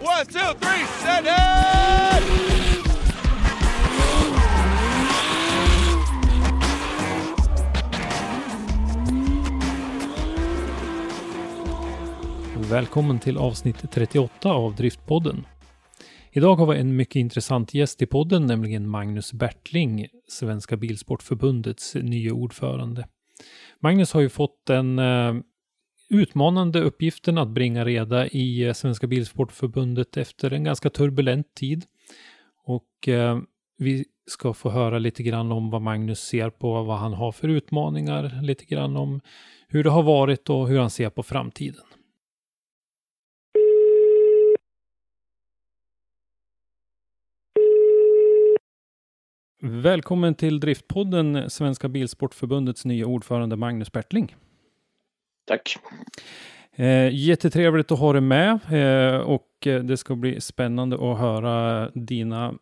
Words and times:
One, 0.00 0.26
two, 0.26 0.38
three, 0.38 0.86
send 1.02 1.26
it! 1.26 1.32
Välkommen 12.70 13.18
till 13.18 13.38
avsnitt 13.38 13.90
38 13.92 14.52
av 14.52 14.74
Driftpodden. 14.74 15.46
Idag 16.30 16.56
har 16.56 16.66
vi 16.66 16.80
en 16.80 16.96
mycket 16.96 17.16
intressant 17.16 17.74
gäst 17.74 18.02
i 18.02 18.06
podden, 18.06 18.46
nämligen 18.46 18.88
Magnus 18.88 19.32
Bertling, 19.32 20.06
Svenska 20.28 20.76
Bilsportförbundets 20.76 21.94
nya 21.94 22.32
ordförande. 22.32 23.06
Magnus 23.80 24.12
har 24.12 24.20
ju 24.20 24.28
fått 24.28 24.70
en 24.70 24.98
eh, 24.98 25.34
utmanande 26.08 26.80
uppgiften 26.80 27.38
att 27.38 27.48
bringa 27.48 27.84
reda 27.84 28.26
i 28.26 28.64
eh, 28.64 28.72
Svenska 28.72 29.06
Bilsportförbundet 29.06 30.16
efter 30.16 30.52
en 30.52 30.64
ganska 30.64 30.90
turbulent 30.90 31.54
tid. 31.54 31.84
Och 32.64 33.08
eh, 33.08 33.38
vi 33.78 34.04
ska 34.26 34.54
få 34.54 34.70
höra 34.70 34.98
lite 34.98 35.22
grann 35.22 35.52
om 35.52 35.70
vad 35.70 35.82
Magnus 35.82 36.20
ser 36.20 36.50
på, 36.50 36.82
vad 36.82 36.98
han 36.98 37.12
har 37.12 37.32
för 37.32 37.48
utmaningar, 37.48 38.42
lite 38.42 38.64
grann 38.64 38.96
om 38.96 39.20
hur 39.68 39.84
det 39.84 39.90
har 39.90 40.02
varit 40.02 40.50
och 40.50 40.68
hur 40.68 40.78
han 40.78 40.90
ser 40.90 41.10
på 41.10 41.22
framtiden. 41.22 41.84
Välkommen 49.62 50.34
till 50.34 50.60
Driftpodden, 50.60 51.50
Svenska 51.50 51.88
Bilsportförbundets 51.88 52.84
nya 52.84 53.06
ordförande 53.06 53.56
Magnus 53.56 53.92
Bertling. 53.92 54.36
Tack. 55.46 55.76
Eh, 56.72 57.14
jättetrevligt 57.14 57.92
att 57.92 57.98
ha 57.98 58.12
dig 58.12 58.22
med 58.22 58.58
eh, 58.72 59.20
och 59.20 59.48
det 59.62 59.96
ska 59.96 60.14
bli 60.14 60.40
spännande 60.40 60.96
att 60.96 61.18
höra 61.18 61.90
dina 61.94 62.54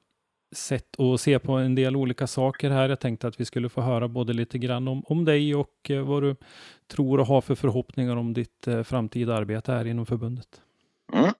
sätt 0.55 1.01
att 1.01 1.21
se 1.21 1.39
på 1.39 1.53
en 1.53 1.75
del 1.75 1.97
olika 1.97 2.27
saker 2.27 2.71
här. 2.71 2.89
Jag 2.89 3.01
tänkte 3.01 3.29
att 3.29 3.41
vi 3.41 3.45
skulle 3.45 3.69
få 3.69 3.81
höra 3.81 4.09
både 4.09 4.33
lite 4.33 4.59
grann 4.59 4.89
om, 4.89 5.03
om 5.07 5.25
dig 5.25 5.55
och 5.55 5.91
eh, 5.91 6.03
vad 6.03 6.23
du 6.23 6.37
tror 6.87 7.21
och 7.21 7.27
har 7.27 7.41
för 7.41 7.55
förhoppningar 7.55 8.17
om 8.17 8.33
ditt 8.33 8.67
eh, 8.67 8.83
framtida 8.83 9.35
arbete 9.35 9.73
här 9.73 9.85
inom 9.87 10.07
förbundet. 10.07 10.61
Mm. 11.13 11.33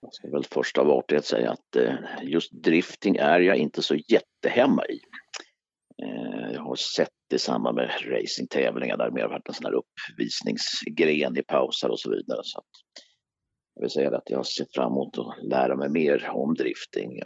Jag 0.00 0.14
ska 0.14 0.30
väl 0.30 0.44
först 0.44 0.78
av 0.78 0.90
artighet 0.90 1.24
säga 1.24 1.50
att 1.50 1.76
eh, 1.76 1.94
just 2.22 2.52
drifting 2.52 3.16
är 3.16 3.40
jag 3.40 3.56
inte 3.56 3.82
så 3.82 3.94
jättehemma 3.94 4.86
i. 4.86 5.00
Eh, 6.02 6.52
jag 6.52 6.62
har 6.62 6.74
sett 6.74 7.08
det 7.30 7.36
i 7.36 7.38
samband 7.38 7.76
med 7.76 7.90
racingtävlingar 8.04 8.96
där 8.96 9.04
det 9.04 9.14
mer 9.14 9.28
varit 9.28 9.48
en 9.48 9.54
sån 9.54 9.66
här 9.66 9.74
uppvisningsgren 9.74 11.36
i 11.36 11.42
pausar 11.42 11.88
och 11.88 12.00
så 12.00 12.10
vidare. 12.10 12.40
Så 12.42 12.62
jag 13.74 13.82
vill 13.82 13.90
säga 13.90 14.16
att 14.16 14.30
jag 14.30 14.46
ser 14.46 14.66
fram 14.74 14.92
emot 14.92 15.18
att 15.18 15.44
lära 15.44 15.76
mig 15.76 15.88
mer 15.88 16.28
om 16.30 16.54
drifting. 16.54 17.20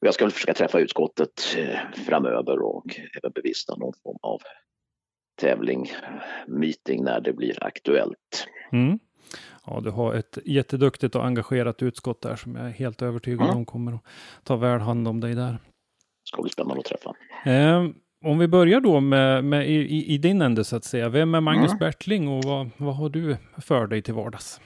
Jag 0.00 0.14
ska 0.14 0.24
väl 0.24 0.32
försöka 0.32 0.54
träffa 0.54 0.80
utskottet 0.80 1.56
eh, 1.56 1.78
framöver 2.06 2.62
och 2.62 3.00
även 3.18 3.32
bevista 3.32 3.76
någon 3.76 3.94
form 4.02 4.18
av 4.22 4.40
tävling, 5.40 5.92
meeting 6.46 7.04
när 7.04 7.20
det 7.20 7.32
blir 7.32 7.64
aktuellt. 7.64 8.46
Mm. 8.72 8.98
Ja, 9.66 9.80
du 9.80 9.90
har 9.90 10.14
ett 10.14 10.38
jätteduktigt 10.44 11.14
och 11.14 11.26
engagerat 11.26 11.82
utskott 11.82 12.20
där 12.20 12.36
som 12.36 12.56
jag 12.56 12.66
är 12.66 12.70
helt 12.70 13.02
övertygad 13.02 13.46
mm. 13.46 13.56
om 13.56 13.64
kommer 13.64 13.92
att 13.92 14.04
ta 14.44 14.56
väl 14.56 14.80
hand 14.80 15.08
om 15.08 15.20
dig 15.20 15.34
där. 15.34 15.58
Ska 16.34 16.42
bli 16.42 16.50
spännande 16.50 16.80
att 16.80 16.84
träffa. 16.84 17.14
Eh, 17.44 17.84
om 18.24 18.38
vi 18.38 18.48
börjar 18.48 18.80
då 18.80 19.00
med, 19.00 19.44
med 19.44 19.70
i, 19.70 20.14
i, 20.14 20.18
din 20.18 20.42
ände 20.42 20.64
så 20.64 20.76
att 20.76 20.84
säga. 20.84 21.08
Vem 21.08 21.34
är 21.34 21.40
Magnus 21.40 21.70
mm. 21.70 21.78
Bertling 21.78 22.28
och 22.28 22.44
vad, 22.44 22.70
vad 22.76 22.96
har 22.96 23.08
du 23.08 23.36
för 23.58 23.86
dig 23.86 24.02
till 24.02 24.14
vardags? 24.14 24.60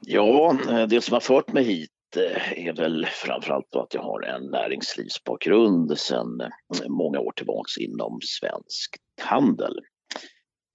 Ja, 0.00 0.56
eh, 0.70 0.86
det 0.86 1.00
som 1.00 1.12
har 1.12 1.20
fört 1.20 1.52
mig 1.52 1.64
hit 1.64 1.90
eh, 2.16 2.66
är 2.66 2.72
väl 2.72 3.06
framförallt 3.10 3.76
att 3.76 3.94
jag 3.94 4.02
har 4.02 4.22
en 4.22 4.50
näringslivsbakgrund 4.50 5.98
sedan 5.98 6.42
många 6.88 7.20
år 7.20 7.32
tillbaks 7.36 7.78
inom 7.78 8.18
svensk 8.22 8.96
handel 9.22 9.80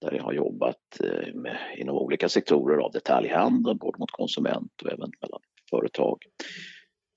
där 0.00 0.12
jag 0.12 0.22
har 0.22 0.32
jobbat 0.32 1.00
eh, 1.04 1.34
med, 1.34 1.58
inom 1.76 1.96
olika 1.96 2.28
sektorer 2.28 2.76
av 2.76 2.92
detaljhandeln, 2.92 3.78
både 3.78 3.98
mot 3.98 4.10
konsument 4.10 4.82
och 4.82 4.92
även 4.92 5.10
mellan 5.20 5.40
företag. 5.70 6.18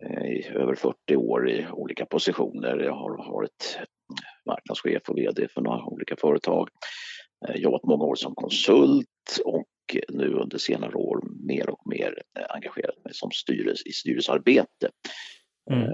Eh, 0.06 0.26
I 0.26 0.48
över 0.54 0.76
40 0.76 1.16
år 1.16 1.50
i 1.50 1.68
olika 1.72 2.06
positioner. 2.06 2.78
Jag 2.78 2.94
har 2.94 3.32
varit 3.32 3.80
marknadschef 4.46 5.10
och 5.10 5.18
VD 5.18 5.48
för 5.48 5.62
några 5.62 5.86
olika 5.86 6.16
företag. 6.16 6.70
Eh, 7.48 7.56
jobbat 7.56 7.84
många 7.84 8.04
år 8.04 8.16
som 8.16 8.36
konsult 8.36 9.08
och 9.46 9.68
nu 10.10 10.34
under 10.34 10.58
senare 10.58 10.96
år 10.96 11.24
mer 11.48 11.70
och 11.70 11.88
mer 11.88 12.22
engagerat 12.50 13.04
mig 13.04 13.14
som 13.14 13.32
styrelse, 13.32 13.84
i 13.90 13.92
styrelsearbete. 13.92 14.90
Mm. 15.72 15.92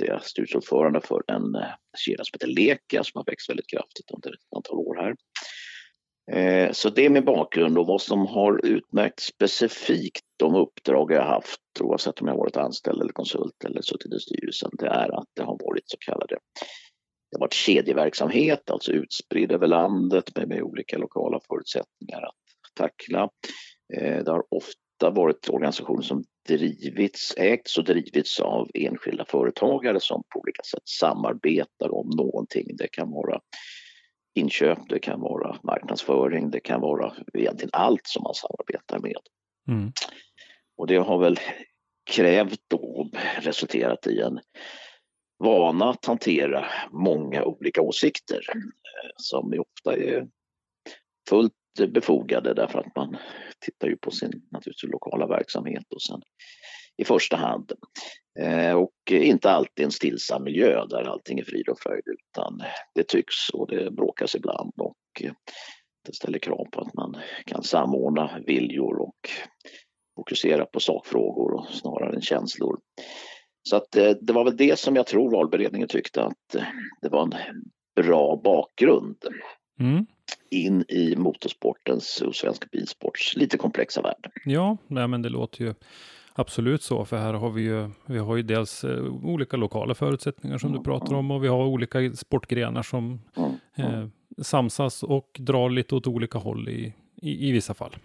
Jag 0.00 0.08
är 0.08 0.18
styrelseordförande 0.22 1.00
för 1.00 1.22
en 1.26 1.56
kedja 1.98 2.24
som 2.24 2.34
heter 2.34 2.46
Leka 2.46 3.04
som 3.04 3.18
har 3.18 3.24
växt 3.24 3.50
väldigt 3.50 3.70
kraftigt 3.70 4.10
under 4.10 4.30
ett 4.30 4.56
antal 4.56 4.76
år 4.76 4.96
här. 4.96 5.14
Eh, 6.32 6.72
så 6.72 6.90
det 6.90 7.06
är 7.06 7.10
min 7.10 7.24
bakgrund 7.24 7.78
och 7.78 7.86
vad 7.86 8.02
som 8.02 8.26
har 8.26 8.66
utmärkt 8.66 9.20
specifikt 9.20 10.24
de 10.36 10.54
uppdrag 10.54 11.12
jag 11.12 11.24
haft, 11.24 11.60
oavsett 11.80 12.20
om 12.20 12.28
jag 12.28 12.36
varit 12.36 12.56
anställd 12.56 13.00
eller 13.00 13.12
konsult 13.12 13.64
eller 13.64 13.82
suttit 13.82 14.14
i 14.14 14.18
styrelsen, 14.18 14.70
det 14.72 14.86
är 14.86 15.18
att 15.18 15.28
det 15.36 15.42
har 15.42 15.58
varit 15.64 15.90
så 15.90 15.96
kallade 16.00 16.38
det 17.32 17.36
har 17.36 17.40
varit 17.40 17.52
kedjeverksamhet, 17.52 18.70
alltså 18.70 18.92
utspridd 18.92 19.52
över 19.52 19.66
landet 19.66 20.36
med, 20.36 20.48
med 20.48 20.62
olika 20.62 20.98
lokala 20.98 21.40
förutsättningar 21.48 22.22
att 22.22 22.74
tackla. 22.74 23.28
Eh, 23.94 24.24
det 24.24 24.30
har 24.30 24.44
ofta 24.50 25.10
varit 25.10 25.48
organisationer 25.48 26.02
som 26.02 26.24
drivits, 26.48 27.34
ägts 27.36 27.78
och 27.78 27.84
drivits 27.84 28.40
av 28.40 28.70
enskilda 28.74 29.24
företagare 29.24 30.00
som 30.00 30.22
på 30.34 30.40
olika 30.40 30.62
sätt 30.62 30.82
samarbetar 30.84 31.94
om 31.94 32.10
någonting. 32.16 32.76
Det 32.76 32.88
kan 32.88 33.10
vara 33.10 33.40
inköp, 34.34 34.78
det 34.88 34.98
kan 34.98 35.20
vara 35.20 35.58
marknadsföring, 35.62 36.50
det 36.50 36.60
kan 36.60 36.80
vara 36.80 37.12
egentligen 37.34 37.70
allt 37.72 38.06
som 38.06 38.22
man 38.22 38.34
samarbetar 38.34 38.98
med. 38.98 39.20
Mm. 39.68 39.92
Och 40.76 40.86
det 40.86 40.96
har 40.96 41.18
väl 41.18 41.38
krävt 42.10 42.72
och 42.72 43.08
resulterat 43.40 44.06
i 44.06 44.20
en 44.20 44.40
vana 45.38 45.90
att 45.90 46.04
hantera 46.04 46.66
många 46.90 47.44
olika 47.44 47.82
åsikter 47.82 48.40
eh, 48.54 49.10
som 49.16 49.54
ofta 49.58 49.96
är 49.96 50.28
fullt 51.28 51.52
befogade 51.88 52.54
därför 52.54 52.78
att 52.78 52.96
man 52.96 53.16
tittar 53.60 53.88
ju 53.88 53.96
på 53.96 54.10
sin 54.10 54.42
naturligtvis 54.50 54.90
lokala 54.92 55.26
verksamhet 55.26 55.84
och 55.94 56.02
sen 56.02 56.22
första 57.04 57.36
hand. 57.36 57.72
Eh, 58.40 58.72
och 58.72 58.92
inte 59.10 59.50
alltid 59.50 59.84
en 59.84 59.90
stillsam 59.90 60.44
miljö 60.44 60.86
där 60.86 61.02
allting 61.02 61.38
är 61.38 61.44
frid 61.44 61.68
och 61.68 61.80
fröjd 61.80 62.04
utan 62.06 62.62
det 62.94 63.08
tycks 63.08 63.50
och 63.52 63.70
det 63.70 63.90
bråkas 63.90 64.34
ibland 64.34 64.72
och 64.76 64.96
eh, 65.20 65.32
det 66.06 66.14
ställer 66.14 66.38
krav 66.38 66.64
på 66.72 66.80
att 66.80 66.94
man 66.94 67.16
kan 67.46 67.62
samordna 67.62 68.40
viljor 68.46 69.00
och 69.00 69.30
fokusera 70.16 70.64
på 70.64 70.80
sakfrågor 70.80 71.52
och 71.54 71.66
snarare 71.68 72.14
än 72.14 72.22
känslor. 72.22 72.78
Så 73.62 73.76
att 73.76 73.96
eh, 73.96 74.10
det 74.10 74.32
var 74.32 74.44
väl 74.44 74.56
det 74.56 74.78
som 74.78 74.96
jag 74.96 75.06
tror 75.06 75.30
valberedningen 75.30 75.88
tyckte 75.88 76.22
att 76.22 76.56
det 77.02 77.08
var 77.08 77.22
en 77.22 77.34
bra 77.96 78.40
bakgrund 78.44 79.16
mm. 79.80 80.06
in 80.50 80.84
i 80.88 81.16
motorsportens 81.16 82.20
och 82.20 82.34
svensk 82.34 82.70
bilsports 82.70 83.36
lite 83.36 83.58
komplexa 83.58 84.02
värld. 84.02 84.30
Ja, 84.44 84.76
men 84.88 85.22
det 85.22 85.28
låter 85.28 85.64
ju 85.64 85.74
Absolut 86.34 86.82
så, 86.82 87.04
för 87.04 87.16
här 87.16 87.34
har 87.34 87.50
vi 87.50 87.62
ju, 87.62 87.90
vi 88.06 88.18
har 88.18 88.36
ju 88.36 88.42
dels 88.42 88.84
eh, 88.84 89.04
olika 89.24 89.56
lokala 89.56 89.94
förutsättningar 89.94 90.58
som 90.58 90.72
du 90.72 90.82
pratar 90.82 91.14
om 91.14 91.30
och 91.30 91.44
vi 91.44 91.48
har 91.48 91.64
olika 91.66 92.12
sportgrenar 92.12 92.82
som 92.82 93.20
eh, 93.76 94.06
samsas 94.42 95.02
och 95.02 95.36
drar 95.38 95.70
lite 95.70 95.94
åt 95.94 96.06
olika 96.06 96.38
håll 96.38 96.68
i, 96.68 96.94
i, 97.22 97.48
i 97.48 97.52
vissa 97.52 97.74
fall. 97.74 97.96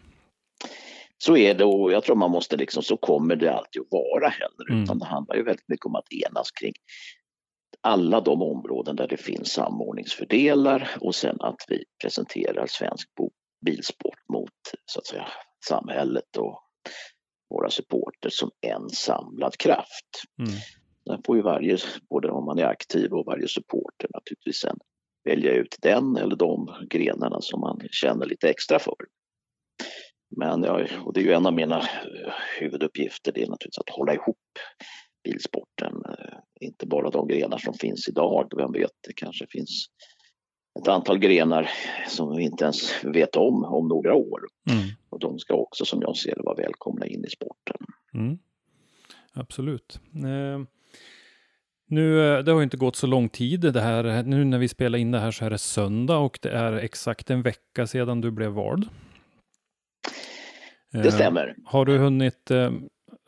Så 1.18 1.38
är 1.38 1.54
det 1.54 1.66
och 1.66 1.92
jag 1.92 2.04
tror 2.04 2.16
man 2.16 2.32
måste 2.32 2.58
liksom, 2.58 2.84
så 2.84 2.98
kommer 2.98 3.36
det 3.36 3.54
alltid 3.54 3.82
att 3.82 3.88
vara 3.92 4.30
heller, 4.30 4.70
Mm. 4.72 4.84
utan 4.84 5.00
det 5.00 5.06
handlar 5.06 5.36
ju 5.36 5.44
väldigt 5.44 5.68
mycket 5.70 5.86
om 5.86 5.96
att 5.96 6.14
enas 6.30 6.52
kring 6.52 6.74
alla 7.82 8.22
de 8.22 8.42
områden 8.42 8.96
där 8.96 9.08
det 9.08 9.18
finns 9.18 9.52
samordningsfördelar 9.52 10.90
och 11.02 11.16
sen 11.16 11.38
att 11.40 11.66
vi 11.68 11.84
presenterar 12.02 12.66
svensk 12.70 13.10
bilsport 13.66 14.20
mot 14.34 14.50
så 14.86 15.00
att 15.00 15.06
säga 15.06 15.28
samhället 15.68 16.38
och 16.38 16.60
våra 17.50 17.70
supporter 17.70 18.30
som 18.30 18.52
en 18.62 18.90
samlad 18.90 19.58
kraft. 19.58 20.24
Mm. 20.40 20.52
Sen 21.08 21.22
får 21.26 21.36
ju 21.36 21.42
varje, 21.42 21.78
både 22.10 22.30
om 22.30 22.46
man 22.46 22.60
är 22.60 22.66
aktiv 22.66 23.14
och 23.14 23.26
varje 23.26 23.48
supporter 23.48 24.10
naturligtvis 24.14 24.60
sen 24.60 24.78
välja 25.24 25.52
ut 25.52 25.76
den 25.82 26.18
eller 26.18 26.36
de 26.36 26.88
grenarna 26.90 27.42
som 27.42 27.60
man 27.60 27.80
känner 27.92 28.26
lite 28.26 28.50
extra 28.50 28.80
för. 28.80 28.96
Men 30.38 30.64
ja, 30.64 30.88
och 31.06 31.14
det 31.14 31.20
är 31.20 31.24
ju 31.24 31.34
en 31.34 31.46
av 31.46 31.54
mina 31.54 31.78
eh, 31.80 32.34
huvuduppgifter, 32.60 33.32
det 33.32 33.42
är 33.42 33.48
naturligtvis 33.48 33.80
att 33.80 33.90
hålla 33.90 34.14
ihop 34.14 34.38
bilsporten. 35.24 35.94
Eh, 36.10 36.38
Inte 36.60 36.88
bara 36.88 37.10
de 37.10 37.28
grenar 37.28 37.58
som 37.58 37.74
finns 37.74 38.08
idag, 38.08 38.52
vem 38.58 38.72
vet, 38.72 38.92
det 39.08 39.14
kanske 39.14 39.46
finns 39.50 39.88
ett 40.78 40.88
antal 40.88 41.20
grenar 41.20 41.70
som 42.08 42.36
vi 42.36 42.44
inte 42.44 42.64
ens 42.64 43.04
vet 43.04 43.36
om 43.36 43.64
om 43.64 43.88
några 43.88 44.16
år. 44.16 44.42
Mm. 44.70 44.88
Och 45.10 45.20
de 45.20 45.40
ska 45.40 45.54
också 45.54 45.86
som 45.86 46.02
jag 46.02 46.18
ser 46.18 46.36
det 46.36 46.42
vara 46.44 46.56
välkomna 46.56 47.06
in 47.06 47.26
i 47.26 47.30
sporten. 47.30 47.78
Mm. 48.14 48.38
Absolut. 49.34 50.00
Eh, 50.16 50.62
nu, 51.90 52.34
eh, 52.34 52.44
det 52.44 52.52
har 52.52 52.60
ju 52.60 52.64
inte 52.64 52.78
gått 52.78 52.96
så 52.96 53.08
lång 53.08 53.30
tid 53.30 53.60
det 53.60 53.82
här. 53.82 54.24
Nu 54.24 54.46
när 54.46 54.58
vi 54.58 54.68
spelar 54.68 55.00
in 55.00 55.12
det 55.12 55.20
här 55.20 55.32
så 55.32 55.46
är 55.46 55.50
det 55.50 55.58
söndag 55.58 56.18
och 56.18 56.40
det 56.42 56.50
är 56.50 56.74
exakt 56.74 57.30
en 57.30 57.42
vecka 57.42 57.88
sedan 57.88 58.22
du 58.22 58.32
blev 58.32 58.52
vald. 58.52 58.90
Det 60.92 61.00
Eh, 61.00 61.14
stämmer. 61.14 61.56
Har 61.66 61.86
du 61.86 61.98
hunnit 61.98 62.52
eh, 62.52 62.72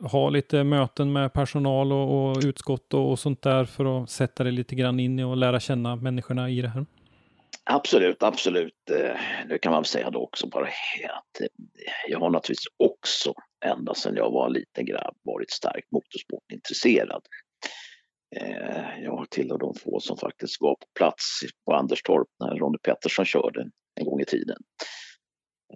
ha 0.02 0.30
lite 0.30 0.64
möten 0.64 1.12
med 1.12 1.32
personal 1.32 1.92
och, 1.92 2.30
och 2.30 2.36
utskott 2.44 2.94
och, 2.94 3.10
och 3.10 3.18
sånt 3.18 3.42
där 3.42 3.64
för 3.64 4.02
att 4.02 4.10
sätta 4.10 4.44
dig 4.44 4.52
lite 4.52 4.74
grann 4.74 5.00
in 5.00 5.18
i 5.18 5.22
och 5.22 5.36
lära 5.36 5.60
känna 5.60 5.96
människorna 5.96 6.50
i 6.50 6.62
det 6.62 6.68
här? 6.68 6.86
Absolut, 7.64 8.22
absolut. 8.22 8.90
Eh, 8.90 9.20
nu 9.46 9.58
kan 9.58 9.72
man 9.72 9.80
väl 9.80 9.86
säga 9.86 10.10
då 10.10 10.22
också 10.22 10.46
bara 10.46 10.66
att 10.66 11.40
eh, 11.40 11.46
jag 12.08 12.20
har 12.20 12.30
naturligtvis 12.30 12.66
också 12.76 13.34
ända 13.64 13.94
sedan 13.94 14.16
jag 14.16 14.30
var 14.30 14.46
en 14.46 14.52
liten 14.52 14.84
grabb 14.84 15.16
varit 15.22 15.50
starkt 15.50 15.92
motorsportintresserad. 15.92 17.22
Eh, 18.36 19.02
Jag 19.02 19.26
tillhör 19.30 19.58
de 19.58 19.74
få 19.74 20.00
som 20.00 20.16
faktiskt 20.16 20.60
var 20.60 20.74
på 20.74 20.86
plats 20.98 21.40
på 21.64 21.72
Anderstorp 21.74 22.28
när 22.40 22.54
Ronny 22.56 22.78
Pettersson 22.78 23.24
körde 23.24 23.70
en 24.00 24.04
gång 24.04 24.20
i 24.20 24.24
tiden. 24.24 24.56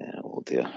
Eh, 0.00 0.20
och 0.20 0.42
det, 0.46 0.68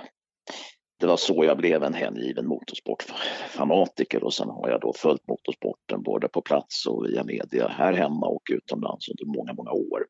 det 1.00 1.08
var 1.08 1.18
så 1.18 1.44
jag 1.46 1.58
blev 1.58 1.84
en 1.84 1.94
hängiven 1.94 2.48
motorsportfanatiker 2.48 4.24
och 4.24 4.34
sen 4.34 4.50
har 4.50 4.70
jag 4.70 4.82
då 4.82 4.94
följt 4.94 5.28
motorsporten 5.28 6.04
både 6.04 6.28
på 6.28 6.42
plats 6.42 6.86
och 6.86 7.06
via 7.06 7.24
media 7.24 7.68
här 7.68 7.94
hemma 7.94 8.28
och 8.28 8.42
utomlands 8.52 9.10
under 9.10 9.26
många, 9.38 9.54
många 9.54 9.72
år. 9.72 10.06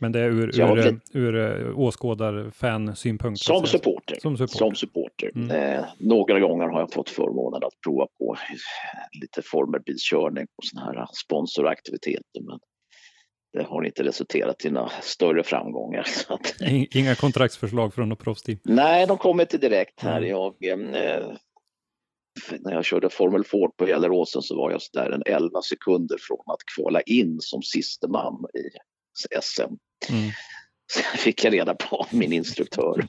Men 0.00 0.12
det 0.12 0.20
är 0.20 0.24
ur, 0.30 0.60
ur, 0.60 0.72
blivit- 0.72 1.10
ur, 1.12 1.34
ur 1.36 1.78
åskådar-fan-synpunkt? 1.78 3.40
Som 3.40 3.66
supporter. 3.66 4.16
Som 4.20 4.36
supporter. 4.36 4.58
Som 4.58 4.74
supporter. 4.74 5.30
Mm. 5.34 5.50
Eh, 5.50 5.84
några 5.98 6.40
gånger 6.40 6.66
har 6.68 6.80
jag 6.80 6.92
fått 6.92 7.10
förmånen 7.10 7.62
att 7.64 7.80
prova 7.84 8.06
på 8.18 8.36
lite 9.20 9.42
formelbilskörning 9.42 10.46
och 10.56 10.64
sådana 10.64 10.92
här 10.92 11.08
sponsoraktiviteter. 11.24 12.40
Men 12.40 12.58
det 13.52 13.62
har 13.62 13.84
inte 13.84 14.04
resulterat 14.04 14.64
i 14.64 14.70
några 14.70 14.90
större 15.02 15.42
framgångar. 15.42 16.02
Så 16.06 16.34
att, 16.34 16.60
In- 16.60 16.86
Inga 16.90 17.14
kontraktsförslag 17.14 17.94
från 17.94 18.08
något 18.08 18.18
proffsteam? 18.18 18.58
nej, 18.64 19.06
de 19.06 19.18
kommer 19.18 19.42
inte 19.42 19.58
direkt 19.58 20.02
här. 20.02 20.16
Mm. 20.18 20.30
Jag, 20.30 20.54
eh, 20.64 21.32
när 22.60 22.72
jag 22.72 22.84
körde 22.84 23.10
Formel 23.10 23.44
Ford 23.44 23.76
på 23.76 23.86
Gelleråsen 23.86 24.42
så 24.42 24.56
var 24.56 24.70
jag 24.70 24.82
så 24.82 24.98
där 24.98 25.10
en 25.10 25.22
11 25.26 25.62
sekunder 25.62 26.16
från 26.20 26.42
att 26.46 26.60
kvala 26.76 27.00
in 27.00 27.40
som 27.40 27.62
siste 27.62 28.08
man 28.08 28.44
i 28.54 28.62
SM. 29.42 29.62
Mm. 29.62 30.30
Så 30.92 31.00
fick 31.18 31.44
jag 31.44 31.52
reda 31.52 31.74
på 31.74 31.96
av 31.96 32.06
min 32.10 32.32
instruktör. 32.32 33.06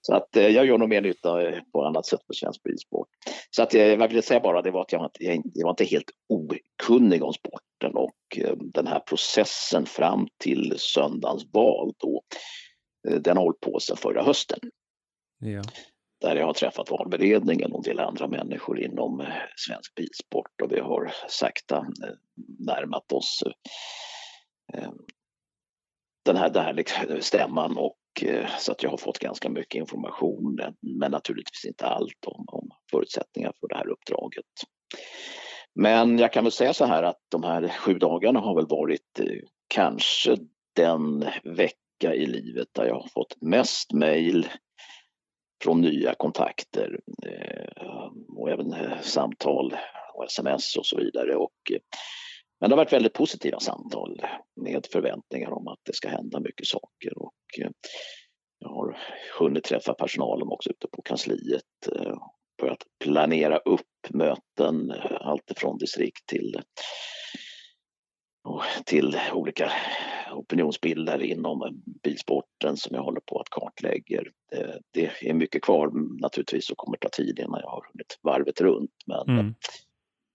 Så 0.00 0.14
att 0.14 0.36
eh, 0.36 0.48
jag 0.48 0.66
gör 0.66 0.78
nog 0.78 0.88
mer 0.88 1.00
nytta 1.00 1.42
eh, 1.42 1.62
på 1.72 1.84
annat 1.84 2.06
sätt 2.06 2.20
för 2.26 2.34
svensk 2.34 2.62
bilsport. 2.62 3.08
Så 3.50 3.62
att 3.62 3.74
eh, 3.74 3.80
vad 3.88 4.00
jag 4.00 4.08
ville 4.08 4.22
säga 4.22 4.40
bara 4.40 4.62
det 4.62 4.70
var 4.70 4.80
att 4.80 4.92
jag, 4.92 5.04
inte- 5.04 5.24
jag, 5.24 5.42
jag 5.54 5.64
var 5.64 5.70
inte 5.70 5.84
helt 5.84 6.10
okunnig 6.28 7.22
om 7.22 7.32
sporten 7.32 7.94
och 7.94 8.38
den 8.74 8.86
här 8.86 9.00
processen 9.00 9.86
fram 9.86 10.28
till 10.38 10.74
söndagens 10.78 11.44
val 11.52 11.92
då, 11.98 12.22
den 13.20 13.36
har 13.36 13.44
hållit 13.44 13.60
på 13.60 13.80
sedan 13.80 13.96
förra 13.96 14.22
hösten. 14.22 14.58
Ja. 15.38 15.62
Där 16.20 16.36
jag 16.36 16.46
har 16.46 16.52
träffat 16.52 16.90
valberedningen 16.90 17.72
och 17.72 17.78
en 17.78 17.96
del 17.96 18.00
andra 18.00 18.28
människor 18.28 18.80
inom 18.80 19.26
svensk 19.56 19.94
bilsport 19.94 20.60
och 20.62 20.72
vi 20.72 20.80
har 20.80 21.12
sakta 21.28 21.86
närmat 22.58 23.12
oss 23.12 23.42
den 26.24 26.36
här, 26.36 26.50
den 26.50 26.64
här 26.64 26.72
liksom 26.72 27.22
stämman 27.22 27.78
och 27.78 27.96
Eh, 28.22 28.48
så 28.58 28.72
att 28.72 28.82
jag 28.82 28.90
har 28.90 28.96
fått 28.96 29.18
ganska 29.18 29.48
mycket 29.48 29.74
information 29.74 30.60
men 30.82 31.10
naturligtvis 31.10 31.64
inte 31.64 31.86
allt 31.86 32.24
om, 32.26 32.44
om 32.48 32.70
förutsättningar 32.90 33.52
för 33.60 33.68
det 33.68 33.76
här 33.76 33.88
uppdraget. 33.88 34.46
Men 35.74 36.18
jag 36.18 36.32
kan 36.32 36.44
väl 36.44 36.52
säga 36.52 36.74
så 36.74 36.84
här 36.84 37.02
att 37.02 37.20
de 37.30 37.42
här 37.42 37.68
sju 37.68 37.94
dagarna 37.94 38.40
har 38.40 38.54
väl 38.54 38.66
varit 38.66 39.20
eh, 39.20 39.26
kanske 39.68 40.36
den 40.76 41.24
vecka 41.44 42.14
i 42.14 42.26
livet 42.26 42.68
där 42.72 42.86
jag 42.86 42.94
har 42.94 43.08
fått 43.08 43.36
mest 43.40 43.92
mejl 43.92 44.48
från 45.64 45.80
nya 45.80 46.14
kontakter 46.14 47.00
eh, 47.26 48.08
och 48.36 48.50
även 48.50 48.74
samtal 49.02 49.76
och 50.14 50.24
sms 50.24 50.76
och 50.76 50.86
så 50.86 50.96
vidare. 50.96 51.36
Och, 51.36 51.72
men 52.60 52.70
det 52.70 52.76
har 52.76 52.84
varit 52.84 52.92
väldigt 52.92 53.12
positiva 53.12 53.60
samtal 53.60 54.22
med 54.56 54.86
förväntningar 54.92 55.50
om 55.50 55.68
att 55.68 55.78
det 55.84 55.94
ska 55.94 56.08
hända 56.08 56.40
mycket 56.40 56.66
saker. 56.66 57.18
Och, 57.18 57.60
eh, 57.62 57.70
jag 58.58 58.68
har 58.68 58.98
hunnit 59.38 59.64
träffa 59.64 59.94
personalen 59.94 60.48
också 60.48 60.70
ute 60.70 60.86
på 60.92 61.02
kansliet 61.02 61.62
för 61.84 62.18
börjat 62.60 62.84
planera 63.04 63.56
upp 63.56 63.86
möten, 64.10 64.90
eh, 64.90 65.16
alltifrån 65.20 65.72
allt 65.72 65.80
distrikt 65.80 66.26
till 66.26 66.60
till 68.84 69.16
olika 69.32 69.72
opinionsbildare 70.32 71.26
inom 71.26 71.82
bilsporten 72.02 72.76
som 72.76 72.96
jag 72.96 73.02
håller 73.02 73.20
på 73.20 73.40
att 73.40 73.50
kartlägger. 73.50 74.32
Det, 74.50 74.80
det 74.90 75.10
är 75.28 75.34
mycket 75.34 75.62
kvar 75.62 75.90
naturligtvis 76.20 76.70
och 76.70 76.76
kommer 76.76 76.96
ta 76.96 77.08
tid 77.08 77.38
innan 77.38 77.60
jag 77.60 77.70
har 77.70 77.86
hunnit 77.92 78.18
varvet 78.22 78.60
runt. 78.60 78.90
Men 79.06 79.38
Mm 79.38 79.54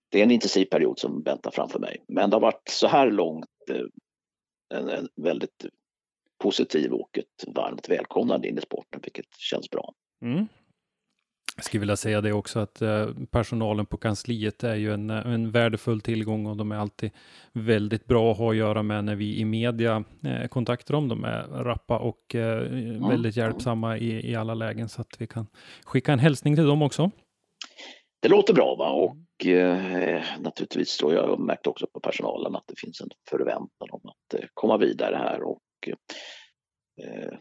det 0.09 0.19
är 0.19 0.24
en 0.24 0.31
intensiv 0.31 0.65
period 0.65 1.00
som 1.00 1.24
väntar 1.24 1.51
framför 1.51 1.79
mig. 1.79 2.03
Men 2.07 2.29
det 2.29 2.35
har 2.35 2.41
varit 2.41 2.69
så 2.69 2.88
här 2.88 3.12
långt 3.12 3.45
eh, 3.69 4.79
en, 4.79 4.89
en 4.89 5.07
väldigt 5.15 5.65
positiv 6.43 6.91
och 6.91 7.17
ett 7.17 7.55
varmt 7.55 7.89
välkomnande 7.89 8.47
in 8.47 8.57
i 8.57 8.62
sporten, 8.62 9.01
vilket 9.03 9.38
känns 9.38 9.69
bra. 9.69 9.93
Mm. 10.21 10.47
Jag 11.55 11.65
skulle 11.65 11.79
vilja 11.79 11.95
säga 11.95 12.21
det 12.21 12.33
också 12.33 12.59
att 12.59 12.81
eh, 12.81 13.09
personalen 13.31 13.85
på 13.85 13.97
kansliet 13.97 14.63
är 14.63 14.75
ju 14.75 14.93
en, 14.93 15.09
eh, 15.09 15.27
en 15.27 15.51
värdefull 15.51 16.01
tillgång 16.01 16.45
och 16.45 16.57
de 16.57 16.71
är 16.71 16.75
alltid 16.75 17.12
väldigt 17.53 18.05
bra 18.05 18.31
att 18.31 18.38
ha 18.38 18.51
att 18.51 18.57
göra 18.57 18.83
med 18.83 19.05
när 19.05 19.15
vi 19.15 19.38
i 19.39 19.45
media 19.45 20.03
kontaktar 20.50 20.93
dem. 20.93 21.07
De 21.07 21.24
är 21.24 21.43
rappa 21.47 22.00
och 22.00 22.35
väldigt 23.09 23.38
hjälpsamma 23.38 23.97
i, 23.97 24.31
i 24.31 24.35
alla 24.35 24.53
lägen 24.53 24.89
så 24.89 25.01
att 25.01 25.21
vi 25.21 25.27
kan 25.27 25.47
skicka 25.83 26.13
en 26.13 26.19
hälsning 26.19 26.55
till 26.55 26.65
dem 26.65 26.81
också. 26.81 27.12
Det 28.25 28.29
låter 28.29 28.53
bra 28.53 28.75
va? 28.75 28.89
och 28.89 29.46
eh, 29.46 30.24
naturligtvis 30.39 30.89
så 30.89 31.13
jag 31.13 31.27
har 31.27 31.38
märkt 31.38 31.67
också 31.67 31.88
på 31.94 32.00
personalen 32.00 32.55
att 32.55 32.67
det 32.67 32.79
finns 32.79 33.01
en 33.01 33.10
förväntan 33.29 33.89
om 33.91 34.01
att 34.03 34.34
eh, 34.34 34.46
komma 34.53 34.77
vidare 34.77 35.15
här 35.15 35.41
och 35.41 35.62
eh, 35.88 37.38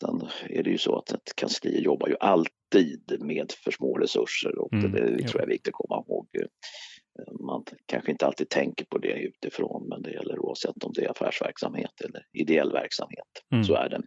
sen 0.00 0.28
är 0.48 0.62
det 0.62 0.70
ju 0.70 0.78
så 0.78 0.98
att 0.98 1.10
ett 1.12 1.36
kansli 1.36 1.82
jobbar 1.82 2.08
ju 2.08 2.16
alltid 2.20 3.16
med 3.20 3.52
för 3.64 3.70
små 3.70 3.98
resurser 3.98 4.58
och 4.58 4.72
Mm, 4.72 4.92
det, 4.92 5.16
det 5.16 5.28
tror 5.28 5.40
jag 5.40 5.48
är 5.48 5.52
viktigt 5.52 5.74
att 5.74 5.88
komma 5.88 6.04
ihåg. 6.06 6.28
Eh, 6.34 7.34
Man 7.40 7.64
kanske 7.86 8.10
inte 8.10 8.26
alltid 8.26 8.48
tänker 8.48 8.84
på 8.84 8.98
det 8.98 9.12
utifrån 9.12 9.88
men 9.88 10.02
det 10.02 10.10
gäller 10.10 10.38
oavsett 10.38 10.84
om 10.84 10.92
det 10.92 11.04
är 11.04 11.10
affärsverksamhet 11.10 12.00
eller 12.04 12.26
ideell 12.32 12.72
verksamhet. 12.72 13.42
Mm. 13.52 13.64
Så 13.64 13.74
är 13.74 13.88
det. 13.88 14.02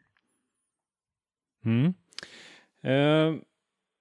Mm. 1.65 1.93
Eh, 2.83 3.41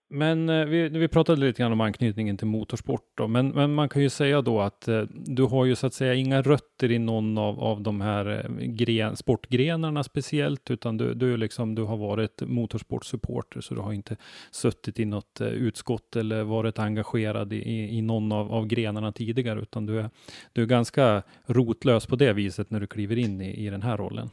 men 0.09 0.49
eh, 0.49 0.65
vi, 0.65 0.89
vi 0.89 1.09
pratade 1.09 1.41
lite 1.41 1.63
grann 1.63 1.73
om 1.73 1.81
anknytningen 1.81 2.37
till 2.37 2.47
motorsport 2.47 3.11
då, 3.15 3.29
men, 3.29 3.49
men 3.49 3.75
man 3.75 3.89
kan 3.89 4.03
ju 4.03 4.11
säga 4.11 4.43
då 4.43 4.61
att 4.61 4.89
eh, 4.89 5.03
du 5.11 5.43
har 5.43 5.65
ju 5.65 5.77
så 5.77 5.87
att 5.87 5.95
säga 5.95 6.15
inga 6.15 6.43
rötter 6.43 6.91
i 6.91 6.99
någon 6.99 7.39
av, 7.39 7.61
av 7.61 7.83
de 7.83 8.01
här 8.01 8.27
eh, 8.27 8.67
gren, 8.67 9.17
sportgrenarna 9.17 10.03
speciellt, 10.03 10.71
utan 10.71 10.97
du, 10.97 11.15
du, 11.15 11.37
liksom, 11.37 11.75
du 11.75 11.83
har 11.83 11.97
varit 11.97 12.43
motorsportsupporter, 12.43 13.61
så 13.61 13.75
du 13.75 13.81
har 13.81 13.93
inte 13.93 14.17
suttit 14.51 15.01
i 15.01 15.05
något 15.05 15.41
eh, 15.41 15.49
utskott 15.49 16.17
eller 16.17 16.43
varit 16.43 16.79
engagerad 16.79 17.53
i, 17.53 17.57
i, 17.57 17.99
i 17.99 18.03
någon 18.03 18.33
av, 18.33 18.53
av 18.53 18.67
grenarna 18.67 19.13
tidigare, 19.13 19.61
utan 19.61 19.87
du 19.87 20.01
är, 20.01 20.11
du 20.53 20.63
är 20.63 20.67
ganska 20.67 21.23
rotlös 21.47 22.07
på 22.07 22.17
det 22.17 22.33
viset 22.33 22.71
när 22.71 22.81
du 22.81 22.87
kliver 22.87 23.19
in 23.19 23.41
i, 23.41 23.67
i 23.67 23.71
den 23.71 23.83
här 23.83 23.97
rollen. 23.97 24.31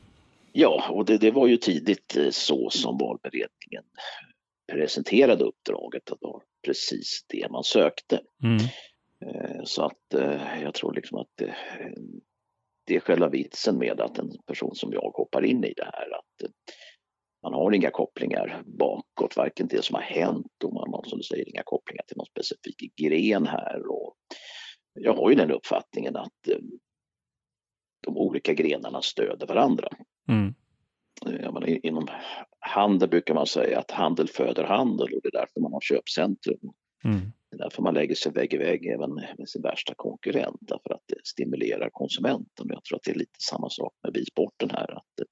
Ja, 0.51 0.85
och 0.89 1.05
det, 1.05 1.17
det 1.17 1.31
var 1.31 1.47
ju 1.47 1.57
tidigt 1.57 2.17
eh, 2.17 2.29
så 2.31 2.69
som 2.69 2.97
valberedningen 2.97 3.83
presenterade 4.71 5.43
uppdraget 5.43 6.11
att 6.11 6.19
det 6.21 6.27
var 6.27 6.43
precis 6.65 7.25
det 7.27 7.51
man 7.51 7.63
sökte. 7.63 8.21
Mm. 8.43 8.57
Eh, 9.25 9.61
så 9.63 9.85
att 9.85 10.13
eh, 10.13 10.61
jag 10.61 10.73
tror 10.73 10.93
liksom 10.93 11.17
att 11.17 11.29
det, 11.35 11.55
det 12.87 12.95
är 12.95 12.99
själva 12.99 13.29
vitsen 13.29 13.77
med 13.77 14.01
att 14.01 14.17
en 14.17 14.31
person 14.45 14.75
som 14.75 14.93
jag 14.93 15.11
hoppar 15.11 15.45
in 15.45 15.63
i 15.63 15.73
det 15.73 15.85
här 15.93 16.17
att 16.17 16.51
man 17.43 17.53
har 17.53 17.71
inga 17.71 17.91
kopplingar 17.91 18.63
bakåt, 18.65 19.37
varken 19.37 19.67
till 19.67 19.77
det 19.77 19.83
som 19.83 19.95
har 19.95 20.01
hänt 20.01 20.63
och 20.63 20.73
man 20.73 20.93
har 20.93 21.03
som 21.03 21.17
du 21.17 21.23
säger 21.23 21.49
inga 21.49 21.63
kopplingar 21.63 22.03
till 22.07 22.17
någon 22.17 22.25
specifik 22.25 22.95
gren 22.95 23.47
här. 23.47 23.87
Och 23.87 24.15
jag 24.93 25.13
har 25.13 25.29
ju 25.29 25.35
den 25.35 25.51
uppfattningen 25.51 26.15
att 26.15 26.49
de 28.03 28.17
olika 28.17 28.53
grenarna 28.53 29.01
stöder 29.01 29.47
varandra. 29.47 29.87
Mm. 30.29 30.53
Menar, 31.25 31.85
inom 31.85 32.07
handel 32.73 33.09
brukar 33.09 33.33
man 33.33 33.47
säga 33.47 33.79
att 33.79 33.91
handel 33.91 34.27
föder 34.27 34.63
handel 34.63 35.13
och 35.13 35.19
det 35.23 35.27
är 35.27 35.39
därför 35.39 35.61
man 35.61 35.73
har 35.73 35.81
köpcentrum. 35.81 36.73
Mm. 37.03 37.31
Det 37.49 37.55
är 37.55 37.57
därför 37.57 37.81
man 37.81 37.93
lägger 37.93 38.15
sig 38.15 38.31
vägg 38.31 38.53
i 38.53 38.57
vägg 38.57 38.85
även 38.85 39.13
med 39.13 39.49
sin 39.49 39.61
värsta 39.61 39.93
konkurrent, 39.95 40.57
därför 40.61 40.93
att 40.93 41.03
det 41.07 41.15
stimulerar 41.23 41.89
konsumenten. 41.89 42.67
Jag 42.69 42.83
tror 42.83 42.97
att 42.97 43.03
det 43.03 43.11
är 43.11 43.15
lite 43.15 43.39
samma 43.49 43.69
sak 43.69 43.93
med 44.03 44.13
bilsporten 44.13 44.69
här. 44.69 44.91
Att 44.91 45.19
eh, 45.19 45.25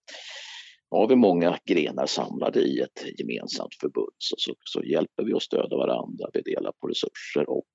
har 0.92 1.08
vi 1.08 1.16
många 1.16 1.58
grenar 1.66 2.06
samlade 2.06 2.60
i 2.60 2.80
ett 2.80 3.20
gemensamt 3.20 3.76
förbund 3.82 4.16
så, 4.18 4.36
så, 4.38 4.54
så 4.64 4.84
hjälper 4.84 5.24
vi 5.24 5.34
och 5.34 5.44
stöder 5.44 5.78
varandra, 5.78 6.30
vi 6.34 6.42
delar 6.42 6.72
på 6.72 6.88
resurser 6.88 7.50
och 7.50 7.74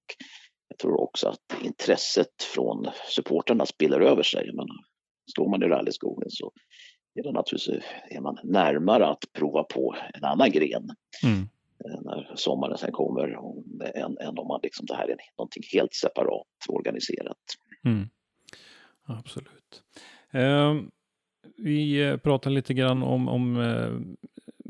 jag 0.69 0.79
tror 0.79 1.01
också 1.01 1.29
att 1.29 1.65
intresset 1.65 2.43
från 2.55 2.87
supporterna 3.09 3.67
spiller 3.67 4.01
över 4.01 4.23
sig. 4.23 4.51
Men 4.55 4.67
står 5.31 5.49
man 5.49 5.63
i 5.63 5.67
rallyskogen 5.67 6.31
så 6.31 6.53
är 7.17 7.23
det 7.23 7.33
naturligtvis 7.33 7.83
är 8.11 8.21
man 8.21 8.39
närmare 8.43 9.07
att 9.07 9.25
prova 9.33 9.65
på 9.65 9.97
en 10.15 10.25
annan 10.25 10.51
gren 10.51 10.91
mm. 11.25 11.49
Eh, 11.85 12.01
när 12.03 12.33
sommaren 12.35 12.79
sen 12.79 12.93
kommer 12.93 13.39
än, 13.95 14.19
än 14.19 14.39
om 14.39 14.49
man 14.49 14.61
liksom 14.63 14.87
det 14.87 14.95
här 14.95 15.09
är 15.09 15.17
någonting 15.39 15.63
helt 15.73 15.95
separat 15.95 16.47
organiserat. 16.69 17.37
Mm. 17.85 18.09
Absolut. 19.07 19.83
Eh, 20.33 20.75
vi 21.57 22.19
pratade 22.23 22.55
lite 22.55 22.75
grann 22.75 23.03
om, 23.03 23.29
om 23.29 23.61
eh, 23.61 24.17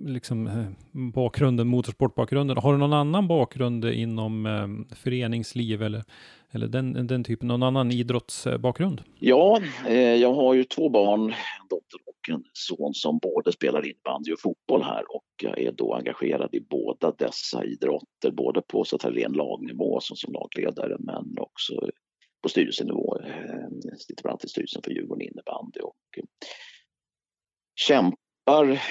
liksom, 0.09 0.47
eh, 0.47 0.67
bakgrunden, 0.93 1.69
motorsportbakgrunden. 1.69 2.57
Har 2.57 2.73
du 2.73 2.79
någon 2.79 2.93
annan 2.93 3.29
bakgrund 3.29 3.85
inom 3.85 4.47
eh, 4.47 4.97
föreningsliv 4.97 5.83
eller, 5.83 6.05
eller 6.51 6.67
den, 6.67 7.07
den 7.07 7.25
typen, 7.25 7.49
någon 7.49 7.63
annan 7.63 7.91
idrottsbakgrund? 7.91 9.03
Ja, 9.19 9.61
eh, 9.89 10.15
jag 10.15 10.35
har 10.35 10.55
ju 10.55 10.65
två 10.65 10.89
barn, 10.89 11.21
en 11.21 11.69
dotter 11.71 11.99
och 12.29 12.35
en 12.35 12.45
son 12.53 12.95
som 12.95 13.19
både 13.19 13.53
spelar 13.53 13.87
innebandy 13.87 14.33
och 14.33 14.41
fotboll 14.41 14.83
här 14.83 15.05
och 15.17 15.25
jag 15.43 15.59
är 15.61 15.73
då 15.73 15.95
engagerad 15.95 16.55
i 16.55 16.61
båda 16.61 17.13
dessa 17.13 17.65
idrotter, 17.65 18.31
både 18.31 18.63
på 18.63 18.85
så 18.85 18.97
att 18.97 19.03
säga, 19.03 19.15
ren 19.15 19.33
lagnivå 19.33 20.01
som, 20.01 20.17
som 20.17 20.33
lagledare 20.33 20.97
men 20.99 21.39
också 21.39 21.91
på 22.43 22.49
styrelsenivå. 22.49 23.19
Jag 23.83 24.01
sitter 24.01 24.23
bland 24.23 24.33
annat 24.33 24.45
i 24.45 24.49
styrelsen 24.49 24.83
för 24.83 24.91
Djurgården 24.91 25.29
innebandy 25.29 25.81
och 25.81 26.19
eh, 26.19 26.25
kämpar 27.75 28.83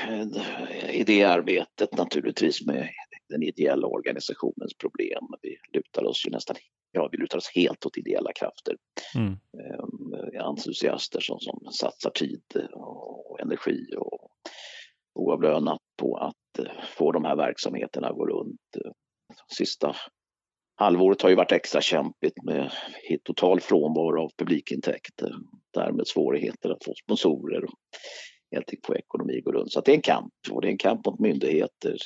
i 0.92 1.04
det 1.04 1.24
arbetet 1.24 1.98
naturligtvis 1.98 2.66
med 2.66 2.90
den 3.30 3.44
ideella 3.44 3.88
organisationens 3.88 4.74
problem. 4.78 5.24
Vi 5.42 5.58
lutar 5.74 6.06
oss 6.06 6.28
ju 6.28 6.32
nästan 6.32 6.56
ja, 6.96 7.10
vi 7.12 7.18
lutar 7.18 7.38
oss 7.38 7.52
helt 7.56 7.86
åt 7.86 7.98
ideella 7.98 8.34
krafter. 8.34 8.76
Mm. 9.16 9.32
Ehm, 9.34 10.42
entusiaster 10.42 11.20
som, 11.20 11.40
som 11.40 11.72
satsar 11.72 12.10
tid 12.10 12.42
och 12.74 13.40
energi 13.42 13.86
och 13.98 14.32
oavlönat 15.14 15.82
på 15.98 16.18
att 16.18 16.66
eh, 16.66 16.72
få 16.98 17.12
de 17.12 17.26
här 17.26 17.36
verksamheterna 17.36 18.08
att 18.08 18.16
gå 18.16 18.26
runt. 18.26 18.62
Sista 19.58 19.96
halvåret 20.76 21.22
har 21.22 21.30
ju 21.30 21.36
varit 21.36 21.52
extra 21.52 21.82
kämpigt 21.82 22.44
med 22.44 22.72
total 23.24 23.60
frånvaro 23.60 24.24
av 24.24 24.32
publikintäkter. 24.38 25.36
Därmed 25.74 26.08
svårigheter 26.08 26.70
att 26.70 26.84
få 26.86 26.94
sponsorer 27.04 27.66
helt 28.52 28.70
enkelt 28.70 28.86
få 28.86 28.96
ekonomi 28.96 29.42
gå 29.42 29.52
runt. 29.52 29.72
Så 29.72 29.82
det 29.82 29.92
är 29.92 29.96
en 29.96 30.02
kamp 30.02 30.34
och 30.52 30.62
det 30.62 30.68
är 30.68 30.72
en 30.72 30.78
kamp 30.78 31.06
mot 31.06 31.20
myndigheter. 31.20 31.98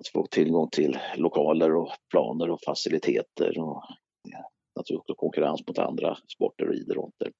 Att 0.00 0.08
få 0.08 0.26
tillgång 0.26 0.68
till 0.70 0.98
lokaler 1.16 1.74
och 1.74 1.90
planer 2.10 2.50
och 2.50 2.60
faciliteter 2.66 3.58
och 3.58 3.82
ja, 4.22 4.50
naturligtvis 4.76 4.98
också 5.00 5.14
konkurrens 5.14 5.66
mot 5.66 5.78
andra 5.78 6.16
sporter 6.34 6.68
och 6.68 6.74
idrotter. 6.74 7.32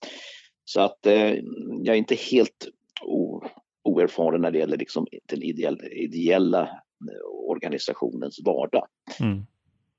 Så 0.65 0.81
att 0.81 1.07
eh, 1.07 1.35
jag 1.83 1.89
är 1.89 1.95
inte 1.95 2.15
helt 2.15 2.69
o, 3.03 3.43
oerfaren 3.83 4.41
när 4.41 4.51
det 4.51 4.59
gäller 4.59 4.77
liksom 4.77 5.07
den 5.27 5.43
ideella, 5.43 5.89
ideella 5.89 6.63
eh, 6.63 7.49
organisationens 7.49 8.41
vardag. 8.45 8.87
Mm. 9.21 9.47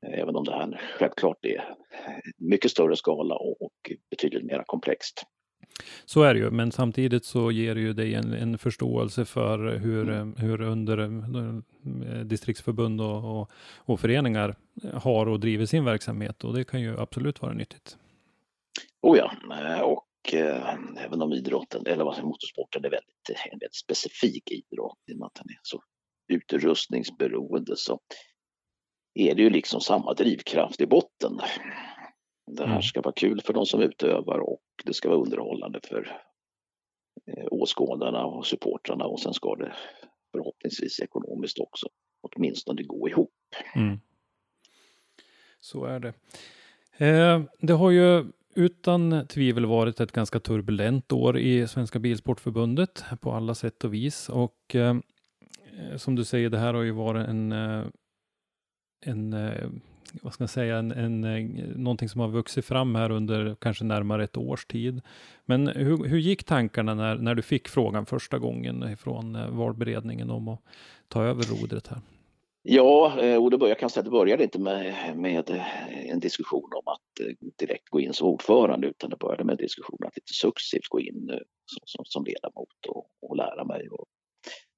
Även 0.01 0.36
om 0.36 0.43
det 0.43 0.51
här 0.51 0.81
självklart 1.00 1.45
är 1.45 1.75
mycket 2.38 2.72
större 2.72 2.95
skala 2.95 3.36
och, 3.36 3.62
och 3.62 3.91
betydligt 4.10 4.43
mer 4.43 4.63
komplext. 4.65 5.24
Så 6.06 6.24
är 6.24 6.34
det 6.34 6.39
ju, 6.39 6.51
men 6.51 6.72
samtidigt 6.72 7.25
så 7.25 7.51
ger 7.51 7.75
det 7.75 7.82
ju 7.82 7.94
dig 7.94 8.13
en, 8.13 8.34
en 8.34 8.58
förståelse 8.58 9.25
för 9.25 9.77
hur, 9.77 10.10
mm. 10.10 10.36
hur 10.36 10.62
under 10.62 10.98
eh, 10.98 12.20
distriktsförbund 12.20 13.01
och, 13.01 13.39
och, 13.42 13.51
och, 13.77 14.00
föreningar 14.00 14.56
har 14.94 15.25
och 15.25 15.39
driver 15.39 15.65
sin 15.65 15.86
verksamhet 15.86 16.44
och 16.44 16.53
det 16.53 16.63
kan 16.63 16.82
ju 16.82 17.00
absolut 17.00 17.42
vara 17.42 17.53
nyttigt. 17.53 17.98
Oh 19.01 19.18
ja, 19.18 19.34
eh, 19.51 19.82
och 19.82 20.34
eh, 20.34 20.75
även 21.06 21.22
om 21.22 21.34
idrotten, 21.34 21.86
eller 21.86 22.03
vad 22.03 22.15
säger 22.15 22.27
motorsporten 22.27 22.86
är 22.86 22.89
väldigt, 22.89 23.30
en 23.30 23.60
väldigt 23.60 23.75
specifik 23.75 24.51
idrott, 24.51 24.98
i 25.12 25.13
och 25.13 25.18
med 25.18 25.25
att 25.25 25.36
den 25.36 25.50
är 25.50 25.60
så 25.63 25.82
utrustningsberoende 26.27 27.75
så 27.75 28.00
är 29.13 29.36
det 29.36 29.42
ju 29.42 29.50
liksom 29.50 29.82
samma 29.82 30.13
drivkraft 30.13 30.82
i 30.82 30.86
botten. 30.86 31.39
Det 32.46 32.64
här 32.64 32.72
mm. 32.72 32.82
ska 32.82 33.02
vara 33.02 33.14
kul 33.14 33.42
för 33.42 33.54
de 33.54 33.66
som 33.66 33.82
utövar 33.82 34.40
och 34.40 34.64
det 34.86 34.94
ska 34.94 35.10
vara 35.10 35.20
underhållande 35.20 35.80
för 35.84 36.22
eh, 37.28 37.46
åskådarna 37.52 38.26
och 38.26 38.46
supportrarna 38.46 39.06
och 39.06 39.20
sen 39.20 39.34
ska 39.34 39.56
det 39.56 39.74
förhoppningsvis 40.32 41.00
ekonomiskt 41.00 41.60
också 41.60 41.88
åtminstone 42.22 42.84
gå 42.84 43.10
ihop. 43.10 43.34
Mm. 43.76 44.00
Så 45.60 45.86
är 45.86 46.00
det. 46.00 46.14
Eh, 46.98 47.42
det 47.60 47.74
har 47.74 47.92
ju 47.92 48.26
utan 48.56 49.28
tvivel 49.28 49.66
varit 49.66 50.00
ett 50.00 50.12
ganska 50.12 50.40
turbulent 50.40 51.12
år 51.12 51.38
i 51.38 51.68
Svenska 51.68 52.00
Bilsportförbundet 52.00 53.04
på 53.22 53.32
alla 53.32 53.56
sätt 53.56 53.84
och 53.84 53.94
vis 53.94 54.30
och 54.30 54.76
eh, 54.76 54.96
som 55.98 56.16
du 56.16 56.26
säger, 56.26 56.50
det 56.50 56.58
här 56.58 56.74
har 56.74 56.82
ju 56.82 56.92
varit 56.92 57.28
en, 57.28 57.52
eh, 57.52 57.86
en 59.06 59.34
eh, 59.34 59.70
vad 60.22 60.34
ska 60.34 60.43
jag 60.43 60.50
säga, 60.50 60.77
en, 60.77 60.91
en, 60.91 61.24
eh, 61.24 61.67
någonting 61.75 62.10
som 62.10 62.22
har 62.22 62.27
vuxit 62.27 62.65
fram 62.65 62.96
här 62.96 63.12
under 63.12 63.55
kanske 63.60 63.84
närmare 63.84 64.24
ett 64.24 64.38
års 64.38 64.65
tid. 64.65 65.01
Men 65.46 65.67
hur, 65.67 66.05
hur 66.05 66.20
gick 66.20 66.43
tankarna 66.43 66.93
när, 66.93 67.15
när 67.15 67.36
du 67.36 67.41
fick 67.41 67.67
frågan 67.67 68.05
första 68.05 68.39
gången 68.39 68.98
från 68.98 69.36
eh, 69.36 69.50
valberedningen 69.50 70.29
om 70.29 70.48
att 70.48 70.60
ta 71.08 71.24
över 71.24 71.43
rodret 71.43 71.88
här? 71.88 72.01
Ja, 72.62 73.22
eh, 73.22 73.43
och 73.43 73.51
det 73.51 73.58
började, 73.58 73.72
jag 73.72 73.79
kan 73.79 73.89
säga 73.89 74.01
att 74.01 74.05
det 74.05 74.12
började 74.12 74.43
inte 74.43 74.60
med, 74.60 75.17
med 75.17 75.62
en 75.89 76.20
diskussion 76.20 76.70
om 76.74 76.93
att 76.93 77.38
direkt 77.60 77.89
gå 77.89 78.00
in 78.00 78.13
som 78.13 78.27
ordförande 78.27 78.88
utan 78.88 79.10
det 79.10 79.17
började 79.17 79.43
med 79.43 79.53
en 79.53 79.58
diskussion 79.58 80.00
att 80.08 80.15
lite 80.15 80.34
successivt 80.34 80.88
gå 80.89 81.00
in 81.00 81.27
som, 81.65 81.82
som, 81.86 82.05
som 82.05 82.25
ledamot 82.25 82.86
och, 82.88 83.05
och 83.22 83.38
lära 83.38 83.63
mig. 83.63 83.89
Och 83.89 84.05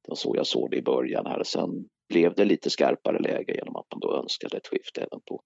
det 0.05 0.09
var 0.09 0.15
så 0.15 0.33
jag 0.35 0.47
såg 0.47 0.71
det 0.71 0.77
i 0.77 0.81
början 0.81 1.25
här. 1.25 1.43
Sen 1.43 1.85
blev 2.09 2.35
det 2.35 2.45
lite 2.45 2.69
skarpare 2.69 3.19
läge 3.19 3.55
genom 3.55 3.75
att 3.75 3.85
man 3.91 3.99
då 3.99 4.15
önskade 4.15 4.57
ett 4.57 4.67
skifte 4.67 5.01
även 5.01 5.21
på 5.25 5.41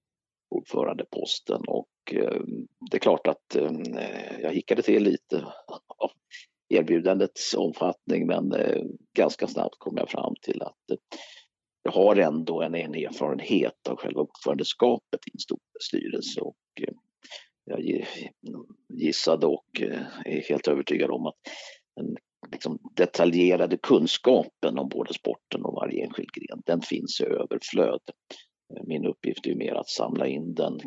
ordförandeposten. 0.50 1.62
Och 1.68 1.90
eh, 2.12 2.42
det 2.92 2.98
är 2.98 3.00
klart 3.00 3.28
att 3.28 3.56
eh, 3.56 3.72
jag 4.42 4.54
hickade 4.54 4.82
till 4.82 5.04
lite 5.04 5.46
av 5.98 6.12
erbjudandets 6.70 7.54
omfattning 7.54 8.28
men 8.28 8.54
eh, 8.54 8.84
ganska 9.18 9.48
snabbt 9.48 9.76
kom 9.78 9.98
jag 9.98 10.10
fram 10.10 10.34
till 10.42 10.62
att 10.62 10.92
eh, 10.92 10.98
jag 11.84 11.92
har 11.92 12.16
ändå 12.16 12.62
en, 12.62 12.76
en 12.76 12.96
erfarenhet 12.96 13.88
av 13.90 13.98
själva 13.98 14.22
ordförandeskapet 14.22 15.28
i 15.28 15.32
en 15.34 15.40
stor 15.40 15.60
styrelse. 15.82 16.42
Och 16.42 16.58
eh, 16.82 16.94
jag 17.66 18.06
gissade 18.94 19.48
och 19.48 19.82
eh, 19.82 20.02
är 20.26 20.50
helt 20.50 20.68
övertygad 20.68 21.12
om 21.12 21.26
att 21.26 21.36
en 21.96 22.18
liksom 22.52 22.80
detaljerade 22.96 23.78
kunskapen 23.78 24.80
om 24.80 24.90
både 24.90 25.14
sporten 25.14 25.66
och 25.66 25.74
varje 25.74 26.04
enskild 26.04 26.32
gren. 26.32 26.62
Den 26.66 26.82
finns 26.82 27.22
i 27.22 27.24
överflöd. 27.24 28.02
Min 28.84 29.06
uppgift 29.06 29.48
är 29.48 29.56
mer 29.56 29.76
att 29.76 29.90
samla 29.90 30.28
in 30.28 30.54
den, 30.54 30.80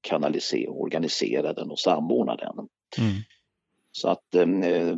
kanalisera, 0.00 0.70
organisera 0.70 1.52
den 1.52 1.70
och 1.70 1.78
samordna 1.78 2.36
den. 2.36 2.68
Mm. 2.98 3.22
Så 3.92 4.08
att 4.08 4.34
eh, 4.34 4.96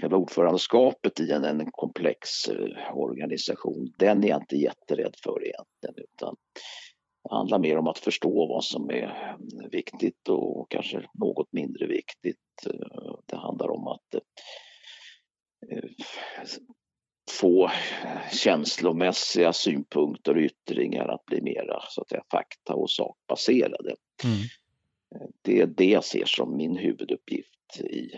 själva 0.00 0.16
ordförandeskapet 0.16 1.20
i 1.20 1.30
en, 1.30 1.44
en 1.44 1.70
komplex 1.70 2.48
eh, 2.48 2.96
organisation, 2.96 3.92
den 3.98 4.24
är 4.24 4.28
jag 4.28 4.42
inte 4.42 4.56
jätterädd 4.56 5.14
för 5.24 5.44
egentligen. 5.44 6.08
Utan 6.14 6.36
det 7.22 7.34
handlar 7.34 7.58
mer 7.58 7.78
om 7.78 7.86
att 7.86 7.98
förstå 7.98 8.46
vad 8.46 8.64
som 8.64 8.90
är 8.90 9.36
viktigt 9.70 10.28
och 10.28 10.70
kanske 10.70 11.08
något 11.14 11.52
mindre 11.52 11.86
viktigt. 11.86 12.36
Det 13.26 13.36
handlar 13.36 13.70
om 13.70 13.86
att 13.86 14.14
eh, 14.14 14.20
få 17.30 17.70
känslomässiga 18.32 19.52
synpunkter 19.52 20.36
och 20.36 20.42
yttringar 20.42 21.08
att 21.08 21.24
bli 21.24 21.42
mera 21.42 21.82
så 21.88 22.00
att 22.00 22.08
säga, 22.08 22.22
fakta 22.30 22.74
och 22.74 22.90
sakbaserade. 22.90 23.94
Mm. 24.24 24.38
Det 25.42 25.60
är 25.60 25.66
det 25.66 25.90
jag 25.90 26.04
ser 26.04 26.24
som 26.24 26.56
min 26.56 26.76
huvuduppgift 26.76 27.80
i 27.80 28.10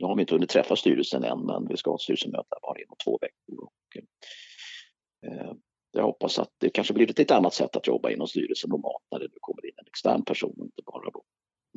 nu 0.00 0.06
har 0.06 0.16
vi 0.16 0.20
inte 0.20 0.34
hunnit 0.34 0.50
träffa 0.50 0.76
styrelsen 0.76 1.24
än, 1.24 1.46
men 1.46 1.68
vi 1.68 1.76
ska 1.76 1.90
ha 1.90 1.94
ett 1.94 2.00
styrelsemöte 2.00 2.56
bara 2.62 2.80
inom 2.80 2.96
två 3.04 3.18
veckor. 3.20 3.64
Och, 3.64 3.96
eh, 5.26 5.52
jag 5.92 6.02
hoppas 6.02 6.38
att 6.38 6.52
det 6.58 6.70
kanske 6.70 6.94
blir 6.94 7.10
ett 7.10 7.18
lite 7.18 7.36
annat 7.36 7.54
sätt 7.54 7.76
att 7.76 7.86
jobba 7.86 8.10
inom 8.10 8.26
styrelsen 8.26 8.70
normalt 8.70 9.04
när 9.10 9.18
det 9.18 9.28
nu 9.32 9.38
kommer 9.40 9.66
in 9.66 9.74
en 9.76 9.86
extern 9.86 10.24
person, 10.24 10.54
inte 10.58 10.82
bara 10.86 11.10
då 11.10 11.22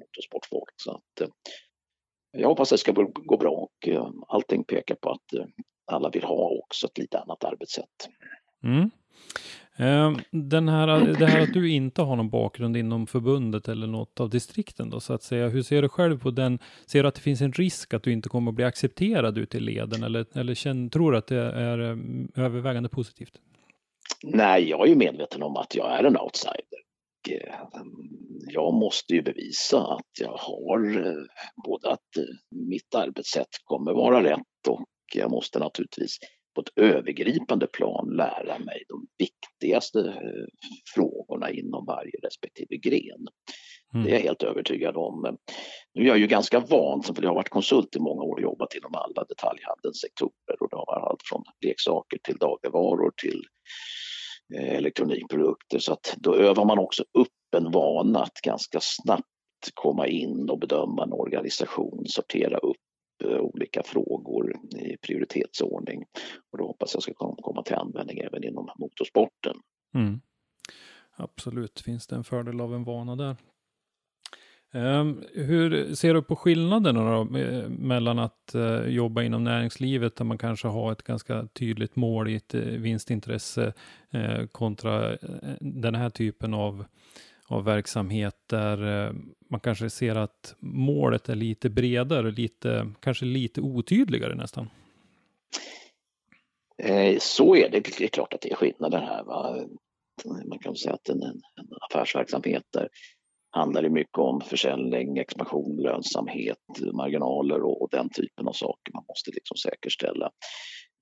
motorsportfolk. 0.02 0.74
Så 0.76 0.92
att, 0.92 1.22
eh, 1.22 1.28
jag 2.34 2.48
hoppas 2.48 2.72
att 2.72 2.76
det 2.76 2.78
ska 2.78 2.92
gå 3.26 3.38
bra 3.38 3.52
och 3.52 3.88
eh, 3.88 4.10
allting 4.28 4.64
pekar 4.64 4.96
på 4.96 5.12
att 5.12 5.34
eh, 5.34 5.46
alla 5.86 6.10
vill 6.10 6.24
ha 6.24 6.50
också 6.50 6.88
ett 6.88 6.98
lite 6.98 7.20
annat 7.20 7.44
arbetssätt. 7.44 8.10
Mm. 8.64 8.90
Ehm, 9.78 10.18
den 10.32 10.70
här, 10.70 10.88
det 11.20 11.26
här 11.26 11.42
att 11.42 11.54
du 11.54 11.72
inte 11.72 12.02
har 12.02 12.16
någon 12.16 12.30
bakgrund 12.30 12.78
inom 12.78 13.08
förbundet 13.08 13.68
eller 13.68 13.88
något 13.88 14.20
av 14.20 14.30
distrikten 14.30 14.90
då, 14.90 15.00
så 15.00 15.14
att 15.14 15.24
säga. 15.24 15.48
Hur 15.48 15.62
ser 15.62 15.82
du 15.82 15.90
själv 15.90 16.20
på 16.20 16.32
den? 16.32 16.60
Ser 16.86 17.04
du 17.04 17.10
att 17.10 17.16
det 17.16 17.22
finns 17.22 17.42
en 17.42 17.54
risk 17.54 17.94
att 17.94 18.04
du 18.04 18.12
inte 18.12 18.30
kommer 18.30 18.52
att 18.52 18.56
bli 18.56 18.66
accepterad 18.66 19.38
ute 19.38 19.58
i 19.58 19.60
leden 19.60 20.04
eller, 20.04 20.26
eller 20.34 20.54
känner, 20.54 20.90
tror 20.90 21.12
du 21.12 21.18
att 21.18 21.28
det 21.28 21.42
är 21.42 21.80
eh, 21.80 21.98
övervägande 22.46 22.90
positivt? 22.90 23.34
Nej, 24.24 24.70
jag 24.70 24.82
är 24.82 24.88
ju 24.88 24.96
medveten 24.96 25.44
om 25.44 25.58
att 25.58 25.76
jag 25.76 26.00
är 26.00 26.04
en 26.04 26.18
outsider. 26.18 26.83
Eh, 27.30 27.56
jag 28.48 28.74
måste 28.74 29.14
ju 29.14 29.22
bevisa 29.22 29.80
att 29.80 30.12
jag 30.20 30.38
har 30.38 31.08
eh, 31.08 31.24
både 31.66 31.90
att 31.90 32.10
mitt 32.70 32.96
arbetssätt 32.96 33.50
kommer 33.64 33.94
vara 33.94 34.24
rätt 34.24 34.68
och 34.68 34.86
jag 35.16 35.32
måste 35.32 35.60
naturligtvis 35.60 36.18
på 36.56 36.62
ett 36.62 36.72
övergripande 36.76 37.68
plan 37.68 38.16
lära 38.16 38.60
mig 38.60 38.84
de 38.88 39.08
viktigaste 39.18 40.00
eh, 40.00 40.46
frågorna 40.96 41.52
inom 41.52 41.86
varje 41.86 42.20
respektive 42.24 42.78
gren. 42.78 43.28
Mm. 43.94 44.06
Det 44.06 44.12
är 44.12 44.14
jag 44.14 44.22
helt 44.22 44.44
övertygad 44.44 44.98
om. 44.98 45.38
Nu 45.94 46.04
är 46.04 46.08
jag 46.08 46.18
ju 46.18 46.28
ganska 46.28 46.60
van, 46.60 47.04
för 47.04 47.24
jag 47.24 47.30
har 47.30 47.36
varit 47.36 47.50
konsult 47.50 47.96
i 47.96 48.00
många 48.00 48.24
år 48.24 48.36
och 48.36 48.42
jobbat 48.42 48.76
inom 48.76 48.96
alla 48.96 49.24
detaljhandelns 49.24 50.02
sektorer 50.02 50.58
och 50.60 50.70
det 50.70 50.76
har 50.76 50.86
varit 50.86 51.10
allt 51.10 51.22
från 51.30 51.44
leksaker 51.66 52.18
till 52.24 52.38
dagligvaror 52.38 53.12
till 53.22 53.38
eh, 53.38 54.13
Eh, 54.54 54.76
elektronikprodukter 54.76 55.80
så 55.80 55.94
att 55.94 56.16
då 56.18 56.36
övar 56.36 56.66
man 56.66 56.80
också 56.80 57.04
upp 57.14 57.56
en 57.56 57.72
vana 57.72 58.20
att 58.20 58.42
ganska 58.44 58.80
snabbt 58.82 59.28
komma 59.74 60.08
in 60.08 60.50
och 60.50 60.60
bedöma 60.60 61.04
en 61.04 61.14
organisation, 61.14 62.04
sortera 62.06 62.58
upp 62.58 62.78
eh, 63.24 63.38
olika 63.38 63.84
frågor 63.84 64.56
i 64.76 64.98
prioritetsordning. 64.98 66.04
Och 66.52 66.58
då 66.58 66.68
hoppas 66.68 66.94
jag 66.94 67.04
ska 67.04 67.14
komma 67.14 67.64
till 67.64 67.76
användning 67.76 68.18
även 68.18 68.44
inom 68.44 68.70
motorsporten. 68.80 69.56
Mm. 69.94 70.22
Absolut, 71.16 71.80
finns 71.80 72.08
det 72.08 72.16
en 72.16 72.24
fördel 72.24 72.62
av 72.62 72.76
en 72.76 72.84
vana 72.84 73.16
där. 73.16 73.36
Ehm, 74.74 75.24
hur 75.34 75.96
ser 75.96 76.14
du 76.14 76.22
på 76.22 76.36
skillnaderna 76.36 77.12
då, 77.12 77.24
mellan 77.70 78.20
att 78.20 78.56
eh, 78.56 78.88
jobba 78.88 79.24
inom 79.24 79.44
näringslivet 79.44 80.16
där 80.16 80.26
man 80.26 80.38
kanske 80.38 80.68
har 80.68 80.92
ett 80.92 81.04
ganska 81.04 81.48
tydligt 81.54 81.96
mål 81.96 82.30
i 82.30 82.36
ett 82.36 82.54
eh, 82.54 82.62
vinstintresse 82.62 83.74
eh, 84.12 84.46
kontra 84.52 85.18
den 85.60 85.96
här 85.96 86.10
typen 86.10 86.54
av 86.54 86.86
av 87.48 87.64
verksamhet 87.66 88.36
där 88.48 89.12
man 89.50 89.60
kanske 89.60 89.90
ser 89.90 90.16
att 90.16 90.56
målet 90.60 91.30
är 91.30 91.36
lite 91.36 91.70
bredare, 91.70 92.32
lite, 92.32 92.92
kanske 93.00 93.26
lite 93.26 93.62
otydligare 93.62 94.36
nästan? 94.36 94.70
Så 97.20 97.56
är 97.56 97.70
det. 97.70 97.80
Det 97.80 98.04
är 98.04 98.08
klart 98.08 98.34
att 98.34 98.42
det 98.42 98.52
är 98.52 98.56
skillnader 98.56 99.00
här. 99.00 99.24
Va? 99.24 99.68
Man 100.46 100.60
kan 100.60 100.76
säga 100.76 100.94
att 100.94 101.10
en, 101.10 101.24
en 101.24 101.42
affärsverksamhet 101.90 102.64
där 102.70 102.90
handlar 103.54 103.82
det 103.82 103.90
mycket 103.90 104.18
om 104.18 104.42
försäljning, 104.42 105.18
expansion, 105.18 105.82
lönsamhet, 105.82 106.58
marginaler 106.94 107.62
och, 107.62 107.82
och 107.82 107.90
den 107.92 108.10
typen 108.10 108.48
av 108.48 108.54
saker 108.54 108.94
man 108.94 109.06
måste 109.08 109.32
liksom 109.32 109.58
säkerställa. 109.58 110.32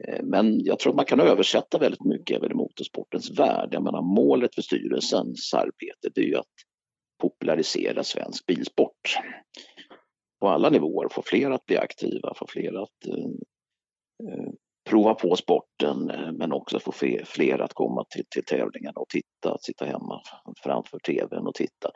Eh, 0.07 0.23
men 0.23 0.59
jag 0.63 0.79
tror 0.79 0.91
att 0.91 0.95
man 0.95 1.05
kan 1.05 1.19
översätta 1.19 1.77
väldigt 1.77 2.05
mycket 2.05 2.37
även 2.37 2.51
i 2.51 2.55
motorsportens 2.55 3.39
värld. 3.39 3.69
Jag 3.71 3.83
menar, 3.83 4.01
målet 4.01 4.55
för 4.55 4.61
styrelsens 4.61 5.53
arbete 5.53 6.09
det 6.15 6.21
är 6.21 6.25
ju 6.25 6.35
att 6.35 6.55
popularisera 7.21 8.03
svensk 8.03 8.45
bilsport 8.45 9.17
på 10.39 10.47
alla 10.47 10.69
nivåer, 10.69 11.07
få 11.11 11.21
fler 11.21 11.51
att 11.51 11.65
bli 11.65 11.77
aktiva, 11.77 12.33
få 12.35 12.47
fler 12.47 12.83
att 12.83 13.07
eh, 13.07 13.25
eh 14.29 14.51
prova 14.89 15.13
på 15.13 15.35
sporten 15.35 16.09
eh, 16.09 16.31
men 16.31 16.51
också 16.51 16.79
få 16.79 16.91
fler 17.25 17.59
att 17.59 17.73
komma 17.73 18.05
till, 18.09 18.25
till 18.29 18.45
tävlingarna 18.45 18.99
och 18.99 19.09
titta, 19.09 19.53
att 19.53 19.63
sitta 19.63 19.85
hemma 19.85 20.21
framför 20.63 20.99
tvn 20.99 21.47
och 21.47 21.55
titta. 21.55 21.91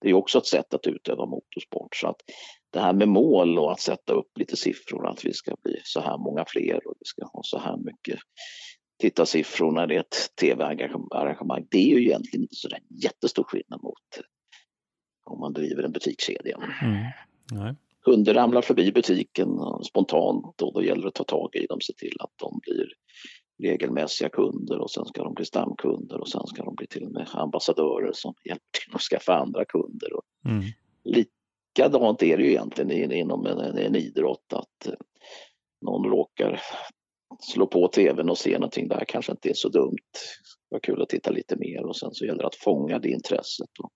Det 0.00 0.10
är 0.10 0.14
också 0.14 0.38
ett 0.38 0.46
sätt 0.46 0.74
att 0.74 0.86
utöva 0.86 1.26
motorsport. 1.26 1.96
Så 1.96 2.08
att 2.08 2.16
det 2.72 2.80
här 2.80 2.92
med 2.92 3.08
mål 3.08 3.58
och 3.58 3.72
att 3.72 3.80
sätta 3.80 4.12
upp 4.12 4.38
lite 4.38 4.56
siffror, 4.56 5.08
att 5.08 5.24
vi 5.24 5.32
ska 5.32 5.54
bli 5.62 5.80
så 5.84 6.00
här 6.00 6.18
många 6.18 6.44
fler 6.46 6.86
och 6.86 6.94
vi 6.98 7.04
ska 7.04 7.24
ha 7.24 7.40
så 7.42 7.58
här 7.58 7.76
mycket 7.76 8.18
tittarsiffror 9.00 9.72
när 9.72 9.86
det 9.86 9.96
är 9.96 10.00
ett 10.00 10.36
tv-arrangemang. 10.40 11.66
Det 11.70 11.78
är 11.78 11.98
ju 11.98 12.06
egentligen 12.06 12.42
inte 12.42 12.56
så 12.56 12.68
jättestor 13.04 13.44
skillnad 13.44 13.82
mot 13.82 14.16
eh, 14.16 14.22
om 15.24 15.40
man 15.40 15.52
driver 15.52 15.82
en 15.82 15.92
butikskedja. 15.92 16.58
Mm. 16.82 17.04
Nej 17.52 17.74
kunder 18.04 18.34
ramlar 18.34 18.62
förbi 18.62 18.92
butiken 18.92 19.48
spontant 19.88 20.62
och 20.62 20.74
då 20.74 20.82
gäller 20.84 21.02
det 21.02 21.08
att 21.08 21.14
ta 21.14 21.24
tag 21.24 21.56
i 21.56 21.66
dem, 21.66 21.80
se 21.80 21.92
till 21.92 22.16
att 22.20 22.32
de 22.36 22.60
blir 22.62 22.86
regelmässiga 23.62 24.28
kunder 24.28 24.78
och 24.78 24.90
sen 24.90 25.04
ska 25.04 25.24
de 25.24 25.34
bli 25.34 25.44
stamkunder 25.44 26.20
och 26.20 26.28
sen 26.28 26.46
ska 26.46 26.64
de 26.64 26.74
bli 26.74 26.86
till 26.86 27.04
och 27.04 27.12
med 27.12 27.28
ambassadörer 27.32 28.12
som 28.12 28.34
hjälper 28.44 28.64
till 28.72 28.94
att 28.94 29.00
skaffa 29.00 29.34
andra 29.34 29.64
kunder. 29.64 30.08
Mm. 30.48 30.64
Likadant 31.04 32.22
är 32.22 32.36
det 32.36 32.42
ju 32.42 32.50
egentligen 32.50 33.12
inom 33.12 33.46
en, 33.46 33.58
en, 33.58 33.78
en 33.78 33.96
idrott 33.96 34.52
att 34.52 34.86
eh, 34.86 34.94
någon 35.86 36.10
råkar 36.10 36.60
slå 37.40 37.66
på 37.66 37.88
tvn 37.88 38.30
och 38.30 38.38
se 38.38 38.52
någonting 38.52 38.88
där 38.88 39.04
kanske 39.08 39.32
inte 39.32 39.50
är 39.50 39.54
så 39.54 39.68
dumt. 39.68 40.12
Det 40.70 40.74
var 40.74 40.80
kul 40.80 41.02
att 41.02 41.08
titta 41.08 41.30
lite 41.30 41.56
mer 41.56 41.86
och 41.86 41.96
sen 41.96 42.10
så 42.12 42.24
gäller 42.24 42.42
det 42.42 42.46
att 42.46 42.54
fånga 42.54 42.98
det 42.98 43.08
intresset. 43.08 43.70
Och 43.78 43.90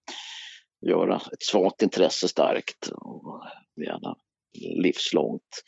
göra 0.88 1.16
ett 1.16 1.42
svagt 1.42 1.83
intresse 1.83 2.29
starkt 2.29 2.88
och 2.94 3.44
gärna 3.87 4.16
livslångt. 4.59 5.62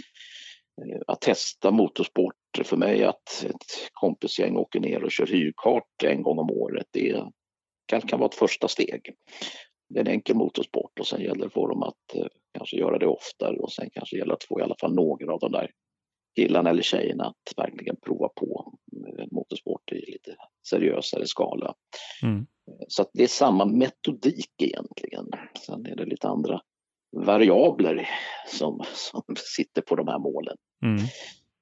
Eh, 0.83 1.01
att 1.07 1.21
testa 1.21 1.71
motorsport 1.71 2.35
för 2.65 2.77
mig 2.77 3.05
att 3.05 3.45
ett 3.45 3.91
kompisgäng 3.93 4.57
åker 4.57 4.81
ner 4.81 5.05
och 5.05 5.13
kör 5.13 5.27
hyrkart 5.27 6.03
en 6.05 6.23
gång 6.23 6.39
om 6.39 6.51
året, 6.51 6.87
det 6.91 7.25
kan, 7.87 8.01
kan 8.01 8.19
vara 8.19 8.29
ett 8.29 8.35
första 8.35 8.69
steg. 8.69 9.15
Det 9.89 10.01
är 10.01 10.05
en 10.05 10.13
enkel 10.13 10.37
motorsport 10.37 10.99
och 11.01 11.07
sen 11.07 11.21
gäller 11.21 11.45
det 11.45 11.51
för 11.51 11.69
dem 11.69 11.83
att 11.83 12.15
eh, 12.15 12.27
kanske 12.59 12.77
göra 12.77 12.99
det 12.99 13.07
oftare 13.07 13.57
och 13.57 13.73
sen 13.73 13.91
kanske 13.93 14.17
gäller 14.17 14.29
det 14.29 14.35
att 14.35 14.45
få 14.45 14.61
i 14.61 14.63
alla 14.63 14.77
fall 14.81 14.95
några 14.95 15.33
av 15.33 15.41
de 15.41 15.53
där 15.53 15.71
killarna 16.37 16.71
eller 16.71 16.83
tjejerna 16.83 17.25
att 17.25 17.53
verkligen 17.57 17.97
prova 17.97 18.29
på 18.29 18.73
eh, 19.19 19.25
motorsport 19.31 19.93
i 19.93 19.95
lite 19.95 20.37
seriösare 20.69 21.27
skala. 21.27 21.75
Mm. 22.23 22.47
Så 22.89 23.07
det 23.13 23.23
är 23.23 23.29
samma 23.29 23.65
metodik 23.65 24.63
egentligen. 24.63 25.27
Sen 25.67 25.87
är 25.87 25.97
det 25.97 26.05
lite 26.05 26.29
andra 26.29 26.61
variabler 27.17 28.09
som, 28.49 28.83
som 28.95 29.23
sitter 29.57 29.83
på 29.83 29.97
de 29.97 30.09
här 30.09 30.19
målen. 30.19 30.57
Mm. 30.83 31.03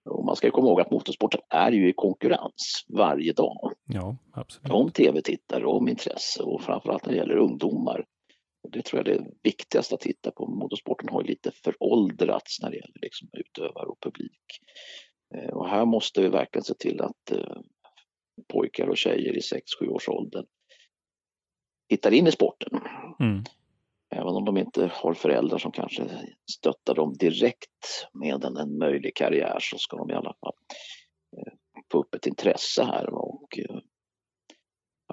Och 0.04 0.24
man 0.24 0.36
ska 0.36 0.50
komma 0.50 0.68
ihåg 0.68 0.80
att 0.80 0.90
motorsporten 0.90 1.40
är 1.48 1.72
ju 1.72 1.88
i 1.88 1.92
konkurrens 1.92 2.84
varje 2.88 3.32
dag. 3.32 3.72
Ja, 3.86 4.16
absolut. 4.32 4.72
Om 4.72 4.90
tv-tittare, 4.90 5.66
om 5.66 5.88
intresse 5.88 6.42
och 6.42 6.62
framförallt 6.62 7.06
när 7.06 7.12
det 7.12 7.18
gäller 7.18 7.36
ungdomar. 7.36 8.04
Och 8.64 8.70
det 8.70 8.82
tror 8.82 9.00
jag 9.00 9.14
är 9.14 9.18
det 9.18 9.30
viktigaste 9.42 9.94
att 9.94 10.00
titta 10.00 10.30
på. 10.30 10.46
Motorsporten 10.46 11.08
har 11.08 11.22
lite 11.22 11.50
föråldrats 11.50 12.62
när 12.62 12.70
det 12.70 12.76
gäller 12.76 12.98
liksom 13.02 13.28
utövare 13.32 13.86
och 13.86 14.00
publik. 14.00 14.60
Eh, 15.34 15.50
och 15.50 15.68
här 15.68 15.84
måste 15.84 16.20
vi 16.22 16.28
verkligen 16.28 16.64
se 16.64 16.74
till 16.74 17.00
att 17.00 17.30
eh, 17.30 17.56
pojkar 18.52 18.88
och 18.88 18.96
tjejer 18.96 19.36
i 19.36 19.40
6-7 19.40 19.88
års 19.88 20.08
ålder 20.08 20.44
hittar 21.88 22.14
in 22.14 22.26
i 22.26 22.32
sporten. 22.32 22.80
Mm. 23.20 23.44
Även 24.10 24.34
om 24.34 24.44
de 24.44 24.56
inte 24.56 24.90
har 24.92 25.14
föräldrar 25.14 25.58
som 25.58 25.72
kanske 25.72 26.02
stöttar 26.52 26.94
dem 26.94 27.12
direkt 27.12 28.08
med 28.12 28.44
en, 28.44 28.56
en 28.56 28.78
möjlig 28.78 29.16
karriär 29.16 29.58
så 29.60 29.78
ska 29.78 29.96
de 29.96 30.10
i 30.10 30.14
alla 30.14 30.34
fall 30.40 30.54
eh, 31.36 31.52
få 31.92 31.98
upp 31.98 32.14
ett 32.14 32.26
intresse 32.26 32.84
här 32.84 33.14
och 33.14 33.58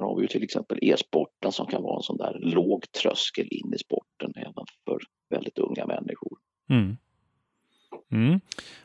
Här 0.01 0.07
har 0.07 0.15
vi 0.15 0.21
ju 0.21 0.27
till 0.27 0.43
exempel 0.43 0.79
e-sporten 0.81 1.51
som 1.51 1.67
kan 1.67 1.83
vara 1.83 1.95
en 1.95 2.03
sån 2.03 2.17
där 2.17 2.39
låg 2.39 2.91
tröskel 2.91 3.47
in 3.51 3.73
i 3.73 3.77
sporten 3.77 4.33
även 4.35 4.65
för 4.85 4.99
väldigt 5.29 5.59
unga 5.59 5.85
människor. 5.85 6.37
Mm. 6.69 6.97
Mm, 8.11 8.39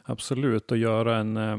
absolut, 0.05 0.71
och 0.71 0.77
göra 0.77 1.17
en, 1.17 1.37
eh, 1.37 1.59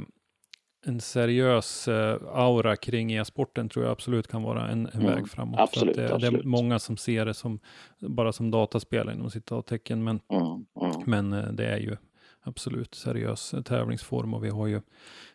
en 0.86 1.02
seriös 1.02 1.88
eh, 1.88 2.20
aura 2.34 2.76
kring 2.76 3.12
e-sporten 3.12 3.70
tror 3.70 3.86
jag 3.86 3.92
absolut 3.92 4.28
kan 4.28 4.44
vara 4.44 4.68
en, 4.68 4.88
en 4.88 5.02
mm, 5.02 5.16
väg 5.16 5.30
framåt. 5.30 5.60
Absolut, 5.60 5.96
det, 5.96 6.14
absolut. 6.14 6.34
det, 6.34 6.40
är 6.40 6.44
många 6.44 6.80
som 6.80 6.98
ser 6.98 7.26
det 7.26 7.34
som 7.34 7.60
bara 8.00 8.32
som 8.32 8.52
dataspel 8.52 9.10
inom 9.10 9.30
citattecken, 9.30 10.04
men, 10.04 10.20
mm, 10.30 10.66
mm. 10.82 11.04
men 11.06 11.34
eh, 11.34 11.52
det 11.52 11.66
är 11.66 11.78
ju 11.78 11.98
absolut 12.48 12.96
seriös 12.96 13.56
tävlingsform 13.66 14.34
och 14.34 14.44
vi 14.44 14.50
har 14.50 14.68
ju 14.68 14.82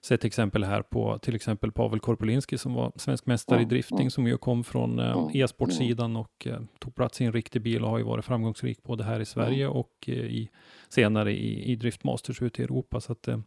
sett 0.01 0.25
exempel 0.25 0.65
här 0.65 0.83
på 0.83 1.19
till 1.19 1.35
exempel 1.35 1.73
Pavel 1.73 2.01
Korpolinski 2.01 2.59
som 2.59 2.75
var 2.75 2.93
svensk 2.97 3.27
mästare 3.27 3.59
mm, 3.59 3.67
i 3.67 3.71
drifting 3.71 3.99
mm. 3.99 4.11
som 4.11 4.27
ju 4.27 4.37
kom 4.37 4.65
från 4.65 4.99
eh, 4.99 5.27
e-sportsidan 5.35 6.17
och 6.17 6.47
eh, 6.47 6.61
tog 6.79 6.95
plats 6.95 7.21
i 7.21 7.25
en 7.25 7.33
riktig 7.33 7.63
bil 7.63 7.85
och 7.85 7.91
har 7.91 7.99
ju 7.99 8.05
varit 8.05 8.25
framgångsrik 8.25 8.83
både 8.83 9.05
här 9.05 9.21
i 9.21 9.25
Sverige 9.25 9.67
och 9.67 9.93
eh, 10.07 10.15
i, 10.15 10.49
senare 10.89 11.33
i, 11.33 11.73
i 11.73 11.77
Driftmasters 11.77 12.43
ute 12.43 12.63
i 12.63 12.65
Europa. 12.65 13.01
Så 13.01 13.13
att 13.13 13.29
eh, 13.29 13.39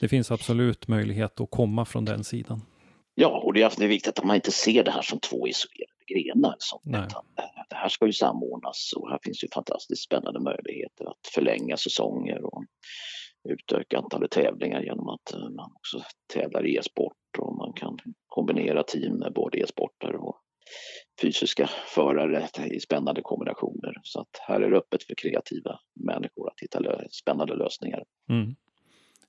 det 0.00 0.08
finns 0.08 0.30
absolut 0.30 0.88
möjlighet 0.88 1.40
att 1.40 1.50
komma 1.50 1.84
från 1.84 2.04
den 2.04 2.24
sidan. 2.24 2.62
Ja, 3.14 3.42
och 3.44 3.52
det 3.52 3.62
är 3.62 3.88
viktigt 3.88 4.18
att 4.18 4.24
man 4.24 4.36
inte 4.36 4.52
ser 4.52 4.84
det 4.84 4.90
här 4.90 5.02
som 5.02 5.18
två 5.18 5.48
isolerade 5.48 5.99
grenar. 6.14 6.54
Som 6.58 6.80
det 7.70 7.76
här 7.76 7.88
ska 7.88 8.06
ju 8.06 8.12
samordnas 8.12 8.92
och 8.96 9.10
här 9.10 9.18
finns 9.22 9.44
ju 9.44 9.48
fantastiskt 9.54 10.04
spännande 10.04 10.40
möjligheter 10.40 11.04
att 11.04 11.26
förlänga 11.34 11.76
säsonger 11.76 12.44
och 12.44 12.64
utöka 13.48 13.98
antalet 13.98 14.30
tävlingar 14.30 14.82
genom 14.82 15.08
att 15.08 15.32
eh, 15.32 15.48
man 15.48 15.72
också 15.74 16.02
tävlar 16.32 16.66
i 16.66 16.76
e-sport 16.76 17.16
och 17.38 17.56
man 17.56 17.72
kan 17.72 17.98
kombinera 18.26 18.82
team 18.82 19.18
med 19.18 19.32
både 19.32 19.58
e-sportare 19.58 20.16
och 20.16 20.36
fysiska 21.22 21.70
förare 21.94 22.48
i 22.70 22.80
spännande 22.80 23.22
kombinationer. 23.22 23.94
Så 24.02 24.20
att 24.20 24.40
här 24.48 24.60
är 24.60 24.70
det 24.70 24.76
öppet 24.76 25.02
för 25.02 25.14
kreativa 25.14 25.80
människor 25.94 26.48
att 26.48 26.60
hitta 26.60 27.00
spännande 27.10 27.54
lösningar. 27.54 28.04
Mm. 28.28 28.56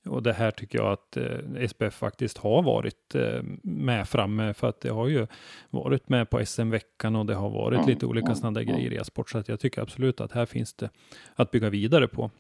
Och 0.06 0.24
det 0.24 0.34
här 0.34 0.52
tycker 0.52 0.78
jag 0.78 0.92
att 0.92 1.18
eh, 1.18 1.68
SPF 1.68 1.94
faktiskt 1.94 2.38
har 2.38 2.62
varit 2.62 3.16
eh, 3.16 3.44
med 3.64 4.08
framme 4.08 4.54
för 4.54 4.70
att 4.70 4.82
det 4.82 4.90
har 4.90 5.08
ju 5.08 5.28
varit 5.70 6.10
med 6.10 6.30
på 6.30 6.46
SM-veckan 6.46 7.16
och 7.16 7.26
det 7.26 7.36
har 7.36 7.50
varit 7.50 7.78
mm, 7.78 7.90
lite 7.90 8.06
olika 8.06 8.26
mm, 8.26 8.36
sådana 8.36 8.62
mm. 8.62 8.74
grejer 8.74 8.94
i 8.94 8.96
e-sport. 8.96 9.30
Så 9.30 9.38
att 9.38 9.48
jag 9.48 9.60
tycker 9.60 9.82
absolut 9.82 10.22
att 10.22 10.32
här 10.32 10.46
finns 10.46 10.74
det 10.74 10.90
att 11.36 11.52
bygga 11.52 11.70
vidare 11.70 12.08
på. 12.08 12.32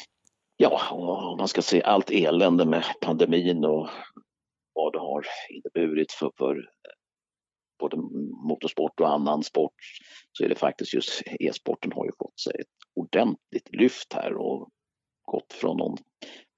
Ja, 0.57 0.81
och 0.91 1.37
man 1.37 1.47
ska 1.47 1.61
se 1.61 1.83
allt 1.83 2.11
elände 2.11 2.65
med 2.65 2.83
pandemin 3.01 3.65
och 3.65 3.89
vad 4.73 4.93
det 4.93 4.99
har 4.99 5.25
inneburit 5.49 6.11
för, 6.11 6.31
för 6.37 6.69
både 7.79 7.97
motorsport 8.47 8.99
och 8.99 9.09
annan 9.13 9.43
sport 9.43 9.73
så 10.31 10.43
är 10.43 10.49
det 10.49 10.55
faktiskt 10.55 10.93
just 10.93 11.21
e-sporten 11.39 11.91
har 11.91 12.05
ju 12.05 12.11
fått 12.19 12.39
sig 12.39 12.53
ett 12.59 12.67
ordentligt 12.95 13.69
lyft 13.71 14.13
här 14.13 14.33
och 14.33 14.69
gått 15.31 15.53
från 15.53 15.77
någon 15.77 15.97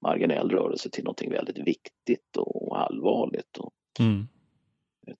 marginell 0.04 0.50
rörelse 0.50 0.90
till 0.90 1.04
någonting 1.04 1.30
väldigt 1.30 1.58
viktigt 1.58 2.36
och 2.36 2.80
allvarligt. 2.80 3.58
Och 3.58 3.72
mm. 4.00 4.28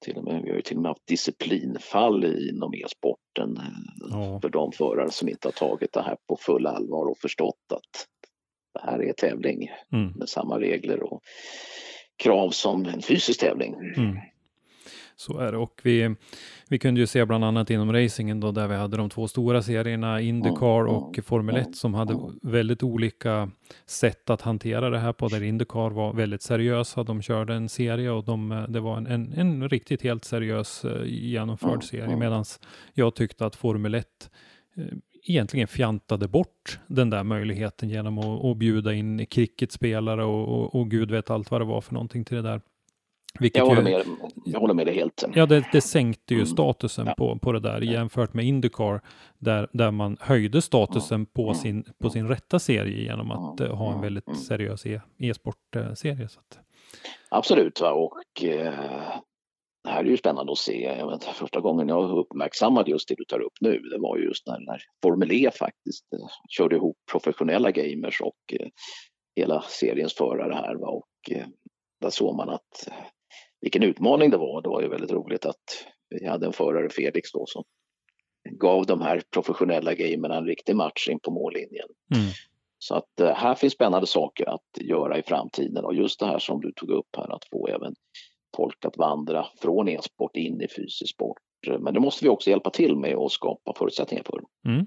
till 0.01 0.17
och 0.17 0.25
med, 0.25 0.43
vi 0.43 0.51
har 0.51 0.57
ju 0.57 0.63
till 0.63 0.77
och 0.77 0.83
med 0.83 0.91
haft 0.91 1.07
disciplinfall 1.07 2.25
inom 2.25 2.75
e-sporten 2.75 3.59
ja. 4.11 4.41
för 4.41 4.49
de 4.49 4.73
förare 4.73 5.11
som 5.11 5.29
inte 5.29 5.49
har 5.49 5.53
tagit 5.53 5.93
det 5.93 6.03
här 6.03 6.17
på 6.29 6.37
full 6.37 6.67
allvar 6.67 7.11
och 7.11 7.19
förstått 7.19 7.73
att 7.73 8.07
det 8.75 8.91
här 8.91 9.03
är 9.03 9.13
tävling 9.13 9.71
mm. 9.93 10.13
med 10.13 10.29
samma 10.29 10.61
regler 10.61 11.03
och 11.03 11.23
krav 12.17 12.51
som 12.51 12.87
en 12.87 13.03
fysisk 13.03 13.41
tävling. 13.41 13.75
Mm. 13.97 14.17
Så 15.17 15.39
är 15.39 15.53
det. 15.53 15.59
Och 15.59 15.81
vi, 15.83 16.15
vi 16.69 16.79
kunde 16.79 17.01
ju 17.01 17.07
se 17.07 17.25
bland 17.25 17.45
annat 17.45 17.71
inom 17.71 17.93
racingen 17.93 18.41
då, 18.41 18.53
där 18.53 18.69
vi 18.69 18.75
hade 18.75 18.97
de 18.97 19.11
två 19.11 19.29
stora 19.29 19.63
serierna, 19.63 20.21
Indycar 20.21 20.87
och 20.87 21.19
Formel 21.25 21.57
1, 21.57 21.77
som 21.77 21.95
hade 21.95 22.19
väldigt 22.43 22.83
olika 22.83 23.51
sätt 23.87 24.31
att 24.31 24.41
hantera 24.41 24.91
det 24.91 24.99
här 24.99 25.13
på, 25.13 25.29
där 25.29 25.43
Indycar 25.43 25.91
var 25.91 26.13
väldigt 26.13 26.43
seriösa. 26.43 27.03
De 27.03 27.23
körde 27.23 27.55
en 27.55 27.69
serie 27.69 28.11
och 28.11 28.25
de, 28.25 28.67
det 28.69 28.81
var 28.81 28.97
en, 28.97 29.07
en, 29.07 29.33
en 29.33 29.69
riktigt 29.69 30.03
helt 30.03 30.25
seriös 30.25 30.85
eh, 30.85 31.03
genomförd 31.07 31.85
serie, 31.85 32.17
medan 32.17 32.45
jag 32.95 33.15
tyckte 33.15 33.47
att 33.47 33.57
Formel 33.57 33.95
1 33.95 34.31
eh, 34.77 34.85
egentligen 35.25 35.69
fjantade 35.69 36.29
bort 36.29 36.79
den 36.87 37.11
där 37.11 37.25
möjligheten 37.25 37.89
genom 37.89 38.19
att, 38.19 38.45
att 38.45 38.57
bjuda 38.57 38.95
in 38.95 39.27
cricketspelare 39.27 40.25
och, 40.25 40.49
och, 40.49 40.75
och 40.75 40.91
gud 40.91 41.11
vet 41.11 41.31
allt 41.31 41.51
vad 41.51 41.61
det 41.61 41.65
var 41.65 41.81
för 41.81 41.95
någonting 41.95 42.25
till 42.25 42.37
det 42.37 42.43
där. 42.43 42.61
Vilket 43.41 43.59
jag, 43.59 43.67
håller 43.67 43.83
med, 43.83 44.05
jag 44.45 44.61
håller 44.61 44.75
med 44.75 44.87
dig 44.87 44.95
helt. 44.95 45.25
Ja, 45.35 45.47
det, 45.47 45.65
det 45.73 45.81
sänkte 45.81 46.35
ju 46.35 46.41
mm. 46.41 46.47
statusen 46.47 47.07
ja. 47.07 47.15
på, 47.15 47.39
på 47.39 47.53
det 47.53 47.61
där 47.61 47.81
jämfört 47.81 48.35
med 48.35 48.45
Indycar 48.45 49.01
där, 49.39 49.69
där 49.73 49.91
man 49.91 50.17
höjde 50.21 50.63
statusen 50.63 51.27
på, 51.27 51.43
mm. 51.43 51.55
sin, 51.55 51.85
på 51.99 52.11
sin 52.11 52.29
rätta 52.29 52.59
serie 52.59 53.03
genom 53.03 53.31
att 53.31 53.61
uh, 53.61 53.75
ha 53.75 53.93
en 53.93 54.01
väldigt 54.01 54.27
mm. 54.27 54.39
seriös 54.39 54.87
e, 54.87 55.01
e-sportserie. 55.19 56.25
Att... 56.25 56.59
Absolut, 57.31 57.81
va? 57.81 57.93
och 57.93 58.45
eh, 58.45 58.73
det 59.85 59.91
här 59.91 60.05
är 60.05 60.09
ju 60.09 60.17
spännande 60.17 60.53
att 60.53 60.59
se. 60.59 60.83
Jag 60.83 61.11
vet, 61.11 61.25
första 61.25 61.61
gången 61.61 61.89
jag 61.89 62.19
uppmärksammade 62.19 62.91
just 62.91 63.09
det 63.09 63.15
du 63.15 63.25
tar 63.25 63.41
upp 63.41 63.53
nu, 63.61 63.79
det 63.79 63.99
var 63.99 64.19
just 64.19 64.47
när, 64.47 64.61
när 64.61 64.83
Formel 65.03 65.33
E 65.33 65.51
faktiskt 65.59 66.13
eh, 66.13 66.27
körde 66.49 66.77
ihop 66.77 66.97
professionella 67.11 67.71
gamers 67.71 68.21
och 68.21 68.61
eh, 68.61 68.69
hela 69.37 69.63
seriens 69.63 70.15
förare 70.15 70.55
här. 70.55 70.75
Va? 70.75 70.89
Och 70.89 71.31
eh, 71.31 71.47
där 72.01 72.11
såg 72.11 72.37
man 72.37 72.49
att 72.49 72.89
vilken 73.65 73.83
utmaning 73.83 74.31
det 74.31 74.37
var. 74.37 74.63
Det 74.63 74.69
var 74.69 74.83
ju 74.83 74.89
väldigt 74.89 75.13
roligt 75.13 75.47
att 75.47 75.87
vi 76.11 76.27
hade 76.27 76.47
en 76.47 76.53
förare, 76.53 76.89
Felix, 76.89 77.33
då, 77.33 77.45
som 77.47 77.65
gav 78.51 78.87
de 78.87 79.01
här 79.01 79.23
professionella 79.31 79.95
gamerna 79.95 80.37
en 80.37 80.47
riktig 80.47 80.77
match 80.77 81.09
in 81.09 81.21
på 81.21 81.31
mållinjen. 81.31 81.89
Mm. 82.15 82.27
Så 82.79 82.95
att 82.95 83.21
eh, 83.21 83.35
här 83.35 83.55
finns 83.55 83.73
spännande 83.73 84.07
saker 84.07 84.49
att 84.49 84.81
göra 84.81 85.19
i 85.19 85.23
framtiden 85.23 85.85
och 85.85 85.95
just 85.95 86.21
det 86.21 86.27
här 86.27 86.39
som 86.39 86.61
du 86.61 86.73
tog 86.73 86.91
upp 86.91 87.17
här 87.17 87.35
att 87.35 87.45
få 87.51 87.69
även 87.69 87.95
folk 88.57 88.85
att 88.85 88.97
vandra 88.97 89.47
från 89.59 89.89
e-sport 89.89 90.37
in 90.37 90.61
i 90.61 90.69
fysisk 90.69 91.15
sport. 91.15 91.39
Men 91.81 91.95
det 91.95 92.01
måste 92.01 92.25
vi 92.25 92.29
också 92.29 92.51
hjälpa 92.51 92.71
till 92.71 92.97
med 92.97 93.15
och 93.15 93.33
skapa 93.33 93.75
förutsättningar 93.77 94.25
för. 94.25 94.41
Mm. 94.71 94.87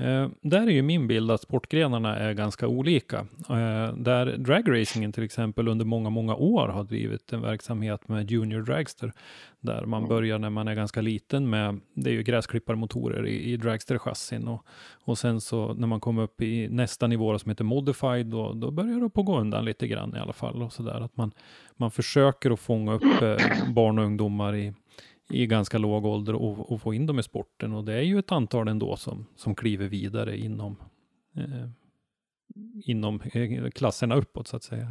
Eh, 0.00 0.28
där 0.40 0.66
är 0.66 0.70
ju 0.70 0.82
min 0.82 1.06
bild 1.06 1.30
att 1.30 1.40
sportgrenarna 1.40 2.16
är 2.16 2.32
ganska 2.32 2.68
olika. 2.68 3.18
Eh, 3.48 3.94
där 3.96 4.36
dragracingen 4.36 5.12
till 5.12 5.24
exempel 5.24 5.68
under 5.68 5.84
många, 5.84 6.10
många 6.10 6.34
år 6.34 6.68
har 6.68 6.84
drivit 6.84 7.32
en 7.32 7.42
verksamhet 7.42 8.08
med 8.08 8.30
Junior 8.30 8.62
Dragster, 8.62 9.12
där 9.60 9.84
man 9.84 10.08
börjar 10.08 10.38
när 10.38 10.50
man 10.50 10.68
är 10.68 10.74
ganska 10.74 11.00
liten 11.00 11.50
med, 11.50 11.80
det 11.94 12.10
är 12.10 12.14
ju 12.14 12.22
gräsklipparmotorer 12.22 13.26
i, 13.26 13.52
i 13.52 13.56
dragster-chassin 13.56 14.48
och, 14.48 14.64
och 15.04 15.18
sen 15.18 15.40
så 15.40 15.74
när 15.74 15.86
man 15.86 16.00
kommer 16.00 16.22
upp 16.22 16.42
i 16.42 16.68
nästa 16.68 17.06
nivå 17.06 17.38
som 17.38 17.48
heter 17.48 17.64
modified, 17.64 18.26
då, 18.26 18.52
då 18.52 18.70
börjar 18.70 19.00
det 19.00 19.10
på 19.10 19.22
gå 19.22 19.38
undan 19.38 19.64
lite 19.64 19.86
grann 19.86 20.16
i 20.16 20.18
alla 20.18 20.32
fall 20.32 20.62
och 20.62 20.72
så 20.72 20.82
där 20.82 21.00
att 21.00 21.16
man, 21.16 21.32
man 21.76 21.90
försöker 21.90 22.50
att 22.50 22.60
fånga 22.60 22.92
upp 22.92 23.22
eh, 23.22 23.36
barn 23.68 23.98
och 23.98 24.04
ungdomar 24.04 24.56
i 24.56 24.72
i 25.30 25.46
ganska 25.46 25.78
låg 25.78 26.04
ålder 26.04 26.34
och, 26.34 26.72
och, 26.72 26.80
få 26.80 26.94
in 26.94 27.06
dem 27.06 27.18
i 27.18 27.22
sporten. 27.22 27.72
Och 27.72 27.84
det 27.84 27.94
är 27.94 28.02
ju 28.02 28.18
ett 28.18 28.32
antal 28.32 28.68
ändå 28.68 28.96
som, 28.96 29.26
som 29.36 29.54
kliver 29.54 29.88
vidare 29.88 30.38
inom, 30.38 30.76
eh, 31.36 31.68
inom 32.84 33.20
eh, 33.20 33.70
klasserna 33.70 34.14
uppåt 34.14 34.48
så 34.48 34.56
att 34.56 34.62
säga. 34.62 34.86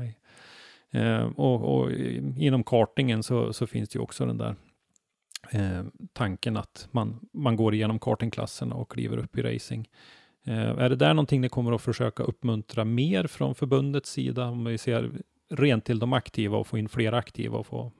Eh, 0.91 1.23
och, 1.23 1.79
och, 1.81 1.91
inom 2.37 2.63
kartingen 2.63 3.23
så, 3.23 3.53
så, 3.53 3.67
finns 3.67 3.89
det 3.89 3.97
ju 3.97 4.03
också 4.03 4.25
den 4.25 4.37
där 4.37 4.55
eh, 5.51 5.83
tanken 6.13 6.57
att 6.57 6.87
man, 6.91 7.19
man 7.33 7.55
går 7.55 7.73
igenom 7.73 7.99
kartingklasserna 7.99 8.75
och 8.75 8.91
kliver 8.91 9.17
upp 9.17 9.37
i 9.37 9.41
racing. 9.41 9.89
Eh, 10.45 10.69
är 10.69 10.89
det 10.89 10.95
där 10.95 11.13
någonting 11.13 11.41
ni 11.41 11.49
kommer 11.49 11.71
att 11.71 11.81
försöka 11.81 12.23
uppmuntra 12.23 12.85
mer 12.85 13.27
från 13.27 13.55
förbundets 13.55 14.11
sida? 14.11 14.45
Om 14.45 14.65
vi 14.65 14.77
ser 14.77 15.11
rent 15.49 15.85
till 15.85 15.99
de 15.99 16.13
aktiva 16.13 16.57
och 16.57 16.67
få 16.67 16.77
in 16.77 16.89
fler 16.89 17.13
aktiva 17.13 17.57
och 17.57 17.67
få 17.67 17.91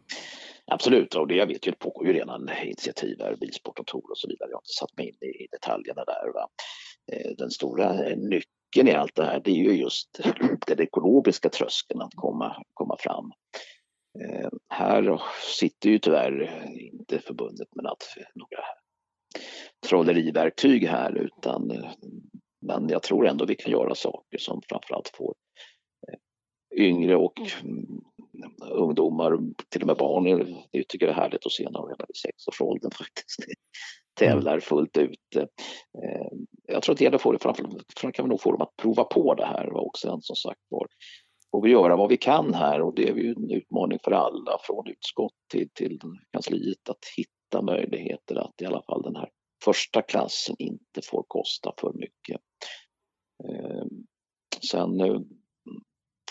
Absolut, 0.72 1.16
och 1.16 1.28
det 1.28 1.36
jag 1.36 1.48
vet 1.48 1.68
ju, 1.68 1.72
det 1.72 1.80
pågår 1.80 2.08
ju 2.08 2.14
redan 2.14 2.50
initiativ 2.64 3.18
här, 3.20 3.36
Bilsport 3.36 3.80
och 3.80 3.88
Tor 3.88 4.12
och 4.12 4.18
så 4.18 4.28
vidare. 4.28 4.50
Jag 4.50 4.58
har 4.58 4.62
inte 4.62 4.74
satt 4.80 4.98
mig 4.98 5.08
in 5.08 5.30
i 5.30 5.48
detaljerna 5.52 6.04
där. 6.06 6.34
Va? 6.34 6.48
Eh, 7.12 7.32
den 7.38 7.52
stora 7.52 7.94
nyckeln 8.16 8.88
i 8.88 8.92
allt 8.92 9.16
det 9.16 9.26
här, 9.26 9.42
det 9.44 9.52
är 9.52 9.56
ju 9.56 9.82
just 9.82 10.20
den 10.68 10.82
ekologiska 10.82 11.50
tröskeln 11.50 12.02
att 12.02 12.16
komma, 12.16 12.64
komma 12.74 12.98
fram. 13.00 13.32
Eh, 14.20 14.50
här 14.70 15.22
sitter 15.60 15.90
ju 15.90 16.00
tyvärr 16.00 16.66
inte 16.76 17.20
förbundet 17.20 17.76
med 17.76 17.84
några 18.36 18.64
trolleriverktyg 19.88 20.88
här 20.88 21.18
utan 21.18 21.72
men 22.62 22.90
jag 22.90 23.04
tror 23.04 23.28
ändå 23.28 23.46
vi 23.46 23.56
kan 23.56 23.72
göra 23.72 23.96
saker 23.96 24.38
som 24.38 24.62
framförallt 24.70 25.10
får 25.10 25.36
eh, 26.08 26.20
yngre 26.86 27.16
och 27.16 27.34
ungdomar, 28.72 29.40
till 29.70 29.82
och 29.82 29.88
med 29.88 29.98
barn, 29.98 30.26
jag 30.72 30.88
tycker 30.88 31.06
det 31.06 31.12
är 31.12 31.16
härligt 31.16 31.46
att 31.46 31.52
se 31.52 31.64
när 31.64 31.72
de 31.72 31.88
redan 31.88 32.06
vid 32.08 32.18
sexårsåldern 32.18 32.92
faktiskt 32.98 33.40
tävlar 34.20 34.60
fullt 34.60 34.98
ut. 34.98 35.36
Eh, 35.36 36.28
jag 36.68 36.84
tror 36.84 36.94
att 36.94 36.98
det 37.00 37.04
gäller 37.04 37.16
att 37.16 37.22
få 37.22 37.32
det, 37.32 37.40
framförallt 37.40 38.14
kan 38.14 38.26
vi 38.26 38.30
nog 38.30 38.42
få 38.42 38.52
dem 38.52 38.62
att 38.62 38.76
prova 38.78 39.04
på 39.04 39.36
det 39.36 39.46
här 39.46 39.74
och 39.74 39.98
sen 39.98 40.22
som 40.22 40.36
sagt 40.36 40.62
var 40.70 40.88
får 41.52 41.62
vi 41.62 41.72
göra 41.72 41.96
vad 41.96 42.10
vi 42.10 42.18
kan 42.18 42.54
här 42.54 42.82
och 42.82 42.96
det 42.96 43.10
är 43.10 43.16
ju 43.16 43.32
en 43.32 43.52
utmaning 43.52 44.00
för 44.04 44.12
alla 44.12 44.58
från 44.64 44.88
utskott 44.88 45.34
till, 45.52 45.70
till 45.74 46.00
kansliet 46.32 46.90
att 46.90 47.06
hitta 47.18 47.62
möjligheter 47.62 48.36
att 48.36 48.62
i 48.62 48.66
alla 48.66 48.82
fall 48.82 49.02
den 49.02 49.16
här 49.16 49.30
första 49.66 50.02
klassen 50.02 50.56
inte 50.60 51.02
får 51.04 51.24
kosta 51.28 51.74
för 51.78 51.94
mycket. 51.94 52.42
Eh, 53.44 53.86
sen 54.72 54.98
nu 54.98 55.26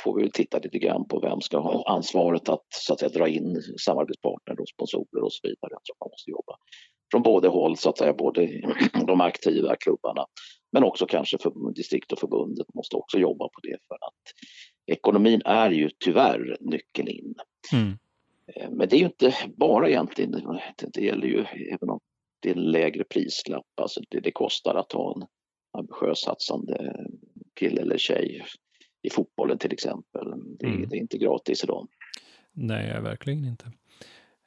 får 0.09 0.21
vi 0.21 0.31
titta 0.31 0.59
lite 0.59 0.79
grann 0.79 1.09
på 1.09 1.21
vem 1.21 1.41
ska 1.41 1.59
ha 1.59 1.85
ansvaret 1.87 2.49
att, 2.49 2.67
så 2.69 2.93
att 2.93 3.01
säga, 3.01 3.11
dra 3.11 3.29
in 3.29 3.63
samarbetspartner 3.85 4.61
och 4.61 4.69
sponsorer 4.69 5.23
och 5.23 5.33
så 5.33 5.41
vidare. 5.43 5.71
Jag 5.71 5.85
tror 5.85 5.97
man 6.01 6.11
måste 6.13 6.31
jobba 6.31 6.57
från 7.11 7.23
båda 7.23 7.49
håll, 7.49 7.77
så 7.77 7.91
att 7.91 7.99
säga, 7.99 8.13
både 8.13 8.49
de 9.07 9.21
aktiva 9.21 9.77
klubbarna 9.77 10.27
men 10.73 10.85
också 10.85 11.07
kanske 11.07 11.39
för 11.39 11.73
distrikt 11.75 12.13
och 12.13 12.19
förbundet 12.19 12.75
måste 12.75 12.97
också 12.97 13.19
jobba 13.19 13.45
på 13.45 13.61
det 13.63 13.77
för 13.89 13.95
att 13.95 14.23
ekonomin 14.87 15.43
är 15.45 15.71
ju 15.71 15.91
tyvärr 16.05 16.57
nyckeln 16.61 17.09
in. 17.09 17.35
Mm. 17.73 17.99
Eh, 18.55 18.71
men 18.71 18.89
det 18.89 18.97
är 18.97 19.01
ju 19.01 19.07
inte 19.07 19.35
bara 19.57 19.89
egentligen, 19.89 20.61
det 20.95 21.01
gäller 21.01 21.27
ju 21.27 21.45
även 21.75 21.91
om 21.91 22.01
det 22.41 22.51
är 22.51 22.55
en 22.55 22.71
lägre 22.71 23.05
prislapp, 23.05 23.81
alltså 23.81 24.01
det, 24.09 24.21
det 24.21 24.33
kostar 24.33 24.75
att 24.75 24.93
ha 24.93 25.15
en 25.17 25.27
ambitiös 25.79 26.21
satsande 26.21 26.97
kille 27.55 27.81
eller 27.81 27.99
tjej 27.99 28.45
i 29.09 29.11
fotbollen 29.11 29.59
till 29.59 29.73
exempel. 29.73 30.33
Det, 30.59 30.67
mm. 30.67 30.89
det 30.89 30.97
är 30.97 31.01
inte 31.01 31.19
gratis 31.19 31.65
idag. 31.65 31.89
Nej, 32.53 33.01
verkligen 33.01 33.45
inte. 33.45 33.73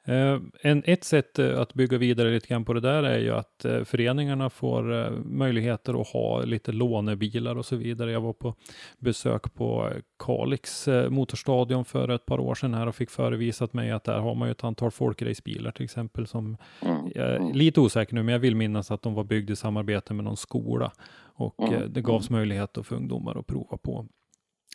Eh, 0.04 0.40
en, 0.60 0.82
ett 0.86 1.04
sätt 1.04 1.38
eh, 1.38 1.60
att 1.60 1.74
bygga 1.74 1.98
vidare 1.98 2.30
lite 2.30 2.48
grann 2.48 2.64
på 2.64 2.72
det 2.72 2.80
där 2.80 3.02
är 3.02 3.18
ju 3.18 3.30
att 3.30 3.64
eh, 3.64 3.84
föreningarna 3.84 4.50
får 4.50 5.10
möjligheter 5.24 6.00
att 6.00 6.08
ha 6.08 6.42
lite 6.42 6.72
lånebilar 6.72 7.56
och 7.58 7.66
så 7.66 7.76
vidare. 7.76 8.12
Jag 8.12 8.20
var 8.20 8.32
på 8.32 8.54
besök 8.98 9.54
på 9.54 9.90
Kalix 10.18 10.88
motorstadion 11.08 11.84
för 11.84 12.08
ett 12.08 12.26
par 12.26 12.40
år 12.40 12.54
sedan 12.54 12.74
här 12.74 12.86
och 12.86 12.94
fick 12.94 13.10
förevisat 13.10 13.72
mig 13.72 13.90
att 13.90 14.04
där 14.04 14.18
har 14.18 14.34
man 14.34 14.48
ju 14.48 14.52
ett 14.52 14.64
antal 14.64 14.90
folkracebilar 14.90 15.70
till 15.70 15.84
exempel 15.84 16.26
som 16.26 16.56
mm. 16.80 17.12
mm. 17.14 17.52
lite 17.52 17.80
osäker 17.80 18.14
nu, 18.14 18.22
men 18.22 18.32
jag 18.32 18.38
vill 18.40 18.56
minnas 18.56 18.90
att 18.90 19.02
de 19.02 19.14
var 19.14 19.24
byggda 19.24 19.52
i 19.52 19.56
samarbete 19.56 20.14
med 20.14 20.24
någon 20.24 20.36
skola 20.36 20.92
och 21.34 21.62
mm. 21.62 21.92
det 21.92 22.00
gavs 22.00 22.30
möjlighet 22.30 22.78
för 22.82 22.96
ungdomar 22.96 23.38
att 23.38 23.46
prova 23.46 23.76
på. 23.76 24.06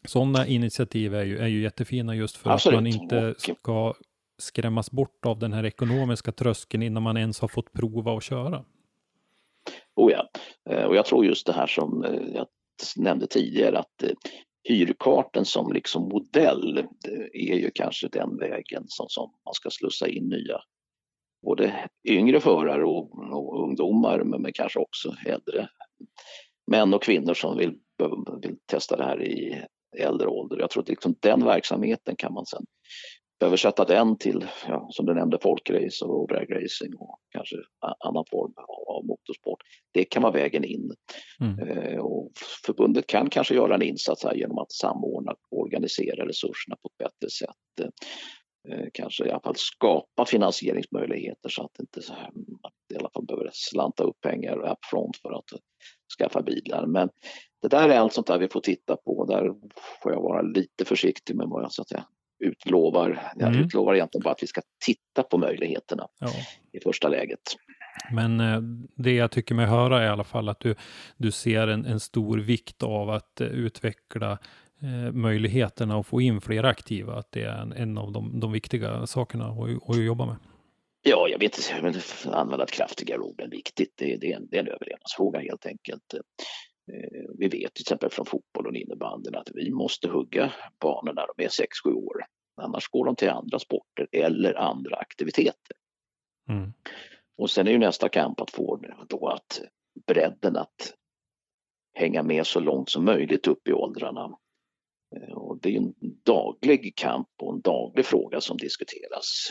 Sådana 0.03 0.47
initiativ 0.47 1.15
är 1.15 1.23
ju, 1.23 1.38
är 1.38 1.47
ju 1.47 1.62
jättefina 1.62 2.15
just 2.15 2.38
för 2.38 2.49
Absolut. 2.49 2.77
att 2.77 2.83
man 2.83 2.88
inte 2.88 3.36
ska 3.38 3.93
skrämmas 4.38 4.91
bort 4.91 5.25
av 5.25 5.39
den 5.39 5.53
här 5.53 5.65
ekonomiska 5.65 6.31
tröskeln 6.31 6.83
innan 6.83 7.03
man 7.03 7.17
ens 7.17 7.39
har 7.39 7.47
fått 7.47 7.73
prova 7.73 8.17
att 8.17 8.23
köra? 8.23 8.65
Oh 9.95 10.12
ja, 10.12 10.29
eh, 10.69 10.83
och 10.83 10.95
jag 10.95 11.05
tror 11.05 11.25
just 11.25 11.45
det 11.45 11.53
här 11.53 11.67
som 11.67 12.03
eh, 12.03 12.21
jag 12.33 12.47
nämnde 12.97 13.27
tidigare 13.27 13.79
att 13.79 14.03
eh, 14.03 14.10
hyrkarten 14.69 15.45
som 15.45 15.73
liksom 15.73 16.03
modell 16.10 16.88
är 17.33 17.55
ju 17.55 17.71
kanske 17.75 18.07
den 18.07 18.38
vägen 18.38 18.83
som, 18.88 19.05
som 19.10 19.31
man 19.45 19.53
ska 19.53 19.69
slussa 19.69 20.07
in 20.07 20.29
nya 20.29 20.62
både 21.45 21.89
yngre 22.10 22.39
förare 22.39 22.86
och, 22.86 23.33
och 23.33 23.63
ungdomar 23.63 24.23
men, 24.23 24.41
men 24.41 24.53
kanske 24.53 24.79
också 24.79 25.15
äldre 25.25 25.69
män 26.71 26.93
och 26.93 27.03
kvinnor 27.03 27.33
som 27.33 27.57
vill, 27.57 27.73
vill 28.41 28.57
testa 28.65 28.97
det 28.97 29.03
här 29.03 29.23
i 29.23 29.63
äldre 29.97 30.28
ålder. 30.28 30.60
Jag 30.60 30.69
tror 30.69 30.84
att 30.84 30.89
liksom 30.89 31.15
den 31.19 31.45
verksamheten 31.45 32.15
kan 32.15 32.34
man 32.34 32.45
sen 32.45 32.65
översätta 33.39 33.86
den 33.86 34.17
till, 34.17 34.45
ja, 34.67 34.88
som 34.91 35.06
du 35.06 35.13
nämnde, 35.13 35.38
folkrace 35.41 36.06
och 36.06 36.28
dragracing 36.28 36.95
och 36.95 37.19
kanske 37.32 37.56
annan 38.06 38.26
form 38.32 38.54
av 38.88 39.06
motorsport. 39.06 39.60
Det 39.91 40.04
kan 40.04 40.23
vara 40.23 40.34
vägen 40.34 40.63
in. 40.63 40.91
Mm. 41.41 41.69
Eh, 41.69 42.00
och 42.00 42.32
förbundet 42.65 43.08
kan 43.08 43.30
kanske 43.30 43.56
göra 43.56 43.76
en 43.76 43.82
insats 43.82 44.23
här 44.23 44.36
genom 44.36 44.58
att 44.58 44.71
samordna 44.71 45.32
och 45.32 45.60
organisera 45.60 46.28
resurserna 46.28 46.76
på 46.82 46.89
ett 46.89 46.97
bättre 46.97 47.30
sätt. 47.30 47.91
Eh, 48.69 48.88
kanske 48.93 49.26
i 49.26 49.32
alla 49.32 49.41
fall 49.41 49.56
skapa 49.58 50.26
finansieringsmöjligheter 50.26 51.50
så 51.50 51.63
att 51.63 51.80
inte 51.80 52.02
man 52.62 52.71
i 52.93 52.97
alla 52.97 53.10
fall 53.10 53.26
behöver 53.26 53.50
slanta 53.54 54.04
upp 54.04 54.21
pengar 54.21 54.71
upfront 54.71 55.17
för 55.21 55.32
att 55.32 55.62
skaffa 56.20 56.41
bilar. 56.41 56.86
Men 56.86 57.10
det 57.62 57.67
där 57.67 57.89
är 57.89 58.00
allt 58.00 58.13
sånt 58.13 58.28
där 58.28 58.38
vi 58.38 58.48
får 58.48 58.62
titta 58.62 58.96
på. 58.96 59.26
Där 59.26 59.54
får 60.04 60.12
jag 60.12 60.22
vara 60.22 60.41
lite 60.41 60.86
försiktig 60.86 61.36
med 61.36 61.48
vad 61.48 61.63
jag 61.63 61.72
så 61.72 61.82
att 61.82 61.89
säga, 61.89 62.06
utlovar. 62.39 63.32
Jag 63.36 63.50
mm. 63.50 63.65
utlovar 63.65 63.96
egentligen 63.96 64.24
bara 64.24 64.32
att 64.34 64.43
vi 64.43 64.48
ska 64.48 64.62
titta 64.86 65.24
på 65.24 65.38
möjligheterna 65.38 66.08
ja. 66.20 66.30
i 66.72 66.80
första 66.80 67.10
läget. 67.10 67.39
Men 68.12 68.39
eh, 68.39 68.62
det 68.96 69.15
jag 69.15 69.32
tycker 69.32 69.56
mig 69.56 69.65
höra 69.65 70.02
är 70.02 70.06
i 70.06 70.10
alla 70.10 70.24
fall 70.24 70.50
att 70.50 70.60
du, 70.60 70.76
du 71.17 71.32
ser 71.32 71.67
en, 71.67 71.86
en 71.86 72.00
stor 72.00 72.38
vikt 72.38 72.84
av 72.84 73.10
att 73.10 73.41
eh, 73.41 73.48
utveckla 73.48 74.32
eh, 74.82 75.12
möjligheterna 75.13 76.00
att 76.00 76.08
få 76.08 76.22
in 76.22 76.41
fler 76.41 76.63
aktiva, 76.63 77.15
att 77.15 77.32
det 77.32 77.43
är 77.43 77.62
en, 77.62 77.74
en 77.74 77.98
av 77.98 78.12
de, 78.12 78.39
de 78.39 78.52
viktiga 78.52 79.08
sakerna 79.08 79.46
att, 79.46 79.89
att 79.89 80.04
jobba 80.04 80.26
med. 80.26 80.36
Ja, 81.10 81.28
jag 81.28 81.39
vet 81.39 81.58
inte, 81.58 82.30
använda 82.38 82.63
ett 82.63 82.72
kraftigare 82.72 83.20
ord 83.20 83.41
än 83.41 83.50
viktigt. 83.50 83.93
Det, 83.98 84.17
det, 84.17 84.32
är 84.32 84.36
en, 84.36 84.48
det 84.48 84.58
är 84.58 84.62
en 84.62 84.67
överlevnadsfråga 84.67 85.39
helt 85.39 85.65
enkelt. 85.65 86.13
Eh, 86.13 87.30
vi 87.38 87.48
vet 87.48 87.74
till 87.74 87.84
exempel 87.84 88.10
från 88.10 88.26
fotboll 88.26 88.67
och 88.67 88.76
innebandyn 88.76 89.36
att 89.36 89.50
vi 89.54 89.72
måste 89.72 90.10
hugga 90.10 90.54
barnen 90.82 91.15
när 91.15 91.26
de 91.36 91.43
är 91.43 91.50
6-7 91.50 91.93
år. 91.93 92.24
Annars 92.62 92.88
går 92.88 93.06
de 93.06 93.15
till 93.15 93.30
andra 93.30 93.60
sporter 93.60 94.08
eller 94.12 94.54
andra 94.54 94.96
aktiviteter. 94.96 95.78
Mm. 96.50 96.74
Och 97.38 97.50
sen 97.50 97.67
är 97.67 97.72
ju 97.72 97.78
nästa 97.78 98.10
kamp 98.10 98.41
att 98.41 98.52
få 98.52 98.80
då 99.10 99.28
att 99.28 99.62
bredden 100.08 100.58
att 100.58 100.93
hänga 101.93 102.24
med 102.24 102.48
så 102.48 102.60
långt 102.60 102.89
som 102.89 103.06
möjligt 103.06 103.48
upp 103.48 103.67
i 103.67 103.74
åldrarna. 103.74 104.38
Eh, 105.15 105.34
och 105.34 105.62
det 105.62 105.76
är 105.76 105.78
en 105.78 105.93
daglig 106.26 106.96
kamp 106.96 107.30
och 107.41 107.54
en 107.54 107.62
daglig 107.62 108.06
fråga 108.06 108.41
som 108.41 108.58
diskuteras. 108.58 109.50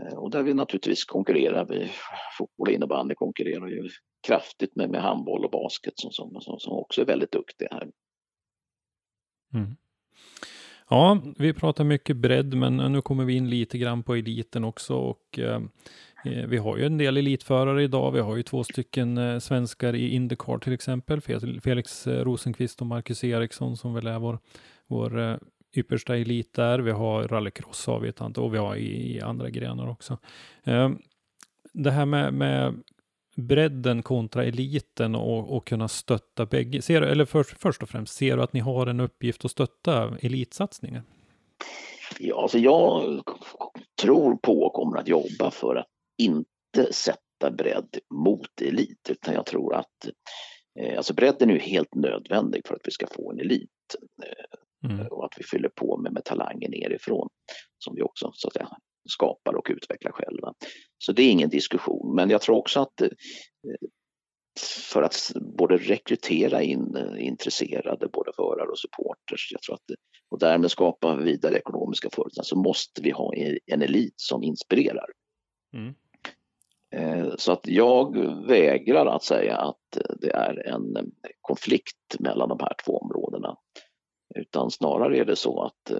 Eh, 0.00 0.18
och 0.18 0.30
där 0.30 0.42
vi 0.42 0.54
naturligtvis 0.54 1.04
konkurrerar, 1.04 1.64
vi, 1.64 1.90
fotboll 2.38 2.68
och 2.68 2.74
innebandy 2.74 3.14
konkurrerar 3.14 3.68
ju 3.68 3.88
kraftigt 4.26 4.76
med, 4.76 4.90
med 4.90 5.02
handboll 5.02 5.44
och 5.44 5.50
basket 5.50 5.92
som, 5.96 6.10
som, 6.12 6.40
som, 6.40 6.58
som 6.58 6.72
också 6.72 7.00
är 7.00 7.06
väldigt 7.06 7.32
duktiga 7.32 7.68
här. 7.70 7.90
Mm. 9.54 9.76
Ja, 10.90 11.22
vi 11.38 11.52
pratar 11.52 11.84
mycket 11.84 12.16
bredd, 12.16 12.54
men 12.54 12.80
eh, 12.80 12.90
nu 12.90 13.02
kommer 13.02 13.24
vi 13.24 13.34
in 13.34 13.50
lite 13.50 13.78
grann 13.78 14.02
på 14.02 14.14
eliten 14.14 14.64
också 14.64 14.94
och 14.94 15.38
eh, 15.38 15.62
eh, 16.24 16.46
vi 16.46 16.56
har 16.56 16.76
ju 16.76 16.86
en 16.86 16.98
del 16.98 17.16
elitförare 17.16 17.82
idag. 17.82 18.12
Vi 18.12 18.20
har 18.20 18.36
ju 18.36 18.42
två 18.42 18.64
stycken 18.64 19.18
eh, 19.18 19.38
svenskar 19.38 19.94
i 19.94 20.08
Indycar 20.08 20.58
till 20.58 20.72
exempel, 20.72 21.20
Felix 21.60 22.06
Rosenqvist 22.06 22.80
och 22.80 22.86
Marcus 22.86 23.24
Eriksson 23.24 23.76
som 23.76 23.94
väl 23.94 24.06
är 24.06 24.18
vår, 24.18 24.38
vår 24.86 25.18
eh, 25.18 25.36
yppersta 25.78 26.16
elit 26.16 26.54
där. 26.54 26.78
Vi 26.78 26.90
har 26.90 27.28
rallycross 27.28 27.86
har 27.86 28.00
vi 28.00 28.08
ett 28.08 28.20
antal 28.20 28.44
och 28.44 28.54
vi 28.54 28.58
har 28.58 28.76
i, 28.76 29.16
i 29.16 29.20
andra 29.20 29.50
grenar 29.50 29.90
också. 29.90 30.18
Eh, 30.64 30.90
det 31.72 31.90
här 31.90 32.06
med, 32.06 32.34
med 32.34 32.74
bredden 33.36 34.02
kontra 34.02 34.44
eliten 34.44 35.14
och, 35.14 35.56
och 35.56 35.66
kunna 35.66 35.88
stötta 35.88 36.46
bägge? 36.46 36.82
Ser, 36.82 37.02
eller 37.02 37.24
för, 37.24 37.42
först 37.42 37.82
och 37.82 37.88
främst, 37.88 38.14
ser 38.14 38.36
du 38.36 38.42
att 38.42 38.52
ni 38.52 38.60
har 38.60 38.86
en 38.86 39.00
uppgift 39.00 39.44
att 39.44 39.50
stötta 39.50 40.18
elitsatsningen? 40.20 41.02
Ja, 42.18 42.42
alltså 42.42 42.58
jag 42.58 43.22
tror 44.02 44.36
på 44.36 44.62
och 44.62 44.72
kommer 44.72 44.98
att 44.98 45.08
jobba 45.08 45.50
för 45.50 45.76
att 45.76 45.86
inte 46.18 46.92
sätta 46.92 47.50
bredd 47.50 47.98
mot 48.14 48.60
elit, 48.60 49.10
utan 49.10 49.34
jag 49.34 49.46
tror 49.46 49.74
att 49.74 50.08
eh, 50.80 50.96
alltså 50.96 51.14
bredden 51.14 51.50
är 51.50 51.54
ju 51.54 51.60
helt 51.60 51.94
nödvändig 51.94 52.66
för 52.66 52.74
att 52.74 52.80
vi 52.84 52.90
ska 52.90 53.06
få 53.06 53.32
en 53.32 53.40
elit. 53.40 53.70
Eh, 54.22 54.58
mm. 54.84 55.06
Och 55.06 55.24
att 55.24 55.32
vi 55.36 55.44
fyller 55.44 55.68
på 55.68 55.96
med, 55.96 56.12
med 56.12 56.24
talanger 56.24 56.68
nerifrån 56.68 57.28
som 57.78 57.94
vi 57.94 58.02
också 58.02 58.30
så 58.34 58.48
att 58.48 58.54
säga, 58.54 58.68
skapar 59.08 59.54
och 59.54 59.66
utvecklar 59.70 60.12
själva. 60.12 60.54
Så 60.98 61.12
det 61.12 61.22
är 61.22 61.30
ingen 61.30 61.50
diskussion, 61.50 62.14
men 62.14 62.30
jag 62.30 62.40
tror 62.40 62.56
också 62.56 62.80
att 62.80 63.00
eh, 63.00 63.08
för 64.92 65.02
att 65.02 65.32
både 65.58 65.76
rekrytera 65.76 66.62
in 66.62 66.96
eh, 66.96 67.26
intresserade 67.26 68.08
både 68.08 68.32
förare 68.36 68.68
och 68.68 68.78
supporters 68.78 69.52
jag 69.52 69.62
tror 69.62 69.74
att, 69.74 69.96
och 70.30 70.38
därmed 70.38 70.70
skapa 70.70 71.16
vidare 71.16 71.58
ekonomiska 71.58 72.08
förutsättningar 72.12 72.44
så 72.44 72.56
måste 72.56 73.02
vi 73.02 73.10
ha 73.10 73.34
en 73.66 73.82
elit 73.82 74.14
som 74.16 74.42
inspirerar. 74.42 75.06
Mm. 75.74 75.94
Eh, 76.94 77.34
så 77.36 77.52
att 77.52 77.66
jag 77.66 78.16
vägrar 78.46 79.06
att 79.06 79.24
säga 79.24 79.56
att 79.56 79.98
det 80.20 80.30
är 80.30 80.68
en 80.68 81.12
konflikt 81.40 82.16
mellan 82.18 82.48
de 82.48 82.58
här 82.60 82.72
två 82.84 82.98
områdena. 82.98 83.56
Utan 84.34 84.70
snarare 84.70 85.18
är 85.18 85.24
det 85.24 85.36
så 85.36 85.62
att 85.62 85.92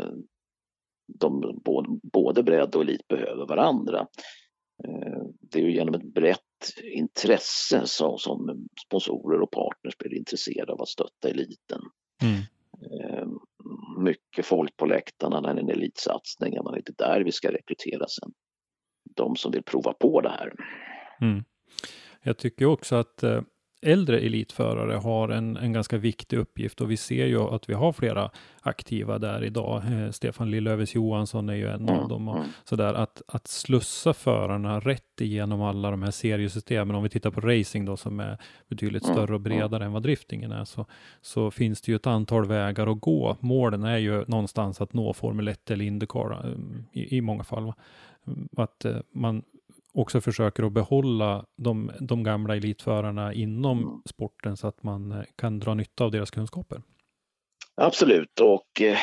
de, 1.06 1.60
både 2.02 2.42
bredd 2.42 2.74
och 2.74 2.82
elit 2.82 3.08
behöver 3.08 3.46
varandra. 3.46 4.06
Eh, 4.84 5.22
det 5.40 5.58
är 5.58 5.62
ju 5.62 5.74
genom 5.74 5.94
ett 5.94 6.14
brett 6.14 6.40
intresse 6.82 7.82
som, 7.84 8.18
som 8.18 8.66
sponsorer 8.86 9.40
och 9.40 9.50
partners 9.50 9.98
blir 9.98 10.14
intresserade 10.14 10.72
av 10.72 10.82
att 10.82 10.88
stötta 10.88 11.28
eliten. 11.28 11.80
Mm. 12.22 12.40
Eh, 13.00 13.26
mycket 13.98 14.46
folk 14.46 14.76
på 14.76 14.86
läktarna 14.86 15.40
när 15.40 15.54
det 15.54 15.60
är 15.60 15.64
en 15.64 15.70
elitsatsning, 15.70 16.54
men 16.54 16.64
det 16.64 16.76
är 16.76 16.76
inte 16.76 17.04
där 17.04 17.20
vi 17.24 17.32
ska 17.32 17.52
rekrytera 17.52 18.08
sen. 18.08 18.32
De 19.14 19.36
som 19.36 19.52
vill 19.52 19.62
prova 19.62 19.92
på 19.92 20.20
det 20.20 20.30
här. 20.30 20.52
Mm. 21.20 21.44
Jag 22.22 22.38
tycker 22.38 22.64
också 22.64 22.96
att 22.96 23.22
eh, 23.22 23.42
äldre 23.84 24.18
elitförare 24.18 24.94
har 24.94 25.28
en, 25.28 25.56
en 25.56 25.72
ganska 25.72 25.98
viktig 25.98 26.36
uppgift 26.36 26.80
och 26.80 26.90
vi 26.90 26.96
ser 26.96 27.26
ju 27.26 27.40
att 27.40 27.68
vi 27.68 27.74
har 27.74 27.92
flera 27.92 28.30
aktiva 28.60 29.18
där 29.18 29.44
idag. 29.44 29.82
Eh, 29.92 30.10
Stefan 30.10 30.50
Lillövers 30.50 30.94
Johansson 30.94 31.48
är 31.48 31.54
ju 31.54 31.68
en 31.68 31.88
av 31.88 32.08
dem. 32.08 32.28
Och 32.28 32.44
sådär, 32.64 32.94
att, 32.94 33.22
att 33.28 33.46
slussa 33.46 34.14
förarna 34.14 34.80
rätt 34.80 35.20
igenom 35.20 35.62
alla 35.62 35.90
de 35.90 36.02
här 36.02 36.10
seriesystemen. 36.10 36.96
Om 36.96 37.02
vi 37.02 37.08
tittar 37.08 37.30
på 37.30 37.40
racing 37.40 37.84
då 37.84 37.96
som 37.96 38.20
är 38.20 38.38
betydligt 38.68 39.04
större 39.06 39.34
och 39.34 39.40
bredare 39.40 39.84
än 39.84 39.92
vad 39.92 40.02
driftingen 40.02 40.52
är 40.52 40.64
så, 40.64 40.86
så 41.20 41.50
finns 41.50 41.80
det 41.80 41.92
ju 41.92 41.96
ett 41.96 42.06
antal 42.06 42.46
vägar 42.46 42.86
att 42.86 43.00
gå. 43.00 43.36
Målen 43.40 43.84
är 43.84 43.98
ju 43.98 44.24
någonstans 44.26 44.80
att 44.80 44.92
nå 44.92 45.12
Formel 45.12 45.48
1 45.48 45.70
eller 45.70 45.84
Indycar 45.84 46.32
eh, 46.44 47.00
i, 47.00 47.16
i 47.16 47.20
många 47.20 47.44
fall. 47.44 47.64
Va? 47.64 47.74
Att 48.56 48.84
eh, 48.84 48.96
man 49.12 49.42
också 49.94 50.20
försöker 50.20 50.62
att 50.62 50.72
behålla 50.72 51.46
de, 51.56 51.90
de 52.00 52.22
gamla 52.22 52.56
elitförarna 52.56 53.32
inom 53.32 53.78
mm. 53.78 54.02
sporten 54.08 54.56
så 54.56 54.66
att 54.66 54.82
man 54.82 55.12
eh, 55.12 55.24
kan 55.36 55.58
dra 55.58 55.74
nytta 55.74 56.04
av 56.04 56.10
deras 56.10 56.30
kunskaper. 56.30 56.82
Absolut 57.76 58.40
och 58.40 58.80
eh, 58.80 58.98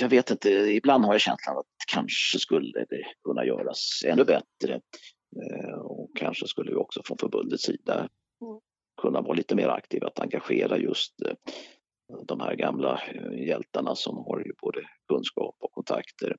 jag 0.00 0.08
vet 0.08 0.30
inte, 0.30 0.50
ibland 0.50 1.04
har 1.04 1.14
jag 1.14 1.20
känslan 1.20 1.58
att 1.58 1.66
kanske 1.92 2.38
skulle 2.38 2.78
det 2.78 3.04
kunna 3.24 3.44
göras 3.44 4.02
ännu 4.06 4.24
bättre. 4.24 4.80
Eh, 5.36 5.78
och 5.78 6.10
kanske 6.14 6.46
skulle 6.46 6.70
vi 6.70 6.76
också 6.76 7.02
från 7.04 7.18
förbundets 7.18 7.62
sida 7.62 8.08
kunna 9.02 9.20
vara 9.20 9.32
lite 9.32 9.54
mer 9.54 9.68
aktiva 9.68 10.06
att 10.06 10.20
engagera 10.20 10.78
just 10.78 11.22
eh, 11.22 11.34
de 12.26 12.40
här 12.40 12.54
gamla 12.54 13.02
eh, 13.14 13.46
hjältarna 13.46 13.94
som 13.94 14.16
har 14.16 14.38
ju 14.38 14.52
både 14.62 14.80
kunskap 15.08 15.56
och 15.60 15.72
kontakter 15.72 16.36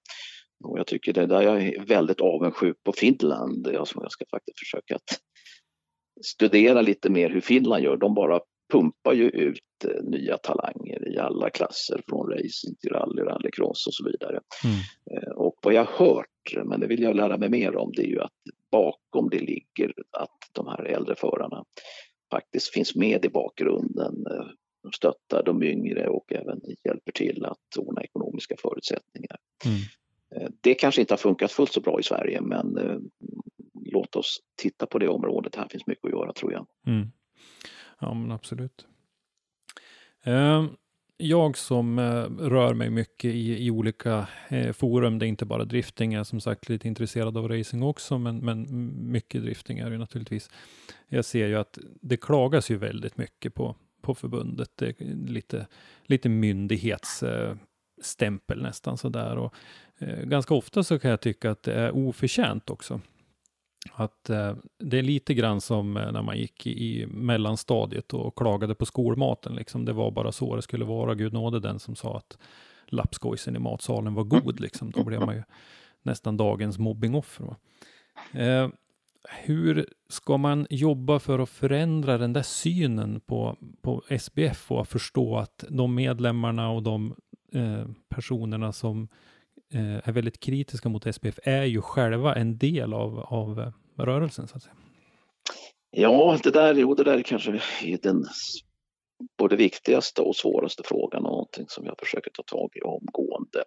och 0.64 0.80
jag 0.80 0.88
tycker 0.88 1.14
det 1.14 1.26
där 1.26 1.42
jag 1.42 1.62
är 1.64 1.86
väldigt 1.86 2.22
avundsjuk 2.22 2.84
på 2.84 2.94
Finland. 2.94 3.70
Jag 3.74 3.88
ska, 3.88 4.02
jag 4.02 4.12
ska 4.12 4.26
faktiskt 4.32 4.60
försöka 4.60 4.96
att 4.96 5.20
studera 6.26 6.82
lite 6.82 7.10
mer 7.10 7.30
hur 7.30 7.42
Finland 7.42 7.84
gör. 7.84 7.98
De 7.98 8.14
bara 8.14 8.40
pumpar 8.72 9.14
ju 9.14 9.30
ut 9.30 9.86
eh, 9.86 10.04
nya 10.04 10.38
talanger 10.38 11.14
i 11.16 11.18
alla 11.18 11.50
klasser 11.50 12.02
från 12.08 12.30
racing 12.30 12.76
till 12.80 12.90
rally, 12.90 13.22
rallycross 13.22 13.88
och 13.88 13.94
så 13.94 14.06
vidare. 14.06 14.40
Mm. 14.64 14.78
Eh, 15.12 15.32
och 15.32 15.56
vad 15.64 15.74
jag 15.74 15.86
har 15.86 16.06
hört, 16.06 16.66
men 16.66 16.80
det 16.80 16.88
vill 16.88 17.02
jag 17.02 17.16
lära 17.16 17.38
mig 17.38 17.50
mer 17.50 17.76
om, 17.76 17.92
det 17.96 18.02
är 18.02 18.08
ju 18.08 18.22
att 18.22 18.32
bakom 18.72 19.30
det 19.30 19.40
ligger 19.40 19.94
att 20.12 20.38
de 20.52 20.68
här 20.68 20.84
äldre 20.84 21.16
förarna 21.16 21.66
faktiskt 22.32 22.74
finns 22.74 22.96
med 22.96 23.26
i 23.26 23.30
bakgrunden. 23.30 24.26
Eh, 24.32 24.46
de 24.84 24.92
stöttar 24.92 25.44
de 25.44 25.64
yngre 25.64 26.08
och 26.08 26.34
även 26.34 26.62
hjälper 26.86 27.12
till 27.12 27.46
att 27.46 27.78
ordna 27.78 28.04
ekonomiska 28.04 28.56
förutsättningar. 28.62 29.38
Mm. 29.66 29.80
Eh, 30.36 30.48
det 30.62 30.74
kanske 30.74 31.02
inte 31.02 31.14
har 31.14 31.18
funkat 31.18 31.52
fullt 31.52 31.72
så 31.72 31.82
bra 31.82 32.00
i 32.00 32.04
Sverige 32.04 32.42
men 32.42 32.78
eh, 32.78 32.98
låt 33.86 34.16
oss 34.16 34.40
titta 34.58 34.86
på 34.86 35.00
det 35.00 35.08
området. 35.08 35.56
Här 35.56 35.68
finns 35.68 35.88
mycket 35.88 36.06
att 36.06 36.12
göra 36.12 36.34
tror 36.34 36.54
jag. 36.54 36.68
Mm. 36.88 37.08
Ja 38.00 38.14
men 38.14 38.32
absolut. 38.32 38.86
Ehm, 40.24 40.70
jag 41.18 41.58
som 41.58 42.00
eh, 42.00 42.24
rör 42.50 42.74
mig 42.74 42.90
mycket 42.90 43.34
i, 43.34 43.66
i 43.66 43.72
olika 43.72 44.28
forum, 44.74 45.20
det 45.20 45.26
är 45.26 45.28
inte 45.28 45.46
bara 45.46 45.66
drifting, 45.66 46.12
jag 46.12 46.20
är 46.20 46.24
som 46.24 46.42
sagt 46.42 46.70
lite 46.70 46.88
intresserad 46.88 47.38
av 47.38 47.48
racing 47.48 47.84
också, 47.84 48.18
men, 48.18 48.38
men 48.38 48.68
mycket 49.12 49.42
drifting 49.42 49.80
är 49.80 49.90
det 49.90 49.98
naturligtvis. 49.98 50.50
Jag 51.08 51.26
ser 51.26 51.48
ju 51.48 51.56
att 51.56 51.78
det 52.02 52.18
klagas 52.18 52.72
ju 52.72 52.78
väldigt 52.78 53.18
mycket 53.18 53.54
på, 53.54 53.76
på 54.02 54.16
förbundet. 54.16 54.70
Det 54.76 55.02
är 55.02 55.28
lite, 55.28 55.68
lite 56.04 56.30
stämpel 58.02 58.62
nästan 58.62 58.98
sådär. 58.98 59.38
Och 59.38 59.56
Eh, 60.02 60.24
ganska 60.24 60.54
ofta 60.54 60.84
så 60.84 61.00
kan 61.00 61.12
jag 61.12 61.22
tycka 61.22 61.52
att 61.52 61.64
det 61.64 61.74
är 61.74 61.96
oförtjänt 61.96 62.70
också. 62.70 63.02
Att 63.94 64.30
eh, 64.30 64.56
det 64.80 65.00
är 65.00 65.04
lite 65.04 65.34
grann 65.34 65.62
som 65.62 65.98
eh, 65.98 66.12
när 66.12 66.22
man 66.22 66.38
gick 66.38 66.68
i, 66.68 66.72
i 66.72 67.08
mellanstadiet 67.08 68.14
och 68.14 68.38
klagade 68.38 68.76
på 68.76 68.86
skolmaten. 68.86 69.56
Liksom. 69.56 69.86
Det 69.86 69.94
var 69.94 70.12
bara 70.12 70.32
så 70.32 70.56
det 70.56 70.62
skulle 70.62 70.86
vara. 70.86 71.16
Gud 71.16 71.34
nåde 71.34 71.60
den 71.60 71.80
som 71.80 71.96
sa 71.96 72.18
att 72.18 72.38
lapskojsen 72.88 73.56
i 73.56 73.60
matsalen 73.60 74.14
var 74.14 74.24
god. 74.24 74.60
Liksom. 74.60 74.92
Då 74.92 75.04
blev 75.04 75.22
man 75.22 75.36
ju 75.36 75.44
nästan 76.02 76.38
dagens 76.38 76.78
mobbingoffer. 76.78 77.56
Eh, 78.34 78.70
hur 79.44 79.86
ska 80.10 80.38
man 80.38 80.68
jobba 80.70 81.20
för 81.20 81.40
att 81.40 81.50
förändra 81.50 82.18
den 82.18 82.34
där 82.34 82.42
synen 82.42 83.20
på, 83.20 83.58
på 83.82 84.04
SBF 84.10 84.72
och 84.72 84.88
förstå 84.88 85.38
att 85.38 85.64
de 85.70 85.96
medlemmarna 85.96 86.70
och 86.70 86.84
de 86.84 87.16
eh, 87.56 87.86
personerna 88.10 88.72
som 88.72 89.08
Eh, 89.74 90.10
är 90.10 90.12
väldigt 90.12 90.40
kritiska 90.40 90.90
mot 90.90 91.16
SPF 91.16 91.40
är 91.44 91.64
ju 91.64 91.82
själva 91.82 92.36
en 92.36 92.58
del 92.58 92.94
av, 92.94 93.20
av 93.20 93.60
eh, 93.60 94.04
rörelsen 94.04 94.48
så 94.48 94.58
att 94.58 94.64
säga. 94.64 94.76
Ja, 95.92 96.40
det 96.44 96.52
där, 96.52 96.74
jo, 96.74 96.96
det 96.96 97.04
där 97.04 97.18
är 97.18 97.22
kanske 97.22 97.62
är 97.84 97.98
den 98.04 98.26
både 99.38 99.56
viktigaste 99.56 100.22
och 100.22 100.36
svåraste 100.36 100.84
frågan 100.86 101.26
och 101.26 101.32
någonting 101.32 101.66
som 101.68 101.86
jag 101.86 102.00
försöker 102.00 102.32
ta 102.32 102.44
tag 102.44 102.70
i 102.76 102.82
omgående. 102.82 103.64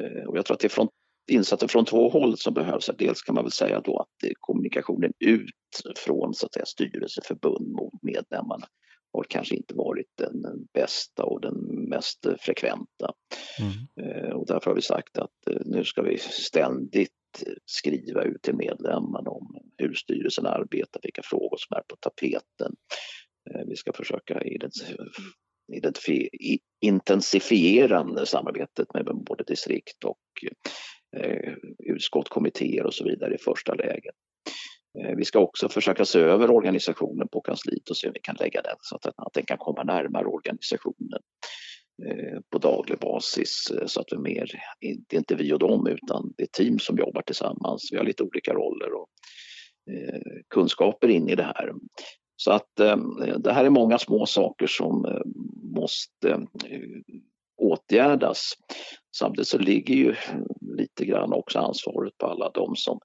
Eh, 0.00 0.28
och 0.28 0.38
jag 0.38 0.46
tror 0.46 0.54
att 0.54 0.60
det 0.60 0.66
är 0.66 0.70
från, 0.70 0.88
insatser 1.30 1.68
från 1.68 1.84
två 1.84 2.08
håll 2.08 2.38
som 2.38 2.54
behövs. 2.54 2.90
Dels 2.98 3.22
kan 3.22 3.34
man 3.34 3.44
väl 3.44 3.52
säga 3.52 3.80
då 3.80 3.98
att 3.98 4.28
eh, 4.28 4.32
kommunikationen 4.40 5.12
ut 5.18 5.96
från 5.96 6.34
så 6.34 6.46
att 6.46 6.54
säga, 6.54 6.66
styrelseförbund 6.66 7.68
mot 7.68 8.02
medlemmarna 8.02 8.66
har 9.12 9.24
kanske 9.28 9.56
inte 9.56 9.74
varit 9.74 10.10
den 10.16 10.66
bästa 10.74 11.24
och 11.24 11.40
den 11.40 11.54
mest 11.88 12.26
frekventa. 12.40 13.14
Mm. 13.58 14.10
Eh, 14.10 14.30
och 14.30 14.46
därför 14.46 14.70
har 14.70 14.74
vi 14.74 14.82
sagt 14.82 15.18
att 15.18 15.46
eh, 15.50 15.56
nu 15.64 15.84
ska 15.84 16.02
vi 16.02 16.18
ständigt 16.18 17.10
skriva 17.66 18.22
ut 18.22 18.42
till 18.42 18.54
medlemmarna 18.54 19.30
om 19.30 19.56
hur 19.76 19.94
styrelsen 19.94 20.46
arbetar, 20.46 21.00
vilka 21.02 21.22
frågor 21.24 21.56
som 21.56 21.76
är 21.76 21.82
på 21.88 21.96
tapeten. 21.96 22.76
Eh, 23.50 23.60
vi 23.66 23.76
ska 23.76 23.92
försöka 23.92 24.42
intensifiera 26.80 28.26
samarbetet 28.26 28.94
med 28.94 29.04
både 29.04 29.44
distrikt 29.44 30.04
och 30.04 30.18
utskott, 31.78 32.28
kommittéer 32.28 32.86
och 32.86 32.94
så 32.94 33.04
vidare 33.04 33.34
i 33.34 33.38
första 33.38 33.74
läget. 33.74 34.14
Eh, 34.98 35.16
vi 35.16 35.24
ska 35.24 35.38
också 35.38 35.68
försöka 35.68 36.04
se 36.04 36.18
över 36.18 36.50
organisationen 36.50 37.28
på 37.28 37.40
kansliet 37.40 37.90
och 37.90 37.96
se 37.96 38.06
om 38.06 38.12
vi 38.14 38.20
kan 38.20 38.36
lägga 38.40 38.62
den 38.62 38.76
så 38.80 38.96
att, 38.96 39.34
den 39.34 39.44
kan 39.44 39.58
komma 39.58 39.82
närmare 39.82 40.26
organisationen 40.26 41.20
eh, 42.06 42.40
på 42.50 42.58
daglig 42.58 42.98
basis 42.98 43.70
eh, 43.70 43.86
så 43.86 44.00
att 44.00 44.06
vi 44.10 44.18
mer, 44.18 44.50
det 44.80 45.16
är 45.16 45.18
inte 45.18 45.34
vi 45.34 45.52
och 45.52 45.58
dem 45.58 45.86
utan 45.86 46.32
det 46.36 46.42
är 46.42 46.46
team 46.46 46.78
som 46.78 46.98
jobbar 46.98 47.22
tillsammans. 47.22 47.88
Vi 47.92 47.96
har 47.96 48.04
lite 48.04 48.22
olika 48.22 48.52
roller 48.52 48.92
och 48.94 49.08
kunskaper 50.54 51.08
in 51.08 51.28
i 51.28 51.34
det 51.34 51.42
här. 51.42 51.72
Så 52.36 52.52
att 52.52 52.76
det 53.38 53.52
här 53.52 53.64
är 53.64 53.70
många 53.70 53.98
små 53.98 54.26
saker 54.26 54.66
som 54.66 55.22
måste 55.74 56.46
åtgärdas. 57.56 58.52
Samtidigt 59.16 59.48
så 59.48 59.58
ligger 59.58 59.94
ju 59.94 60.14
lite 60.78 61.04
grann 61.04 61.32
också 61.32 61.58
ansvaret 61.58 62.18
på 62.18 62.26
alla 62.26 62.50
de 62.50 62.76
som 62.76 63.00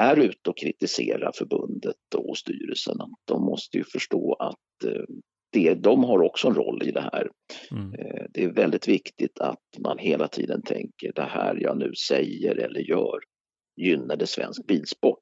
är 0.00 0.16
ute 0.16 0.50
och 0.50 0.58
kritiserar 0.58 1.32
förbundet 1.34 2.14
och 2.16 2.38
styrelsen. 2.38 2.96
De 3.24 3.44
måste 3.44 3.76
ju 3.76 3.84
förstå 3.84 4.36
att 4.38 4.90
eh, 4.90 5.04
det, 5.52 5.74
de 5.74 6.04
har 6.04 6.22
också 6.22 6.48
en 6.48 6.54
roll 6.54 6.82
i 6.82 6.90
det 6.90 7.00
här. 7.00 7.28
Mm. 7.70 7.94
Eh, 7.94 8.24
det 8.30 8.44
är 8.44 8.52
väldigt 8.52 8.88
viktigt 8.88 9.40
att 9.40 9.78
man 9.78 9.98
hela 9.98 10.28
tiden 10.28 10.62
tänker 10.62 11.12
det 11.14 11.28
här 11.30 11.56
jag 11.60 11.78
nu 11.78 11.94
säger 11.94 12.56
eller 12.56 12.80
gör 12.80 13.20
gynnade 13.76 14.26
svensk 14.26 14.66
bilsport. 14.66 15.18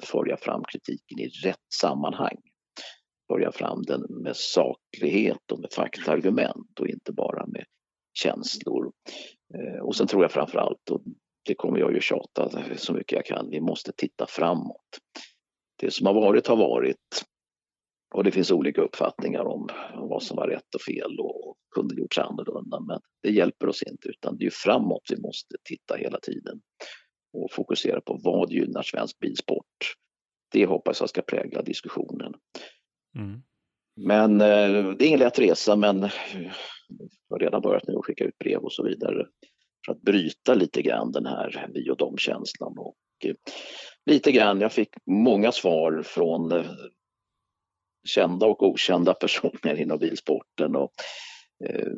För 0.00 0.28
jag 0.28 0.40
fram 0.40 0.62
kritiken 0.72 1.18
i 1.18 1.28
rätt 1.28 1.66
sammanhang. 1.80 2.36
För 3.28 3.40
jag 3.40 3.54
fram 3.54 3.82
den 3.82 4.00
med 4.00 4.36
saklighet 4.36 5.52
och 5.52 5.60
med 5.60 5.72
faktaargument 5.72 6.80
och 6.80 6.88
inte 6.88 7.12
bara 7.12 7.46
med 7.46 7.64
känslor. 8.12 8.92
Eh, 9.54 9.82
och 9.82 9.96
sen 9.96 10.06
tror 10.06 10.22
jag 10.22 10.32
framför 10.32 10.58
allt, 10.58 10.90
och 10.90 11.02
det 11.44 11.54
kommer 11.54 11.78
jag 11.78 11.94
ju 11.94 12.00
tjata 12.00 12.50
så 12.76 12.92
mycket 12.92 13.12
jag 13.12 13.24
kan. 13.24 13.50
Vi 13.50 13.60
måste 13.60 13.92
titta 13.96 14.26
framåt. 14.26 14.98
Det 15.80 15.90
som 15.90 16.06
har 16.06 16.14
varit 16.14 16.46
har 16.46 16.56
varit 16.56 17.24
och 18.14 18.24
det 18.24 18.30
finns 18.30 18.50
olika 18.50 18.80
uppfattningar 18.80 19.44
om 19.44 19.68
vad 19.94 20.22
som 20.22 20.36
var 20.36 20.48
rätt 20.48 20.74
och 20.74 20.80
fel 20.80 21.20
och 21.20 21.56
kunde 21.74 21.94
gjorts 21.94 22.18
annorlunda. 22.18 22.80
Men 22.80 23.00
det 23.22 23.30
hjälper 23.30 23.68
oss 23.68 23.82
inte 23.82 24.08
utan 24.08 24.36
det 24.38 24.46
är 24.46 24.50
framåt 24.50 25.02
vi 25.10 25.20
måste 25.20 25.56
titta 25.64 25.94
hela 25.94 26.20
tiden 26.20 26.60
och 27.32 27.52
fokusera 27.52 28.00
på 28.00 28.20
vad 28.24 28.50
gynnar 28.50 28.82
svensk 28.82 29.18
bilsport. 29.18 29.94
Det 30.52 30.66
hoppas 30.66 31.00
jag 31.00 31.08
ska 31.08 31.22
prägla 31.22 31.62
diskussionen. 31.62 32.34
Mm. 33.18 33.42
Men 33.96 34.40
eh, 34.40 34.94
det 34.96 35.04
är 35.04 35.08
ingen 35.08 35.20
lätt 35.20 35.38
resa 35.38 35.76
men 35.76 36.00
jag 36.00 36.10
har 37.30 37.38
redan 37.38 37.62
börjat 37.62 37.86
nu 37.86 37.96
att 37.96 38.04
skicka 38.04 38.24
ut 38.24 38.38
brev 38.38 38.58
och 38.58 38.72
så 38.72 38.82
vidare 38.84 39.26
för 39.86 39.92
att 39.92 40.02
bryta 40.02 40.54
lite 40.54 40.82
grann 40.82 41.12
den 41.12 41.26
här 41.26 41.70
vi 41.74 41.90
och 41.90 41.96
de-känslan. 41.96 42.78
Och 42.78 42.96
eh, 43.24 43.34
lite 44.06 44.32
grann, 44.32 44.60
jag 44.60 44.72
fick 44.72 44.88
många 45.06 45.52
svar 45.52 46.02
från 46.02 46.52
eh, 46.52 46.66
kända 48.08 48.46
och 48.46 48.62
okända 48.62 49.14
personer 49.20 49.80
inom 49.80 49.98
bilsporten. 49.98 50.76
Och, 50.76 50.92
eh, 51.64 51.92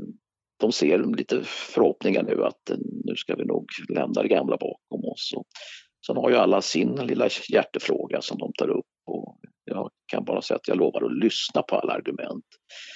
de 0.61 0.73
ser 0.73 1.17
lite 1.17 1.45
förhoppningar 1.45 2.23
nu 2.23 2.45
att 2.45 2.71
nu 3.05 3.17
ska 3.17 3.35
vi 3.35 3.45
nog 3.45 3.67
lämna 3.89 4.23
det 4.23 4.29
gamla 4.29 4.57
bakom 4.57 5.05
oss. 5.05 5.33
Och 5.37 5.47
sen 6.07 6.17
har 6.17 6.31
ju 6.31 6.37
alla 6.37 6.63
sin 6.63 6.95
lilla 6.95 7.29
hjärtefråga 7.49 8.21
som 8.21 8.39
de 8.39 8.53
tar 8.53 8.71
upp 8.71 8.87
och 9.07 9.39
Jag 9.65 9.91
kan 10.07 10.25
bara 10.25 10.43
säga 10.43 10.57
att 10.57 10.69
jag 10.69 10.77
lovar 10.77 11.03
att 11.05 11.17
lyssna 11.25 11.63
på 11.63 11.77
alla 11.77 11.93
argument. 11.93 12.45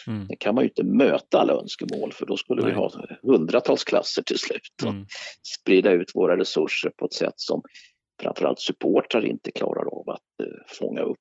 Mm. 0.07 0.27
Sen 0.27 0.37
kan 0.37 0.55
man 0.55 0.65
ju 0.65 0.69
inte 0.69 0.85
möta 0.85 1.39
alla 1.41 1.53
önskemål 1.53 2.13
för 2.13 2.27
då 2.27 2.37
skulle 2.37 2.63
Nej. 2.63 2.71
vi 2.71 2.77
ha 2.77 2.91
hundratals 3.23 3.85
klasser 3.85 4.23
till 4.23 4.39
slut 4.39 4.83
Mm. 4.83 5.07
sprida 5.61 5.91
ut 5.93 6.11
våra 6.15 6.37
resurser 6.37 6.91
på 6.97 7.05
ett 7.07 7.13
sätt 7.13 7.35
som 7.37 7.63
framförallt 8.23 8.61
supportrar 8.61 9.25
inte 9.25 9.51
klarar 9.51 9.95
av 10.01 10.11
att 10.11 10.41
eh, 10.47 10.63
fånga 10.79 11.01
upp. 11.01 11.19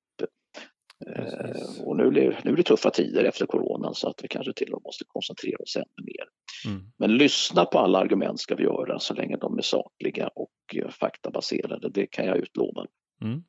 Eh, 1.07 1.85
och 1.85 1.97
nu, 1.97 2.09
blir- 2.09 2.39
nu 2.43 2.51
är 2.51 2.55
det 2.55 2.63
tuffa 2.63 2.89
tider 2.89 3.23
efter 3.23 3.45
coronan 3.45 3.93
så 3.95 4.09
att 4.09 4.23
vi 4.23 4.27
kanske 4.27 4.53
till 4.53 4.73
och 4.73 4.79
med 4.81 4.85
måste 4.85 5.03
koncentrera 5.07 5.57
oss 5.63 5.75
ännu 5.75 6.05
mer. 6.05 6.25
Mm. 6.65 6.91
Men 6.97 7.17
lyssna 7.17 7.65
på 7.65 7.79
alla 7.79 7.99
argument 7.99 8.39
ska 8.39 8.55
vi 8.55 8.63
göra 8.63 8.99
så 8.99 9.13
länge 9.13 9.37
de 9.37 9.57
är 9.57 9.61
sakliga 9.61 10.27
och 10.35 10.51
eh, 10.75 10.89
faktabaserade. 10.89 11.89
Det 11.89 12.07
kan 12.07 12.25
jag 12.25 12.37
utlova. 12.37 12.85
Mm. 13.21 13.43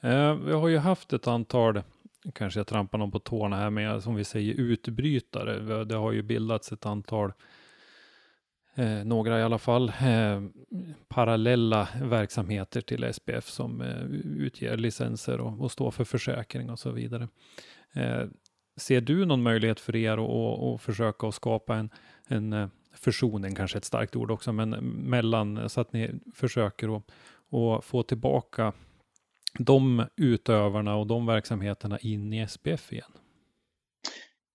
Eh, 0.00 0.34
vi 0.34 0.52
har 0.52 0.68
ju 0.68 0.78
haft 0.78 1.12
ett 1.12 1.26
antal, 1.26 1.82
kanske 2.34 2.60
jag 2.60 2.66
trampar 2.66 2.98
någon 2.98 3.10
på 3.10 3.18
tårna 3.18 3.56
här 3.56 3.70
men 3.70 4.02
som 4.02 4.14
vi 4.14 4.24
säger 4.24 4.54
utbrytare. 4.54 5.84
Det 5.84 5.94
har 5.94 6.12
ju 6.12 6.22
bildats 6.22 6.72
ett 6.72 6.86
antal, 6.86 7.32
eh, 8.74 9.04
några 9.04 9.40
i 9.40 9.42
alla 9.42 9.58
fall, 9.58 9.88
eh, 9.88 10.42
parallella 11.08 11.88
verksamheter 12.02 12.80
till 12.80 13.04
SPF 13.04 13.48
som 13.48 13.80
eh, 13.80 14.04
utger 14.24 14.76
licenser 14.76 15.40
och, 15.40 15.60
och 15.60 15.72
står 15.72 15.90
för 15.90 16.04
försäkring 16.04 16.70
och 16.70 16.78
så 16.78 16.90
vidare. 16.90 17.28
Eh, 17.92 18.24
ser 18.76 19.00
du 19.00 19.24
någon 19.24 19.42
möjlighet 19.42 19.80
för 19.80 19.96
er 19.96 20.12
att, 20.12 20.18
att, 20.18 20.74
att 20.74 20.82
försöka 20.82 21.26
att 21.26 21.34
skapa 21.34 21.76
en, 21.76 21.90
en 22.28 22.52
eh, 22.52 22.68
försoning, 22.92 23.54
kanske 23.54 23.78
ett 23.78 23.84
starkt 23.84 24.16
ord 24.16 24.30
också, 24.30 24.52
men 24.52 24.74
eh, 24.74 24.80
mellan, 24.80 25.68
så 25.68 25.80
att 25.80 25.92
ni 25.92 26.10
försöker 26.34 26.96
att, 26.96 27.02
att 27.52 27.84
få 27.84 28.02
tillbaka 28.02 28.72
de 29.58 30.06
utövarna 30.16 30.96
och 30.96 31.06
de 31.06 31.26
verksamheterna 31.26 31.98
in 31.98 32.32
i 32.32 32.48
SPF 32.48 32.92
igen? 32.92 33.12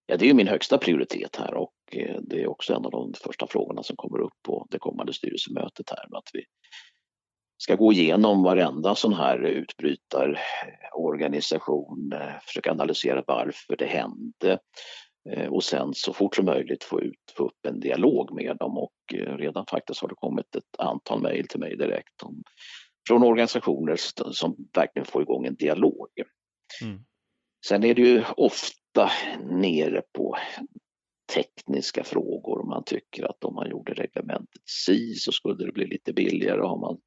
Ja, 0.08 0.18
det 0.18 0.26
är 0.26 0.28
ju 0.28 0.34
min 0.34 0.48
högsta 0.48 0.78
prioritet 0.78 1.36
här 1.36 1.54
och 1.54 1.74
eh, 1.92 2.22
det 2.22 2.42
är 2.42 2.48
också 2.48 2.74
en 2.74 2.86
av 2.86 2.92
de 2.92 3.14
första 3.14 3.48
frågorna 3.48 3.84
som 3.84 3.96
kommer 3.96 4.22
upp 4.22 4.34
på 4.44 4.68
det 4.70 4.80
kommande 4.80 5.14
styrelsemötet 5.14 5.90
här. 5.90 6.18
Att 6.18 6.30
vi 6.34 6.44
ska 7.58 7.76
gå 7.76 7.94
igenom 7.94 8.44
varenda 8.44 8.96
sån 8.96 9.14
här 9.14 9.46
utbrytarorganisation, 9.46 12.12
eh, 12.14 12.22
eh, 12.22 12.34
försöka 12.42 12.72
analysera 12.72 13.24
varför 13.28 13.76
det 13.78 13.86
hände 13.86 14.60
och 15.50 15.64
sen 15.64 15.94
så 15.94 16.14
fort 16.14 16.36
som 16.36 16.46
möjligt 16.46 16.84
få, 16.84 17.02
ut, 17.02 17.34
få 17.38 17.46
upp 17.46 17.66
en 17.68 17.80
dialog 17.80 18.36
med 18.36 18.58
dem 18.58 18.78
och 18.78 18.94
redan 19.14 19.66
faktiskt 19.66 20.02
har 20.02 20.08
det 20.08 20.16
kommit 20.16 20.56
ett 20.56 20.80
antal 20.80 21.22
mejl 21.22 21.48
till 21.48 21.60
mig 21.60 21.78
direkt 21.78 22.24
om, 22.24 22.44
från 23.08 23.24
organisationer 23.24 23.96
som 24.32 24.56
verkligen 24.74 25.06
får 25.06 25.22
igång 25.22 25.46
en 25.46 25.56
dialog. 25.56 26.08
Mm. 26.82 27.00
Sen 27.68 27.84
är 27.84 27.94
det 27.94 28.02
ju 28.02 28.24
ofta 28.38 29.12
nere 29.52 30.02
på 30.14 30.38
tekniska 31.34 32.04
frågor. 32.04 32.64
Man 32.70 32.84
tycker 32.84 33.30
att 33.30 33.44
om 33.44 33.56
man 33.56 33.70
gjorde 33.70 33.94
reglementet 33.94 34.62
si 34.86 35.14
så 35.14 35.32
skulle 35.32 35.66
det 35.66 35.72
bli 35.72 35.88
lite 35.88 36.14
billigare. 36.14 36.62
Har 36.62 36.80
man, 36.80 36.98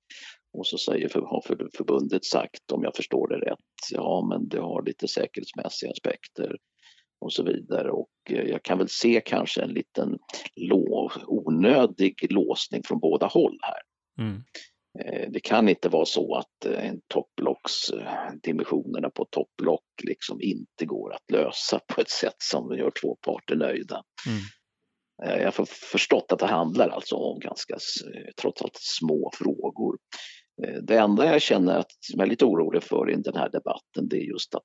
och 0.53 0.67
så 0.67 0.79
säger 0.79 1.09
för, 1.09 1.21
har 1.21 1.43
för, 1.47 1.69
förbundet 1.77 2.25
sagt, 2.25 2.73
om 2.73 2.83
jag 2.83 2.97
förstår 2.97 3.29
det 3.29 3.51
rätt, 3.51 3.59
ja 3.91 4.29
men 4.31 4.49
det 4.49 4.61
har 4.61 4.83
lite 4.83 5.09
säkerhetsmässiga 5.09 5.91
aspekter 5.91 6.57
och 7.21 7.33
så 7.33 7.43
vidare. 7.43 7.91
Och 7.91 8.11
eh, 8.31 8.43
jag 8.43 8.63
kan 8.63 8.79
väl 8.79 8.89
se 8.89 9.23
kanske 9.27 9.63
en 9.63 9.73
liten 9.73 10.19
lå, 10.57 11.11
onödig 11.27 12.33
låsning 12.33 12.83
från 12.85 12.99
båda 12.99 13.27
håll 13.27 13.59
här. 13.63 13.81
Mm. 14.25 14.43
Eh, 15.05 15.31
Det 15.31 15.41
kan 15.41 15.69
inte 15.69 15.89
vara 15.89 16.05
så 16.05 16.35
att 16.35 16.67
eh, 16.67 16.89
en 16.89 17.01
topplocks, 17.09 17.73
dimensionerna 18.43 19.11
på 19.11 19.25
topplock 19.25 19.85
liksom 20.05 20.41
inte 20.41 20.85
går 20.87 21.15
att 21.15 21.31
lösa 21.33 21.81
på 21.95 22.01
ett 22.01 22.11
sätt 22.11 22.37
som 22.39 22.79
gör 22.79 22.93
två 23.03 23.17
parter 23.17 23.57
nöjda. 23.57 24.03
Mm. 24.27 24.41
Eh, 25.25 25.43
Jag 25.43 25.53
har 25.53 25.65
förstått 25.91 26.33
att 26.33 26.39
det 26.39 26.47
handlar 26.47 26.89
alltså 26.89 27.17
om 27.17 27.41
ganska 27.41 27.77
trots 28.41 28.63
allt 28.63 28.77
små 28.77 29.31
frågor. 29.35 29.99
Det 30.83 30.99
enda 30.99 31.27
jag 31.27 31.43
känner 31.43 31.79
att 31.79 31.93
jag 32.13 32.27
är 32.27 32.31
lite 32.31 32.45
orolig 32.45 32.83
för 32.83 33.11
i 33.11 33.15
den 33.15 33.37
här 33.37 33.51
debatten 33.51 34.09
det 34.09 34.17
är 34.17 34.25
just 34.25 34.55
att 34.55 34.63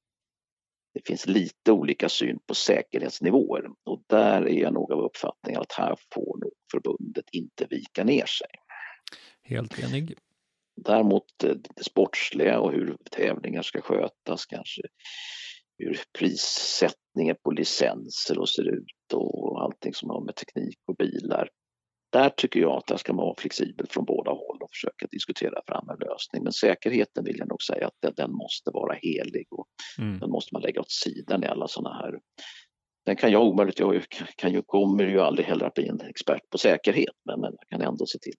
det 0.94 1.08
finns 1.08 1.28
lite 1.28 1.72
olika 1.72 2.10
syn 2.10 2.40
på 2.48 2.56
säkerhetsnivåer 2.56 3.64
och 3.86 4.04
där 4.10 4.48
är 4.48 4.62
jag 4.62 4.74
nog 4.74 4.92
av 4.92 5.00
uppfattningen 5.00 5.62
att 5.62 5.72
här 5.72 5.96
får 6.14 6.38
nog 6.42 6.54
förbundet 6.72 7.26
inte 7.32 7.66
vika 7.70 8.04
ner 8.04 8.26
sig. 8.26 8.48
Helt 9.44 9.80
enig. 9.80 10.14
Däremot 10.76 11.44
eh, 11.44 11.56
det 11.76 11.84
sportsliga 11.84 12.60
och 12.60 12.72
hur 12.72 12.98
tävlingar 13.12 13.62
ska 13.62 13.82
skötas, 13.82 14.46
kanske 14.46 14.82
hur 15.78 16.00
prissättningen 16.20 17.36
på 17.44 17.52
licenser 17.52 18.40
och 18.40 18.50
ser 18.50 18.68
ut 18.68 19.14
och 19.14 19.62
allting 19.64 19.94
som 19.94 20.10
har 20.10 20.26
med 20.26 20.36
teknik 20.36 20.80
och 20.88 20.96
bilar. 20.96 21.50
Där 22.12 22.30
tycker 22.30 22.60
jag 22.60 22.78
att 22.78 22.88
där 22.88 22.98
ska 22.98 23.14
man 23.14 23.26
vara 23.26 23.36
flexibel 23.38 23.88
från 23.90 24.06
båda 24.06 24.32
håll 24.32 24.58
och 24.62 24.70
försöka 24.72 25.08
diskutera 25.12 25.62
fram 25.68 25.90
en 25.90 25.98
lösning. 26.08 26.44
Men 26.44 26.54
säkerheten 26.54 27.24
vill 27.24 27.36
jag 27.38 27.48
nog 27.48 27.64
säga 27.64 27.88
att 27.88 27.98
den, 28.02 28.14
den 28.16 28.32
måste 28.32 28.72
vara 28.74 28.94
helig 28.94 29.48
och 29.52 29.68
Mm. 30.00 30.20
den 30.20 30.30
måste 30.30 30.56
man 30.56 30.62
lägga 30.62 30.82
åt 30.82 30.92
sidan 30.92 31.44
i 31.44 31.48
alla 31.48 31.68
sådana 31.68 31.96
här. 31.96 32.20
Sen 33.08 33.16
kan 33.16 33.32
jag 33.32 33.44
omöjligt, 33.44 33.80
jag 33.80 34.04
kan 34.38 34.54
ju, 34.54 34.62
kommer 34.62 35.04
ju 35.04 35.20
aldrig 35.20 35.46
heller 35.48 35.66
att 35.66 35.74
bli 35.74 35.88
en 35.88 36.02
expert 36.02 36.50
på 36.50 36.58
säkerhet, 36.58 37.16
men, 37.26 37.40
men 37.40 37.56
jag 37.60 37.70
kan 37.70 37.88
ändå 37.88 38.06
se 38.06 38.20
till 38.20 38.34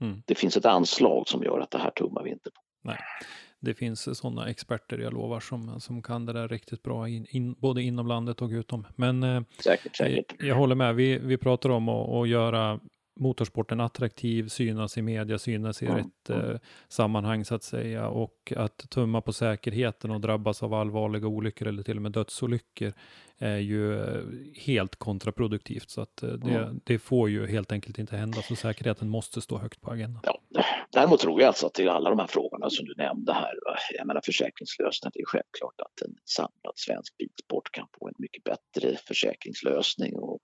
Mm. 0.00 0.22
det 0.26 0.34
finns 0.34 0.56
ett 0.56 0.64
anslag 0.64 1.28
som 1.28 1.42
gör 1.42 1.60
att 1.60 1.70
det 1.70 1.78
här 1.78 1.90
tummar 1.90 2.22
vi 2.22 2.30
inte 2.30 2.50
på. 2.50 2.60
Det 3.60 3.74
finns 3.74 4.18
sådana 4.18 4.48
experter, 4.48 4.98
jag 4.98 5.12
lovar, 5.12 5.40
som, 5.40 5.80
som 5.80 6.02
kan 6.02 6.26
det 6.26 6.32
där 6.32 6.48
riktigt 6.48 6.82
bra, 6.82 7.08
in, 7.08 7.26
in, 7.30 7.54
både 7.58 7.82
inom 7.82 8.06
landet 8.06 8.42
och 8.42 8.50
utom. 8.50 8.86
Men 8.96 9.22
eh, 9.22 9.42
Säkert, 9.64 9.96
säkert. 9.96 10.34
jag 10.38 10.54
håller 10.54 10.74
med, 10.74 10.94
vi, 10.94 11.18
vi 11.18 11.36
pratar 11.36 11.70
om 11.70 11.88
att, 11.88 12.08
att 12.08 12.28
göra 12.28 12.80
motorsporten 13.20 13.80
attraktiv, 13.80 14.48
synas 14.48 14.98
i 14.98 15.02
media, 15.02 15.38
synas 15.38 15.82
i 15.82 15.86
Mm, 15.86 15.96
rätt 15.96 16.30
eh, 16.30 16.60
sammanhang 16.88 17.44
så 17.44 17.54
att 17.54 17.62
säga 17.62 18.08
och 18.08 18.52
att 18.56 18.90
tumma 18.90 19.20
på 19.20 19.32
säkerheten 19.32 20.10
och 20.10 20.20
drabbas 20.20 20.62
av 20.62 20.74
allvarliga 20.74 21.26
olyckor 21.26 21.68
eller 21.68 21.82
till 21.82 21.96
och 21.96 22.02
med 22.02 22.12
dödsolyckor 22.12 22.92
är 23.38 23.58
ju 23.58 24.00
eh, 24.00 24.22
helt 24.54 24.96
kontraproduktivt 24.96 25.90
så 25.90 26.00
att 26.00 26.22
eh, 26.22 26.28
det, 26.28 26.50
Mm. 26.50 26.80
det 26.84 26.98
får 26.98 27.30
ju 27.30 27.46
helt 27.46 27.72
enkelt 27.72 27.98
inte 27.98 28.16
hända 28.16 28.42
så 28.42 28.56
säkerheten 28.56 29.08
måste 29.08 29.40
stå 29.40 29.58
högt 29.58 29.80
på 29.80 29.90
agendan. 29.90 30.22
Ja, 30.24 30.40
däremot 30.92 31.20
tror 31.20 31.40
jag 31.40 31.48
alltså 31.48 31.66
att 31.66 31.74
till 31.74 31.88
alla 31.88 32.10
de 32.10 32.18
här 32.18 32.26
frågorna 32.26 32.70
som 32.70 32.86
du 32.86 32.94
nämnde 32.96 33.32
här, 33.32 33.52
jag 33.98 34.06
menar 34.06 34.20
försäkringslösningar, 34.24 35.12
det 35.14 35.20
är 35.20 35.26
självklart 35.26 35.80
att 35.80 36.02
en 36.06 36.14
samlad 36.24 36.72
svensk 36.74 37.16
bilsport 37.16 37.72
kan 37.72 37.86
få 37.98 38.08
en 38.08 38.14
mycket 38.18 38.44
bättre 38.44 38.96
försäkringslösning. 39.08 40.14
Och, 40.16 40.38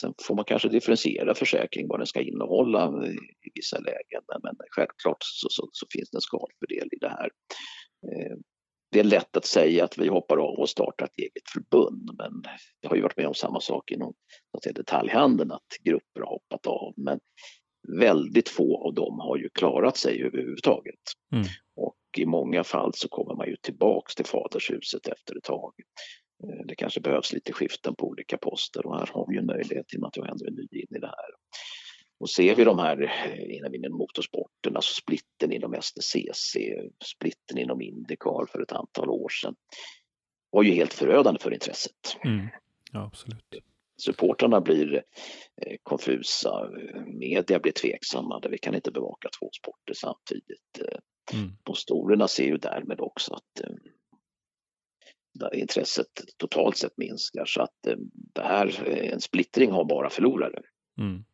sen 0.00 0.14
får 0.22 0.34
man 0.34 0.44
kanske 0.44 0.68
differentiera 0.68 1.34
försäkring, 1.34 1.88
vad 1.88 2.00
den 2.00 2.06
ska 2.06 2.20
innehålla 2.20 3.06
i, 3.06 3.50
vissa 3.54 3.78
lägen, 3.78 4.22
men, 4.42 4.56
självklart 4.70 5.16
så, 5.20 5.48
så, 5.50 5.68
så 5.72 5.86
finns 5.90 6.10
det 6.10 6.16
en 6.16 6.20
skalfördel 6.20 6.88
i 6.92 6.98
det 7.00 7.08
här. 7.08 7.30
Eh, 8.12 8.36
det 8.92 9.00
är 9.00 9.04
lätt 9.04 9.36
att 9.36 9.44
säga 9.44 9.84
att 9.84 9.98
vi 9.98 10.08
hoppar 10.08 10.36
av 10.36 10.58
och 10.58 10.68
startar 10.68 11.06
ett 11.06 11.18
eget 11.18 11.48
förbund, 11.52 12.10
men 12.18 12.42
jag 12.80 12.90
har 12.90 12.96
ju 12.96 13.02
varit 13.02 13.16
med 13.16 13.26
om 13.26 13.34
samma 13.34 13.60
sak 13.60 13.90
inom 13.90 14.14
detaljhandeln, 14.74 15.50
att 15.50 15.66
grupper 15.84 16.20
har 16.20 16.26
hoppat 16.26 16.66
av. 16.66 16.94
Men 16.96 17.20
väldigt 17.98 18.48
få 18.48 18.86
av 18.86 18.94
dem 18.94 19.20
har 19.20 19.36
ju 19.36 19.48
klarat 19.48 19.96
sig 19.96 20.22
överhuvudtaget. 20.22 21.00
Mm. 21.32 21.44
Och 21.76 21.96
i 22.18 22.26
många 22.26 22.64
fall 22.64 22.92
så 22.94 23.08
kommer 23.08 23.34
man 23.34 23.48
ju 23.48 23.56
tillbaks 23.56 24.14
till 24.14 24.26
fadershuset 24.26 25.06
efter 25.06 25.36
ett 25.36 25.44
tag. 25.44 25.72
Eh, 26.42 26.66
Det 26.66 26.74
kanske 26.74 27.00
behövs 27.00 27.32
lite 27.32 27.52
skiften 27.52 27.94
på 27.94 28.06
olika 28.06 28.36
poster 28.38 28.86
och 28.86 28.98
här 28.98 29.10
har 29.12 29.26
vi 29.28 29.34
ju 29.34 29.38
en 29.40 29.46
möjlighet 29.46 29.94
i 29.94 29.96
och 29.96 30.00
med 30.00 30.08
att 30.08 30.16
jag 30.16 30.28
ändå 30.30 30.44
är 30.44 30.50
ny 30.50 30.68
in 30.72 30.96
i 30.96 30.98
det 31.00 31.06
här. 31.06 31.30
Och 32.18 32.30
ser 32.30 32.54
vi 32.54 32.64
de 32.64 32.78
här 32.78 33.02
eh, 33.02 33.56
inom, 33.56 33.74
inom 33.74 33.98
motorsporten, 33.98 34.76
alltså 34.76 34.94
splitten 34.94 35.52
inom 35.52 35.74
STCC, 35.82 36.56
splitten 37.04 37.58
inom 37.58 37.80
Indycar 37.82 38.46
för 38.46 38.62
ett 38.62 38.72
antal 38.72 39.10
år 39.10 39.28
sedan, 39.28 39.54
var 40.50 40.62
ju 40.62 40.72
helt 40.72 40.92
förödande 40.92 41.40
för 41.40 41.54
intresset 41.54 42.16
Mm. 42.24 42.46
Ja, 42.92 43.00
absolut. 43.06 43.44
supportrarna 43.96 44.60
blir 44.60 44.94
eh, 45.62 45.76
konfusa, 45.82 46.70
media 47.06 47.58
blir 47.58 47.72
tveksamma, 47.72 48.40
där 48.40 48.50
vi 48.50 48.58
kan 48.58 48.74
inte 48.74 48.90
bevaka 48.90 49.28
två 49.40 49.50
sporter 49.60 49.94
samtidigt. 49.94 50.80
Mm. 51.32 51.50
Sponsorerna 51.60 52.28
ser 52.28 52.44
ju 52.44 52.56
därmed 52.56 53.00
också 53.00 53.34
att 53.34 53.60
där 55.34 55.54
intresset 55.54 56.06
totalt 56.36 56.76
sett 56.76 56.96
minskar 56.96 57.44
så 57.44 57.62
att 57.62 57.86
eh, 57.86 57.96
det 58.34 58.42
här, 58.42 58.82
eh, 58.86 59.12
en 59.12 59.20
splittring 59.20 59.70
har 59.70 59.84
bara 59.84 60.10
förlorare. 60.10 60.62
Mm. 60.98 61.24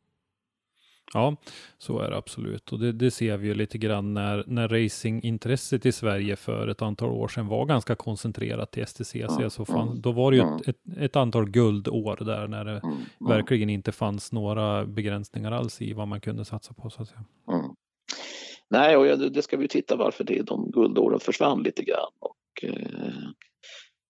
Ja, 1.14 1.36
så 1.78 1.98
är 2.00 2.10
det 2.10 2.16
absolut. 2.16 2.72
Och 2.72 2.78
det, 2.78 2.92
det 2.92 3.10
ser 3.10 3.36
vi 3.36 3.46
ju 3.46 3.54
lite 3.54 3.78
grann 3.78 4.14
när, 4.14 4.44
när 4.46 4.68
racingintresset 4.68 5.86
i 5.86 5.92
Sverige 5.92 6.36
för 6.36 6.68
ett 6.68 6.82
antal 6.82 7.10
år 7.10 7.28
sedan 7.28 7.46
var 7.46 7.66
ganska 7.66 7.94
koncentrerat 7.94 8.70
till 8.70 8.86
STCC. 8.86 9.14
Mm, 9.14 9.50
Så 9.50 9.64
fan, 9.64 10.00
då 10.00 10.12
var 10.12 10.30
det 10.30 10.36
ju 10.36 10.42
ett, 10.42 10.68
ett, 10.68 10.98
ett 10.98 11.16
antal 11.16 11.50
guldår 11.50 12.16
där 12.24 12.48
när 12.48 12.64
det 12.64 12.70
Mm, 12.70 12.96
mm, 12.96 13.06
verkligen 13.20 13.70
inte 13.70 13.92
fanns 13.92 14.32
några 14.32 14.86
begränsningar 14.86 15.52
alls 15.52 15.82
i 15.82 15.92
vad 15.92 16.08
man 16.08 16.20
kunde 16.20 16.44
satsa 16.44 16.74
på. 16.74 16.90
Så 16.90 17.02
att 17.02 17.08
säga. 17.08 17.24
mm. 17.52 17.70
nej, 18.68 18.96
och 18.96 19.32
det 19.32 19.42
ska 19.42 19.56
vi 19.56 19.68
titta 19.68 19.96
varför 19.96 20.24
det, 20.24 20.42
de 20.42 20.70
guldåren 20.70 21.20
försvann 21.20 21.62
lite 21.62 21.82
grann. 21.84 22.12
Och, 22.20 22.64
eh, 22.64 23.28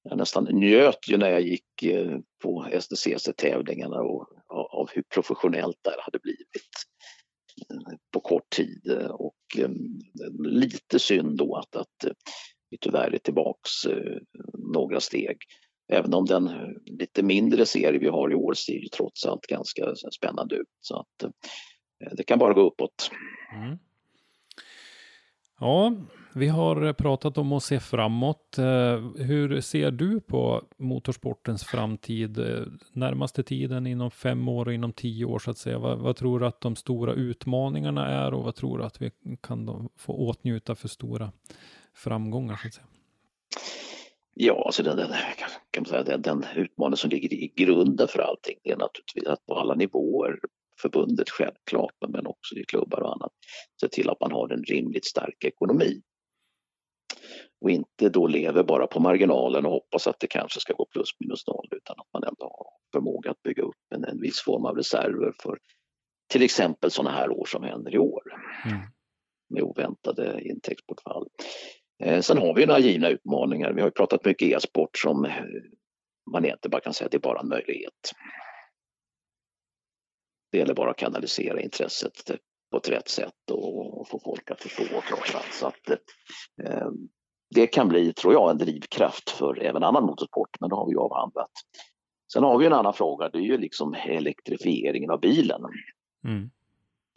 jag 0.02 0.18
nästan 0.18 0.44
njöt 0.44 1.08
ju 1.08 1.16
när 1.16 1.30
jag 1.30 1.40
gick 1.40 1.82
eh, 1.82 2.18
på 2.42 2.66
STCC-tävlingarna 2.80 4.00
och, 4.00 4.26
av 4.48 4.88
hur 4.92 5.02
professionellt 5.02 5.78
det 5.82 5.94
hade 6.00 6.18
blivit 6.18 6.48
eh, 7.70 7.96
på 8.12 8.20
kort 8.20 8.50
tid. 8.50 9.08
Och 9.10 9.58
eh, 9.58 9.70
lite 10.38 10.98
synd 10.98 11.36
då 11.38 11.56
att, 11.56 11.76
att 11.76 12.12
vi 12.70 12.78
tyvärr 12.80 13.14
är 13.14 13.18
tillbaks 13.18 13.70
några 14.74 15.00
steg. 15.00 15.36
Även 15.92 16.14
om 16.14 16.24
den 16.24 16.50
lite 16.84 17.22
mindre 17.22 17.66
serie 17.66 17.98
vi 17.98 18.08
har 18.08 18.32
i 18.32 18.34
år 18.34 18.54
ser 18.54 18.72
ju 18.72 18.88
trots 18.88 19.26
allt 19.26 19.46
ganska 19.46 19.94
spännande 19.94 20.56
ut. 20.56 20.68
Så 20.80 21.00
att 21.00 21.32
det 22.16 22.22
kan 22.22 22.38
bara 22.38 22.52
gå 22.52 22.60
uppåt. 22.60 23.10
Mm. 23.54 23.78
Ja, 25.60 25.92
vi 26.38 26.48
har 26.48 26.82
eh, 26.82 26.92
pratat 26.92 27.38
om 27.38 27.52
att 27.52 27.62
se 27.62 27.80
framåt. 27.80 28.58
Eh, 28.58 28.98
hur 29.16 29.60
ser 29.60 29.90
du 29.90 30.20
på 30.20 30.62
motorsportens 30.78 31.64
framtid 31.64 32.38
eh, 32.38 32.62
närmaste 32.92 33.42
tiden 33.42 33.86
inom 33.86 34.10
fem 34.10 34.48
år 34.48 34.66
och 34.66 34.72
inom 34.72 34.92
tio 34.92 35.24
år 35.24 35.38
så 35.38 35.50
att 35.50 35.58
säga? 35.58 35.78
Vad, 35.78 35.98
vad 35.98 36.16
tror 36.16 36.40
du 36.40 36.46
att 36.46 36.60
de 36.60 36.76
stora 36.76 37.12
utmaningarna 37.12 38.06
är 38.06 38.34
och 38.34 38.44
vad 38.44 38.54
tror 38.54 38.78
du 38.78 38.84
att 38.84 39.02
vi 39.02 39.10
kan 39.42 39.88
få 39.96 40.12
åtnjuta 40.12 40.74
för 40.74 40.88
stora 40.88 41.32
framgångar? 41.94 42.56
Så 42.56 42.68
att 42.68 42.74
säga? 42.74 42.86
Ja, 44.34 44.62
alltså 44.66 44.82
den, 44.82 44.96
den, 44.96 45.08
kan 45.70 45.82
man 45.82 45.86
säga, 45.86 46.02
den, 46.02 46.22
den 46.22 46.44
utmaning 46.56 46.96
som 46.96 47.10
ligger 47.10 47.32
i 47.32 47.52
grunden 47.56 48.08
för 48.08 48.18
allting 48.18 48.56
är 48.64 48.76
naturligtvis 48.76 49.26
att 49.26 49.46
på 49.46 49.54
alla 49.54 49.74
nivåer 49.74 50.38
förbundet 50.80 51.30
självklart, 51.30 51.94
men 52.08 52.26
också 52.26 52.54
i 52.54 52.64
klubbar 52.64 53.00
och 53.00 53.12
annat, 53.12 53.32
se 53.80 53.88
till 53.88 54.10
att 54.10 54.20
man 54.20 54.32
har 54.32 54.52
en 54.52 54.62
rimligt 54.62 55.06
stark 55.06 55.44
ekonomi. 55.44 56.02
Och 57.60 57.70
inte 57.70 58.08
då 58.08 58.26
lever 58.26 58.62
bara 58.62 58.86
på 58.86 59.00
marginalen 59.00 59.66
och 59.66 59.72
hoppas 59.72 60.06
att 60.06 60.20
det 60.20 60.26
kanske 60.26 60.60
ska 60.60 60.72
gå 60.72 60.86
plus 60.92 61.10
minus 61.20 61.46
noll 61.46 61.68
utan 61.70 61.96
att 62.00 62.08
man 62.12 62.24
ändå 62.24 62.44
har 62.44 62.66
förmåga 62.92 63.30
att 63.30 63.42
bygga 63.42 63.62
upp 63.62 63.92
en, 63.94 64.04
en 64.04 64.20
viss 64.20 64.40
form 64.40 64.64
av 64.64 64.76
reserver 64.76 65.32
för 65.42 65.58
till 66.28 66.42
exempel 66.42 66.90
sådana 66.90 67.16
här 67.16 67.30
år 67.30 67.44
som 67.44 67.62
händer 67.62 67.94
i 67.94 67.98
år. 67.98 68.22
Mm. 68.64 68.78
Med 69.50 69.62
oväntade 69.62 70.42
intäktsbortfall. 70.42 71.28
Eh, 72.02 72.20
sen 72.20 72.38
har 72.38 72.54
vi 72.54 72.66
några 72.66 72.80
givna 72.80 73.08
utmaningar. 73.08 73.72
Vi 73.72 73.82
har 73.82 73.90
pratat 73.90 74.24
mycket 74.24 74.48
e-sport 74.48 74.98
som 74.98 75.24
eh, 75.24 75.32
man 76.32 76.44
egentligen 76.44 76.70
bara 76.70 76.80
kan 76.80 76.94
säga 76.94 77.06
att 77.06 77.12
det 77.12 77.16
är 77.16 77.20
bara 77.20 77.40
en 77.40 77.48
möjlighet. 77.48 78.12
Det 80.52 80.58
gäller 80.58 80.74
bara 80.74 80.90
att 80.90 80.96
kanalisera 80.96 81.60
intresset 81.60 82.12
på 82.70 82.76
ett 82.76 82.88
rätt 82.88 83.08
sätt 83.08 83.50
och 83.50 84.08
få 84.08 84.20
folk 84.24 84.50
att 84.50 84.60
förstå 84.60 84.84
trots 85.08 85.34
allt. 85.34 85.52
Så 85.52 85.66
att, 85.66 85.90
eh, 86.62 86.88
det 87.50 87.66
kan 87.66 87.88
bli, 87.88 88.12
tror 88.12 88.32
jag, 88.32 88.50
en 88.50 88.58
drivkraft 88.58 89.30
för 89.30 89.62
även 89.62 89.82
annan 89.82 90.04
motorsport, 90.04 90.60
men 90.60 90.70
det 90.70 90.76
har 90.76 90.86
vi 90.86 90.92
ju 90.92 90.98
avhandlat. 90.98 91.50
Sen 92.32 92.44
har 92.44 92.58
vi 92.58 92.66
en 92.66 92.72
annan 92.72 92.92
fråga, 92.92 93.28
det 93.28 93.38
är 93.38 93.42
ju 93.42 93.58
liksom 93.58 93.94
elektrifieringen 93.94 95.10
av 95.10 95.20
bilen. 95.20 95.60
Mm. 96.24 96.50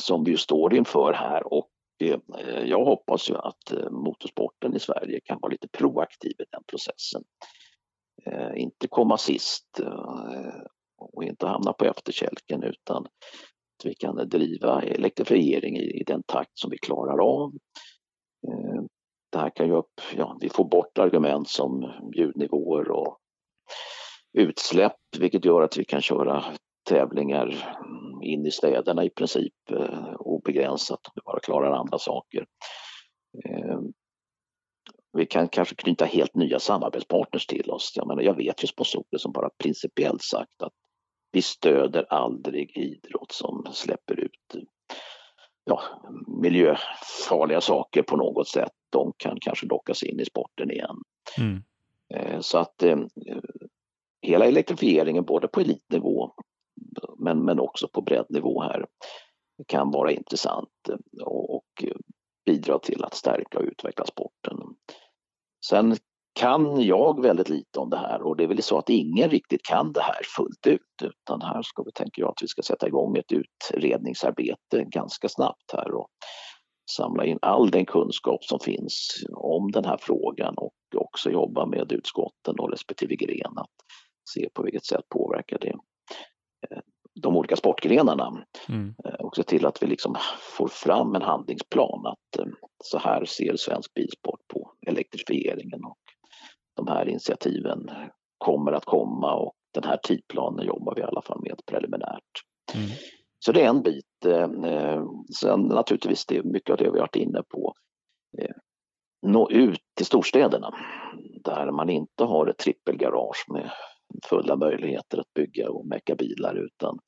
Som 0.04 0.24
vi 0.24 0.38
står 0.38 0.74
inför 0.74 1.14
här 1.14 1.54
och 1.54 1.70
eh, 2.02 2.20
jag 2.66 2.86
hoppas 2.86 3.30
ju 3.30 3.36
att 3.36 3.72
eh, 3.72 3.90
motorsporten 3.92 4.76
i 4.76 4.80
Sverige 4.80 5.20
kan 5.24 5.40
vara 5.42 5.52
lite 5.52 5.68
proaktiv 5.68 6.32
i 6.32 6.46
den 6.52 6.64
processen. 6.68 7.24
Eh, 8.26 8.62
inte 8.62 8.88
komma 8.88 9.18
sist 9.18 9.82
och 10.98 11.24
inte 11.24 11.48
hamna 11.48 11.74
på 11.74 11.86
efterkälken 11.86 12.64
utan 12.64 13.06
att 13.06 13.86
vi 13.86 13.96
kan 13.96 14.30
driva 14.30 14.82
elektrifiering 14.82 15.78
i 15.78 16.04
den 16.08 16.24
takt 16.24 16.58
som 16.60 16.72
vi 16.72 16.78
klarar 16.78 17.20
av. 17.20 17.52
Det 19.32 19.40
här 19.40 19.50
kan 19.50 19.68
ju 19.68 19.74
upp, 19.74 20.02
ja, 20.18 20.38
vi 20.42 20.50
får 20.50 20.66
bort 20.66 20.98
argument 20.98 21.50
som 21.50 21.92
ljudnivåer 22.16 22.92
och 22.92 23.18
utsläpp 24.34 24.98
vilket 25.20 25.46
gör 25.46 25.62
att 25.62 25.78
vi 25.78 25.86
kan 25.86 26.02
köra 26.02 26.44
tävlingar 26.90 27.78
in 28.24 28.46
i 28.46 28.52
städerna 28.52 29.04
i 29.04 29.10
princip 29.10 29.54
eh, 29.72 30.14
obegränsat 30.16 31.08
om 31.08 31.12
vi 31.16 31.22
bara 31.26 31.40
klarar 31.40 31.72
andra 31.72 31.98
saker. 31.98 32.46
Eh, 33.46 33.80
vi 35.14 35.26
kan 35.26 35.48
kanske 35.48 35.76
knyta 35.76 36.06
helt 36.06 36.36
nya 36.36 36.60
samarbetspartners 36.60 37.48
till 37.48 37.72
oss. 37.72 37.94
Jag, 37.96 38.08
menar, 38.08 38.22
jag 38.22 38.36
vet 38.36 38.64
ju 38.64 38.68
sponsorer 38.68 39.18
som 39.18 39.32
bara 39.32 39.50
principiellt 39.58 40.24
sagt 40.24 40.62
att 40.62 40.74
vi 41.32 41.42
stöder 41.42 42.06
aldrig 42.10 42.78
idrott 42.78 43.32
som 43.32 43.68
släpper 43.72 44.20
ut 44.20 44.66
ja, 45.64 45.82
miljöfarliga 46.42 47.62
saker 47.62 48.04
på 48.04 48.18
något 48.18 48.48
sätt. 48.48 48.72
De 48.90 49.14
kan 49.18 49.38
kanske 49.42 49.66
lockas 49.66 50.04
in 50.04 50.20
i 50.20 50.26
sporten 50.26 50.72
igen. 50.72 50.98
Mm. 51.38 51.64
Eh, 52.14 52.40
så 52.40 52.58
att 52.58 52.84
eh, 52.84 52.98
hela 54.22 54.46
elektrifieringen 54.46 55.26
både 55.26 55.48
på 55.48 55.60
elitnivå 55.60 56.34
men, 57.18 57.46
men 57.46 57.60
också 57.60 57.88
på 57.88 58.02
breddnivå 58.02 58.62
här 58.62 58.86
kan 59.68 59.92
vara 59.92 60.12
intressant 60.12 60.90
och, 61.22 61.56
och 61.56 61.86
bidra 62.46 62.80
till 62.80 63.04
att 63.04 63.14
stärka 63.14 63.58
och 63.58 63.66
utveckla 63.66 64.06
sporten. 64.06 64.58
Sen 65.66 65.96
kan 66.34 66.82
jag 66.82 67.22
väldigt 67.22 67.50
lite 67.50 67.80
om 67.80 67.90
det 67.90 67.98
här 67.98 68.22
och 68.22 68.38
det 68.38 68.44
är 68.44 68.48
väl 68.48 68.64
så 68.64 68.78
att 68.78 68.90
ingen 68.90 69.30
riktigt 69.30 69.64
kan 69.64 69.92
det 69.92 70.02
här 70.02 70.22
fullt 70.38 70.68
ut 70.68 70.82
utan 71.04 71.42
här 71.42 71.62
ska 71.62 71.84
vi, 71.84 71.92
tänker 71.92 72.22
jag, 72.22 72.30
att 72.30 72.44
vi 72.44 72.48
ska 72.48 72.62
sätta 72.62 72.88
igång 72.88 73.18
ett 73.18 73.32
utredningsarbete 73.32 74.84
ganska 74.84 75.30
snabbt 75.30 75.72
här 75.74 75.92
och 75.92 76.08
samla 76.98 77.26
in 77.26 77.40
all 77.42 77.72
den 77.72 77.86
kunskap 77.86 78.44
som 78.44 78.60
finns 78.60 79.24
om 79.36 79.72
den 79.72 79.86
här 79.86 79.98
frågan 80.02 80.54
och 80.58 80.74
också 80.96 81.30
jobba 81.30 81.66
med 81.66 81.92
utskotten 81.92 82.60
och 82.60 82.72
respektive 82.72 83.16
gren 83.16 83.58
att 83.58 83.70
se 84.34 84.50
på 84.54 84.64
vilket 84.64 84.86
sätt 84.86 85.10
påverkar 85.10 85.60
det 85.60 85.76
eh, 86.70 86.82
de 87.22 87.38
olika 87.38 87.56
sportgrenarna. 87.56 88.46
Mm. 88.70 88.96
Eh, 89.06 89.14
och 89.14 89.36
se 89.36 89.44
till 89.44 89.66
att 89.66 89.84
vi 89.84 89.88
liksom 89.88 90.16
får 90.58 90.68
fram 90.68 91.16
en 91.16 91.22
handlingsplan 91.22 92.06
att 92.06 92.40
eh, 92.40 92.46
så 92.84 92.98
här 92.98 93.26
ser 93.26 93.56
svensk 93.56 93.94
bilsport 93.94 94.40
på 94.54 94.72
elektrifieringen 94.88 95.80
de 96.86 96.92
här 96.92 97.10
initiativen 97.10 97.90
kommer 98.38 98.72
att 98.72 98.86
komma 98.86 99.34
och 99.36 99.54
den 99.74 99.84
här 99.84 99.98
tidplanen 100.04 100.66
jobbar 100.66 100.96
vi 100.96 101.02
i 101.02 101.04
alla 101.04 101.22
fall 101.22 101.42
med 101.42 101.62
preliminärt. 101.66 102.32
Mm. 102.76 102.90
Så 103.40 103.52
det 103.52 103.62
är 103.62 103.70
en 103.70 103.82
bit. 103.82 104.26
Eh, 104.26 105.06
sen 105.40 105.62
naturligtvis 105.62 106.26
det 106.26 106.38
är 106.38 106.44
mycket 106.44 106.70
av 106.70 106.78
det 106.78 106.84
vi 106.84 106.90
har 106.90 106.98
varit 106.98 107.16
inne 107.16 107.44
på. 107.50 107.74
Eh, 108.38 108.56
nå 109.28 109.50
ut 109.50 109.82
till 109.98 110.06
storstäderna 110.06 110.74
där 111.44 111.72
man 111.72 111.90
inte 111.90 112.24
har 112.24 112.48
ett 112.48 112.58
trippelgarage 112.58 113.46
med 113.48 113.72
fulla 114.26 114.56
möjligheter 114.56 115.18
att 115.18 115.34
bygga 115.34 115.70
och 115.70 115.86
mecka 115.88 116.16
bilar 116.16 116.56
utan 116.56 117.00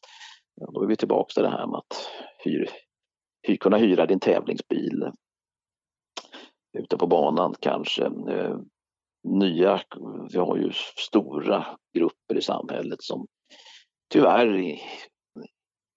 då 0.74 0.84
är 0.84 0.88
vi 0.88 0.96
tillbaka 0.96 1.34
till 1.34 1.44
det 1.44 1.50
här 1.50 1.68
med 1.68 1.78
att 1.78 2.10
hyr, 2.44 2.70
hyr, 3.48 3.58
kunna 3.58 3.78
hyra 3.78 4.06
din 4.06 4.20
tävlingsbil 4.20 5.12
ute 6.78 6.98
på 6.98 7.08
banan 7.08 7.56
kanske. 7.60 8.12
Nya, 9.24 9.82
vi 10.34 10.40
har 10.40 10.58
ju 10.58 10.72
stora 10.98 11.66
grupper 11.94 12.38
i 12.38 12.42
samhället 12.42 13.04
som 13.04 13.28
tyvärr 14.10 14.78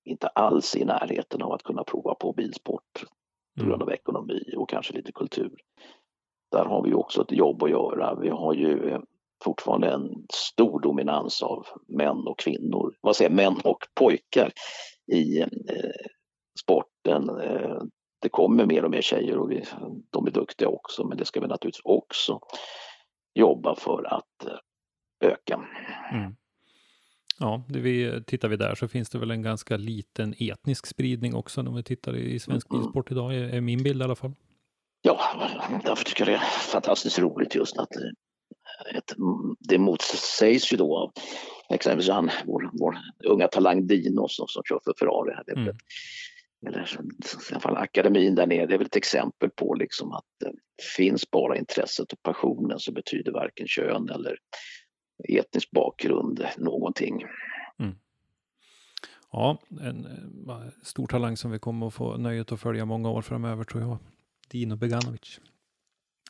inte 0.05 0.29
alls 0.29 0.77
är 0.77 0.81
i 0.81 0.85
närheten 0.85 1.43
av 1.43 1.53
att 1.53 1.63
kunna 1.63 1.85
prova 1.85 2.15
på 2.15 2.33
bilsport 2.33 3.05
på 3.59 3.65
grund 3.65 3.83
mm. 3.83 3.83
av 3.83 3.93
ekonomi 3.93 4.43
och 4.57 4.69
kanske 4.71 4.95
lite 4.95 5.13
kultur. 5.13 5.55
Där 6.53 6.65
har 6.65 6.83
vi 6.83 6.95
också 6.95 7.23
ett 7.23 7.33
jobb 7.33 7.63
att 7.63 7.71
göra. 7.71 8.15
Vi 8.15 8.29
har 8.29 8.55
ju 8.55 8.91
eh, 8.91 9.01
fortfarande 9.45 9.91
en 9.91 10.27
stor 10.33 10.81
dominans 10.81 11.43
av 11.43 11.67
män 11.89 12.27
och 12.27 12.39
kvinnor, 12.39 12.97
vad 13.01 13.17
säger 13.17 13.31
män 13.31 13.57
och 13.65 13.79
pojkar 13.95 14.53
i 15.13 15.41
eh, 15.41 15.47
sporten. 16.61 17.29
Eh, 17.41 17.83
det 18.23 18.29
kommer 18.29 18.67
mer 18.67 18.85
och 18.85 18.91
mer 18.91 19.01
tjejer 19.01 19.39
och 19.39 19.51
vi, 19.51 19.65
de 20.11 20.27
är 20.27 20.31
duktiga 20.31 20.69
också 20.69 21.05
men 21.05 21.19
det 21.19 21.25
ska 21.25 21.41
vi 21.41 21.47
naturligtvis 21.47 21.85
också 21.85 22.41
jobba 23.37 23.77
för 23.77 24.15
att 24.15 24.47
eh, 24.47 25.31
öka. 25.31 25.61
Mm. 26.13 26.37
Ja, 27.39 27.65
det 27.69 27.81
vi, 27.81 28.23
tittar 28.27 28.49
vi 28.49 28.57
där 28.57 28.75
så 28.75 28.89
finns 28.89 29.11
det 29.11 29.19
väl 29.19 29.31
en 29.31 29.43
ganska 29.43 29.77
liten 29.77 30.35
etnisk 30.39 30.87
spridning 30.87 31.35
också 31.35 31.63
när 31.63 31.71
vi 31.71 31.83
tittar 31.83 32.17
i 32.17 32.39
svensk 32.39 32.71
mm. 32.71 32.83
bilsport 32.83 33.11
idag, 33.11 33.35
är, 33.35 33.61
min 33.61 33.83
bild 33.83 34.01
i 34.01 34.05
alla 34.05 34.15
fall. 34.15 34.33
Ja, 35.03 35.21
därför 35.85 36.05
tycker 36.05 36.27
jag 36.27 36.41
det 36.41 36.45
är 36.45 36.71
fantastiskt 36.73 37.19
roligt 37.19 37.55
just 37.55 37.79
att 37.79 37.97
eh, 37.97 38.97
ett, 38.97 39.13
det 39.59 39.79
motsägs 39.79 40.73
ju 40.73 40.77
då 40.77 40.97
av 40.97 41.13
exempelvis 41.69 42.11
han, 42.11 42.31
vår, 42.47 42.71
vår 42.73 42.99
unga 43.25 43.49
talang 43.49 43.87
Dino 43.87 44.29
som, 44.29 44.49
som 44.49 44.63
kör 44.69 44.81
för 44.85 44.95
Ferrari. 44.99 45.35
Det 45.47 45.53
är 45.53 45.57
mm 45.57 45.77
eller 46.67 46.81
i 46.81 47.53
alla 47.53 47.61
fall 47.61 47.77
akademin 47.77 48.35
där 48.35 48.47
nere, 48.47 48.67
det 48.67 48.75
är 48.75 48.79
väl 48.79 48.87
ett 48.87 48.97
exempel 48.97 49.51
på 49.51 49.75
liksom 49.75 50.13
att 50.13 50.25
det 50.41 50.53
finns 50.97 51.31
bara 51.31 51.57
intresset 51.57 52.13
och 52.13 52.23
passionen 52.23 52.79
så 52.79 52.93
betyder 52.93 53.33
varken 53.33 53.67
kön 53.67 54.09
eller 54.11 54.39
etnisk 55.29 55.71
bakgrund 55.71 56.47
någonting. 56.57 57.25
Mm. 57.79 57.95
Ja, 59.33 59.59
en, 59.71 60.07
en 60.07 60.73
stor 60.83 61.07
talang 61.07 61.37
som 61.37 61.51
vi 61.51 61.59
kommer 61.59 61.87
att 61.87 61.95
få 61.95 62.17
nöjet 62.17 62.53
att 62.53 62.61
följa 62.61 62.85
många 62.85 63.11
år 63.11 63.23
framöver 63.23 63.65
tror 63.65 63.83
jag. 63.83 63.99
Dino 64.49 64.77
Beganovic. 64.77 65.41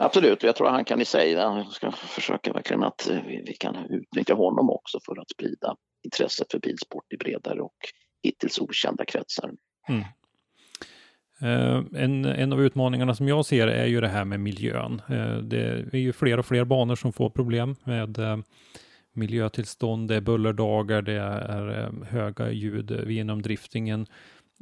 Absolut, 0.01 0.43
jag 0.43 0.57
tror 0.57 0.69
han 0.69 0.85
kan 0.85 1.01
i 1.01 1.05
sig, 1.05 1.31
jag 1.33 1.67
ska 1.67 1.93
försöka 1.93 2.53
verkligen 2.53 2.83
att 2.83 3.09
eh, 3.09 3.23
vi, 3.27 3.43
vi 3.47 3.55
kan 3.55 3.77
utnyttja 3.77 4.35
honom 4.35 4.71
också 4.71 4.99
för 5.07 5.21
att 5.21 5.31
sprida 5.31 5.77
intresset 6.05 6.53
för 6.53 6.59
bilsport 6.59 7.13
i 7.13 7.17
bredare 7.17 7.61
och 7.61 7.77
hittills 8.23 8.59
okända 8.59 9.05
kretsar. 9.05 9.51
Mm. 9.89 10.05
Uh, 11.43 11.85
en, 11.95 12.25
en 12.25 12.53
av 12.53 12.63
utmaningarna 12.63 13.15
som 13.15 13.29
jag 13.29 13.47
ser 13.47 13.69
är 13.69 13.87
ju 13.87 14.01
det 14.01 14.09
här 14.09 14.25
med 14.25 14.41
miljön. 14.41 15.03
Uh, 15.11 15.39
det 15.39 15.85
är 15.93 15.97
ju 15.97 16.13
fler 16.13 16.39
och 16.39 16.47
fler 16.47 16.65
banor 16.65 16.97
som 16.97 17.13
får 17.13 17.31
problem 17.31 17.77
med 17.85 18.19
uh, 18.19 18.37
miljötillstånd, 19.13 20.09
det 20.09 20.17
är 20.17 20.21
bullerdagar, 20.21 21.03
det 21.03 21.13
är 21.13 22.05
höga 22.05 22.51
ljud 22.51 23.05
genom 23.07 23.43
driftingen 23.43 24.07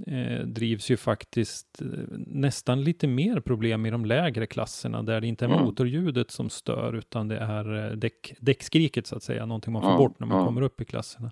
eh, 0.06 0.46
drivs 0.46 0.90
ju 0.90 0.96
faktiskt 0.96 1.82
eh, 1.82 1.88
nästan 2.26 2.84
lite 2.84 3.06
mer 3.06 3.40
problem 3.40 3.86
i 3.86 3.90
de 3.90 4.04
lägre 4.04 4.46
klasserna 4.46 5.02
där 5.02 5.20
det 5.20 5.26
inte 5.26 5.44
är 5.44 5.48
mm. 5.48 5.64
motorljudet 5.64 6.30
som 6.30 6.50
stör 6.50 6.92
utan 6.92 7.28
det 7.28 7.38
är 7.38 7.84
eh, 7.84 7.96
däck, 7.96 8.34
däckskriket 8.38 9.06
så 9.06 9.16
att 9.16 9.22
säga, 9.22 9.46
någonting 9.46 9.72
man 9.72 9.82
får 9.82 9.98
bort 9.98 10.20
när 10.20 10.26
man 10.26 10.46
kommer 10.46 10.62
upp 10.62 10.80
i 10.80 10.84
klasserna. 10.84 11.30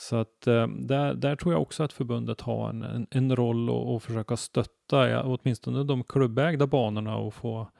Så 0.00 0.16
att 0.16 0.46
eh, 0.46 0.66
där, 0.68 1.14
där 1.14 1.36
tror 1.36 1.52
jag 1.52 1.62
också 1.62 1.82
att 1.82 1.92
förbundet 1.92 2.40
har 2.40 2.68
en, 2.68 2.82
en, 2.82 3.06
en 3.10 3.36
roll 3.36 3.96
att 3.96 4.02
försöka 4.02 4.36
stötta 4.36 5.08
ja, 5.08 5.22
åtminstone 5.22 5.84
de 5.84 6.04
klubbägda 6.04 6.66
banorna 6.66 7.16
och 7.16 7.34
få 7.34 7.70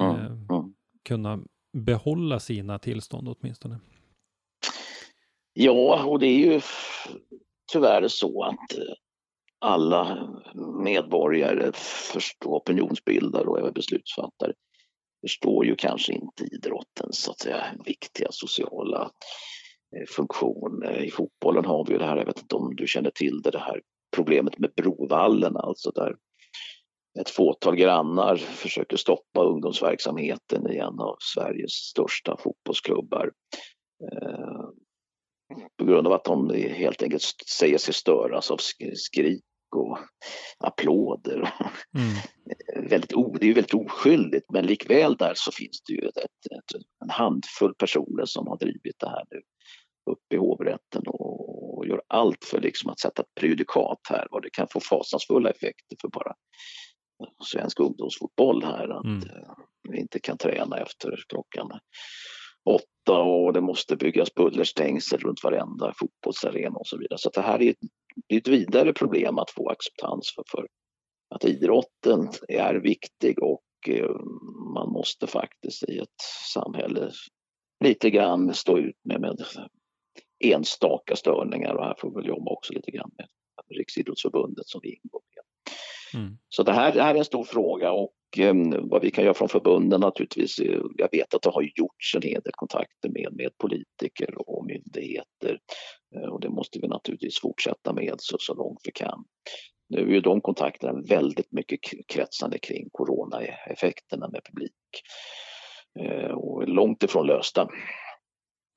eh, 0.00 0.64
kunna 1.04 1.38
behålla 1.72 2.40
sina 2.40 2.78
tillstånd 2.78 3.28
åtminstone. 3.28 3.78
Ja, 5.52 6.04
och 6.04 6.18
det 6.18 6.26
är 6.26 6.52
ju 6.52 6.60
tyvärr 7.72 8.08
så 8.08 8.42
att 8.42 8.78
alla 9.58 10.28
medborgare, 10.84 11.72
förstå, 12.12 12.56
opinionsbildare 12.56 13.44
och 13.44 13.58
även 13.58 13.72
beslutsfattare 13.72 14.52
förstår 15.20 15.66
ju 15.66 15.76
kanske 15.76 16.12
inte 16.12 16.44
idrottens 16.44 17.22
så 17.22 17.30
att 17.30 17.40
säga, 17.40 17.64
viktiga 17.84 18.28
sociala 18.30 19.02
eh, 19.02 19.08
Eh, 19.96 20.06
funktion. 20.06 20.82
Eh, 20.82 21.04
I 21.04 21.10
fotbollen 21.10 21.64
har 21.64 21.86
vi 21.86 21.92
ju 21.92 21.98
det 21.98 22.06
här, 22.06 22.16
jag 22.16 22.26
vet 22.26 22.38
inte 22.38 22.56
om 22.56 22.76
du 22.76 22.86
känner 22.86 23.10
till 23.10 23.42
det, 23.42 23.50
det 23.50 23.58
här 23.58 23.80
problemet 24.16 24.58
med 24.58 24.72
Brovallen, 24.76 25.56
alltså 25.56 25.90
där 25.90 26.16
ett 27.20 27.30
fåtal 27.30 27.76
grannar 27.76 28.36
försöker 28.36 28.96
stoppa 28.96 29.44
ungdomsverksamheten 29.44 30.70
i 30.70 30.76
en 30.76 31.00
av 31.00 31.16
Sveriges 31.34 31.72
största 31.72 32.36
fotbollsklubbar. 32.36 33.32
Eh, 34.02 34.64
på 35.78 35.84
grund 35.84 36.06
av 36.06 36.12
att 36.12 36.24
de 36.24 36.50
helt 36.54 37.02
enkelt 37.02 37.22
säger 37.58 37.78
sig 37.78 37.94
störas 37.94 38.50
av 38.50 38.56
skrik 38.94 39.44
och 39.76 39.98
applåder. 40.58 41.54
Mm. 41.98 42.14
väldigt 42.90 43.14
o, 43.14 43.36
det 43.40 43.50
är 43.50 43.54
väldigt 43.54 43.74
oskyldigt 43.74 44.50
men 44.52 44.66
likväl 44.66 45.16
där 45.16 45.32
så 45.36 45.52
finns 45.52 45.82
det 45.86 45.92
ju 45.92 46.08
ett, 46.08 46.16
ett, 46.16 46.82
en 47.04 47.10
handfull 47.10 47.74
personer 47.74 48.24
som 48.24 48.46
har 48.46 48.58
drivit 48.58 48.96
det 48.98 49.08
här 49.08 49.24
nu 49.30 49.40
upp 50.10 50.32
i 50.34 50.36
hovrätten 50.36 51.02
och, 51.06 51.78
och 51.78 51.86
gör 51.86 52.02
allt 52.06 52.44
för 52.44 52.60
liksom 52.60 52.90
att 52.90 53.00
sätta 53.00 53.22
ett 53.22 53.34
prejudikat 53.40 54.00
här 54.08 54.26
vad 54.30 54.42
det 54.42 54.50
kan 54.50 54.66
få 54.72 54.80
fasansfulla 54.80 55.50
effekter 55.50 55.96
för 56.00 56.08
bara 56.08 56.34
svensk 57.44 57.80
ungdomsfotboll 57.80 58.64
här 58.64 58.88
att 58.88 59.04
mm. 59.04 59.22
Eh, 59.22 59.54
vi 59.90 60.00
inte 60.00 60.18
kan 60.20 60.38
träna 60.38 60.76
efter 60.76 61.24
klockan 61.28 61.70
åtta 62.64 63.18
och 63.18 63.52
det 63.52 63.60
måste 63.60 63.96
byggas 63.96 64.34
bullerstängsel 64.34 65.20
runt 65.20 65.44
varenda 65.44 65.92
fotbollsarena 65.96 66.76
och 66.76 66.86
så 66.86 66.98
vidare. 66.98 67.18
Så 67.18 67.30
det 67.30 67.40
här 67.40 67.62
är 67.62 67.70
ett, 67.70 67.76
är 68.28 68.36
ett 68.36 68.48
vidare 68.48 68.92
problem 68.92 69.38
att 69.38 69.50
få 69.50 69.68
acceptans 69.68 70.32
för, 70.34 70.44
för 70.50 70.66
att 71.34 71.44
idrotten 71.44 72.28
är 72.48 72.74
viktig 72.74 73.42
och 73.42 73.62
eh, 73.88 74.10
man 74.74 74.92
måste 74.92 75.26
faktiskt 75.26 75.88
i 75.88 75.98
ett 75.98 76.20
samhälle 76.52 77.10
lite 77.84 78.10
grann 78.10 78.54
stå 78.54 78.78
ut 78.78 78.96
med, 79.04 79.20
med 79.20 79.44
enstaka 80.44 81.16
störningar 81.16 81.74
och 81.74 81.84
här 81.84 81.94
får 81.98 82.10
vi 82.10 82.14
väl 82.14 82.26
jobba 82.26 82.50
också 82.52 82.72
lite 82.72 82.90
grann 82.90 83.10
med 83.18 83.26
Riksidrottsförbundet 83.78 84.66
som 84.66 84.80
vi 84.82 84.88
ingår 84.88 85.22
med. 85.34 85.74
Mm. 86.14 86.38
Så 86.48 86.62
det 86.62 86.72
här, 86.72 86.92
det 86.92 87.02
här 87.02 87.14
är 87.14 87.18
en 87.18 87.24
stor 87.24 87.44
fråga 87.44 87.92
och 87.92 88.12
Ehm, 88.36 88.88
vad 88.88 89.02
vi 89.02 89.10
kan 89.10 89.24
göra 89.24 89.34
från 89.34 89.48
förbunden 89.48 90.00
naturligtvis. 90.00 90.58
Jag 90.96 91.08
vet 91.12 91.34
att 91.34 91.42
det 91.42 91.50
har 91.50 91.62
gjorts 91.62 92.14
en 92.14 92.22
hel 92.22 92.42
del 92.42 92.52
kontakter 92.52 93.08
med, 93.08 93.28
med 93.32 93.58
politiker 93.58 94.48
och 94.48 94.66
myndigheter 94.66 95.58
eh, 96.14 96.28
och 96.28 96.40
det 96.40 96.48
måste 96.48 96.78
vi 96.78 96.88
naturligtvis 96.88 97.40
fortsätta 97.40 97.92
med 97.92 98.14
så, 98.18 98.36
så 98.40 98.54
långt 98.54 98.80
vi 98.84 98.92
kan. 98.92 99.24
Nu 99.88 99.98
är 99.98 100.14
ju 100.14 100.20
de 100.20 100.40
kontakterna 100.40 101.00
väldigt 101.08 101.52
mycket 101.52 101.80
kretsande 102.08 102.58
kring 102.58 102.88
coronaeffekterna 102.92 104.28
med 104.28 104.40
publik 104.44 104.72
eh, 106.00 106.30
och 106.30 106.68
långt 106.68 107.02
ifrån 107.02 107.26
lösta. 107.26 107.68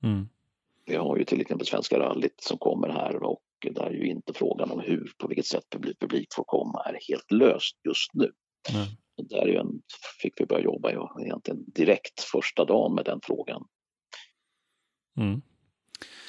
Mm. 0.02 0.28
Vi 0.86 0.96
har 0.96 1.16
ju 1.16 1.24
till 1.24 1.40
exempel 1.40 1.66
Svenska 1.66 1.98
rallyt 1.98 2.40
som 2.40 2.58
kommer 2.58 2.88
här 2.88 3.22
och 3.22 3.40
där 3.60 3.86
är 3.86 3.90
ju 3.90 4.06
inte 4.06 4.32
frågan 4.32 4.70
om 4.70 4.80
hur, 4.80 5.12
på 5.18 5.28
vilket 5.28 5.46
sätt 5.46 5.64
publik, 5.70 5.98
publik 6.00 6.28
får 6.34 6.44
komma 6.44 6.82
är 6.82 6.98
helt 7.08 7.30
löst 7.30 7.76
just 7.88 8.14
nu. 8.14 8.32
Mm. 8.74 8.86
Där 9.28 9.48
igen 9.48 9.82
fick 10.22 10.40
vi 10.40 10.46
börja 10.46 10.64
jobba 10.64 10.90
egentligen 11.20 11.64
direkt 11.66 12.20
första 12.20 12.64
dagen 12.64 12.94
med 12.94 13.04
den 13.04 13.20
frågan. 13.22 13.64
Mm. 15.18 15.42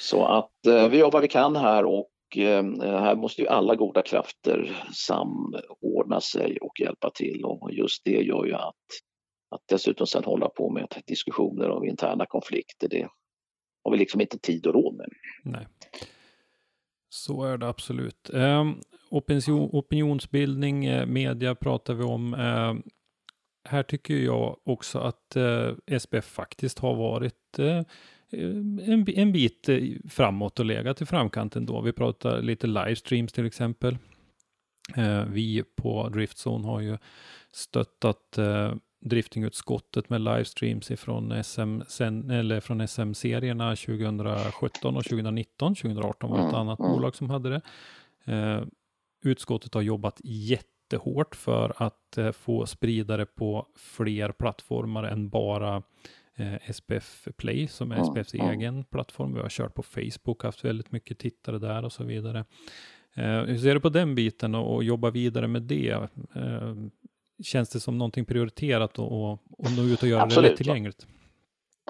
Så 0.00 0.24
att 0.24 0.66
eh, 0.66 0.88
vi 0.88 1.02
vad 1.02 1.22
vi 1.22 1.28
kan 1.28 1.56
här 1.56 1.84
och 1.84 2.10
eh, 2.36 2.64
här 2.80 3.16
måste 3.16 3.42
ju 3.42 3.48
alla 3.48 3.74
goda 3.74 4.02
krafter 4.02 4.84
samordna 4.94 6.20
sig 6.20 6.58
och 6.60 6.80
hjälpa 6.80 7.10
till 7.10 7.44
och 7.44 7.72
just 7.72 8.04
det 8.04 8.22
gör 8.22 8.44
ju 8.44 8.54
att, 8.54 8.74
att 9.50 9.62
dessutom 9.68 10.06
sen 10.06 10.24
hålla 10.24 10.48
på 10.48 10.70
med 10.70 11.02
diskussioner 11.06 11.68
av 11.68 11.86
interna 11.86 12.26
konflikter, 12.26 12.88
det 12.88 13.08
har 13.84 13.92
vi 13.92 13.98
liksom 13.98 14.20
inte 14.20 14.38
tid 14.38 14.66
och 14.66 14.74
råd 14.74 14.96
med. 14.96 15.08
Nej. 15.44 15.66
Så 17.08 17.44
är 17.44 17.58
det 17.58 17.68
absolut. 17.68 18.30
Eh, 18.34 18.64
opinion, 19.10 19.70
opinionsbildning, 19.72 20.84
eh, 20.84 21.06
media 21.06 21.54
pratar 21.54 21.94
vi 21.94 22.04
om. 22.04 22.34
Eh, 22.34 22.74
här 23.68 23.82
tycker 23.82 24.14
jag 24.14 24.56
också 24.64 24.98
att 24.98 25.36
eh, 25.36 25.98
SPF 25.98 26.24
faktiskt 26.24 26.78
har 26.78 26.94
varit 26.94 27.58
eh, 27.58 27.82
en, 28.30 29.08
en 29.08 29.32
bit 29.32 29.68
eh, 29.68 29.78
framåt 30.08 30.58
och 30.58 30.66
legat 30.66 31.02
i 31.02 31.06
framkanten 31.06 31.66
då. 31.66 31.80
Vi 31.80 31.92
pratar 31.92 32.42
lite 32.42 32.66
livestreams 32.66 33.32
till 33.32 33.46
exempel. 33.46 33.98
Eh, 34.96 35.24
vi 35.24 35.64
på 35.76 36.08
Driftzone 36.08 36.66
har 36.66 36.80
ju 36.80 36.98
stöttat 37.52 38.38
driftingutskottet 39.00 40.10
med 40.10 40.20
livestreams 40.20 40.90
ifrån 40.90 41.44
SM, 41.44 41.80
sen, 41.88 42.30
eller 42.30 42.60
från 42.60 42.88
SM-serierna 42.88 43.76
2017 43.76 44.96
och 44.96 45.04
2019. 45.04 45.74
2018 45.74 46.30
var 46.30 46.38
det 46.38 46.48
ett 46.48 46.54
annat 46.54 46.78
bolag 46.78 47.16
som 47.16 47.30
hade 47.30 47.50
det. 47.50 47.60
Eh, 48.32 48.62
utskottet 49.24 49.74
har 49.74 49.82
jobbat 49.82 50.20
jättehårt 50.24 51.34
för 51.34 51.72
att 51.76 52.18
eh, 52.18 52.32
få 52.32 52.66
spridare 52.66 53.26
på 53.26 53.66
fler 53.76 54.32
plattformar 54.32 55.04
än 55.04 55.28
bara 55.28 55.82
eh, 56.36 56.72
SPF 56.72 57.28
Play 57.36 57.68
som 57.68 57.92
är 57.92 58.04
SPFs 58.04 58.34
egen 58.34 58.84
plattform. 58.84 59.34
Vi 59.34 59.40
har 59.40 59.48
kört 59.48 59.74
på 59.74 59.82
Facebook, 59.82 60.42
haft 60.42 60.64
väldigt 60.64 60.92
mycket 60.92 61.18
tittare 61.18 61.58
där 61.58 61.84
och 61.84 61.92
så 61.92 62.04
vidare. 62.04 62.44
Eh, 63.14 63.42
hur 63.42 63.58
ser 63.58 63.74
du 63.74 63.80
på 63.80 63.88
den 63.88 64.14
biten 64.14 64.54
och, 64.54 64.74
och 64.74 64.84
jobba 64.84 65.10
vidare 65.10 65.48
med 65.48 65.62
det? 65.62 66.08
Känns 67.42 67.68
det 67.68 67.80
som 67.80 67.98
någonting 67.98 68.24
prioriterat 68.24 68.98
och, 68.98 69.32
och, 69.32 69.38
nå 69.76 69.82
ut 69.82 70.02
och 70.02 70.08
göra 70.08 70.22
Absolut, 70.22 70.44
det 70.44 70.50
lättillgängligt? 70.50 71.06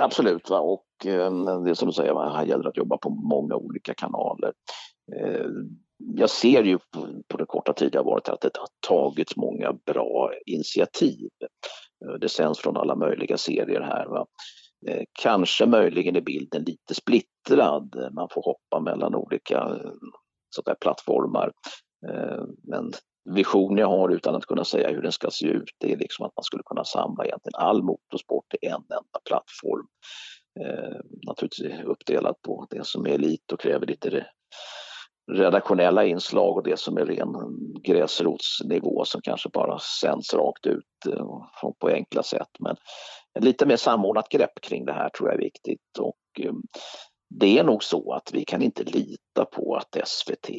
Absolut, 0.00 0.50
va? 0.50 0.60
och 0.60 1.06
eh, 1.06 1.62
det 1.64 1.70
är 1.70 1.74
som 1.74 1.88
du 1.88 1.92
säger, 1.92 2.12
va? 2.12 2.36
här 2.36 2.44
gäller 2.44 2.68
att 2.68 2.76
jobba 2.76 2.96
på 2.96 3.10
många 3.10 3.54
olika 3.54 3.94
kanaler. 3.94 4.52
Eh, 5.16 5.46
jag 5.98 6.30
ser 6.30 6.64
ju 6.64 6.78
på, 6.78 7.22
på 7.28 7.36
den 7.36 7.46
korta 7.46 7.72
tid 7.72 7.94
jag 7.94 8.04
varit 8.04 8.28
att 8.28 8.40
det 8.40 8.56
har 8.58 8.68
tagits 8.88 9.36
många 9.36 9.72
bra 9.72 10.32
initiativ. 10.46 11.28
Eh, 12.04 12.12
det 12.20 12.28
sänds 12.28 12.60
från 12.60 12.76
alla 12.76 12.96
möjliga 12.96 13.36
serier 13.36 13.80
här. 13.80 14.06
Va? 14.06 14.26
Eh, 14.88 15.02
kanske 15.12 15.66
möjligen 15.66 16.16
är 16.16 16.20
bilden 16.20 16.62
lite 16.62 16.94
splittrad. 16.94 18.10
Man 18.12 18.28
får 18.30 18.42
hoppa 18.42 18.80
mellan 18.80 19.14
olika 19.14 19.56
eh, 19.56 19.92
så 20.50 20.62
där, 20.62 20.74
plattformar. 20.80 21.52
Men 22.62 22.92
vision 23.34 23.76
jag 23.76 23.88
har 23.88 24.08
utan 24.08 24.34
att 24.34 24.46
kunna 24.46 24.64
säga 24.64 24.88
hur 24.88 25.02
den 25.02 25.12
ska 25.12 25.30
se 25.30 25.46
ut 25.46 25.70
det 25.78 25.92
är 25.92 25.96
liksom 25.96 26.26
att 26.26 26.36
man 26.36 26.42
skulle 26.42 26.62
kunna 26.66 26.84
samla 26.84 27.24
egentligen 27.24 27.54
all 27.54 27.82
motorsport 27.82 28.54
i 28.62 28.66
en 28.66 28.72
enda 28.74 29.20
plattform. 29.28 29.86
Eh, 30.60 31.00
naturligtvis 31.26 31.84
uppdelat 31.84 32.42
på 32.42 32.66
det 32.70 32.86
som 32.86 33.06
är 33.06 33.10
elit 33.10 33.52
och 33.52 33.60
kräver 33.60 33.86
lite 33.86 34.26
redaktionella 35.32 36.04
inslag 36.04 36.56
och 36.56 36.62
det 36.62 36.78
som 36.78 36.96
är 36.96 37.06
ren 37.06 37.28
gräsrotsnivå 37.82 39.04
som 39.04 39.20
kanske 39.20 39.48
bara 39.48 39.78
sänds 39.78 40.34
rakt 40.34 40.66
ut 40.66 41.06
eh, 41.08 41.72
på 41.80 41.88
enkla 41.88 42.22
sätt. 42.22 42.50
Men 42.60 42.76
lite 43.40 43.66
mer 43.66 43.76
samordnat 43.76 44.28
grepp 44.28 44.60
kring 44.62 44.84
det 44.84 44.92
här 44.92 45.08
tror 45.08 45.28
jag 45.28 45.34
är 45.34 45.42
viktigt 45.42 45.98
och 45.98 46.44
eh, 46.46 46.52
det 47.30 47.58
är 47.58 47.64
nog 47.64 47.84
så 47.84 48.12
att 48.12 48.30
vi 48.32 48.44
kan 48.44 48.62
inte 48.62 48.84
lita 48.84 49.44
på 49.52 49.74
att 49.74 50.08
SVT 50.08 50.50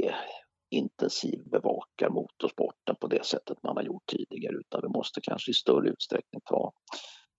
intensivbevakar 0.69 2.09
motorsporten 2.09 2.95
på 2.95 3.07
det 3.07 3.25
sättet 3.25 3.63
man 3.63 3.75
har 3.75 3.83
gjort 3.83 4.05
tidigare 4.05 4.55
utan 4.55 4.81
vi 4.81 4.87
måste 4.87 5.21
kanske 5.21 5.51
i 5.51 5.53
större 5.53 5.89
utsträckning 5.89 6.41
ta 6.45 6.71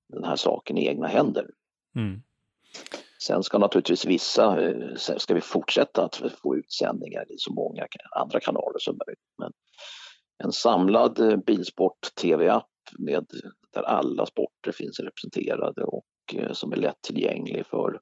den 0.08 0.24
här 0.24 0.36
saken 0.36 0.78
i 0.78 0.86
egna 0.86 1.06
händer. 1.06 1.46
Mm. 1.96 2.22
Sen 3.22 3.42
ska 3.42 3.58
naturligtvis 3.58 4.04
vissa, 4.04 4.68
eh, 4.68 4.94
ska 4.96 5.34
vi 5.34 5.40
fortsätta 5.40 6.04
att 6.04 6.16
få 6.16 6.56
ut 6.56 6.72
sändningar 6.72 7.32
i 7.32 7.38
så 7.38 7.52
många 7.52 7.86
andra 8.16 8.40
kanaler 8.40 8.78
som 8.78 8.98
möjligt. 9.06 9.24
Men 9.38 9.52
en 10.44 10.52
samlad 10.52 11.18
eh, 11.18 11.36
bilsport-tv-app 11.36 12.66
med, 12.98 13.26
där 13.74 13.82
alla 13.82 14.26
sporter 14.26 14.72
finns 14.72 15.00
representerade 15.00 15.84
och 15.84 16.04
eh, 16.34 16.52
som 16.52 16.72
är 16.72 16.76
lättillgänglig 16.76 17.66
för 17.66 18.00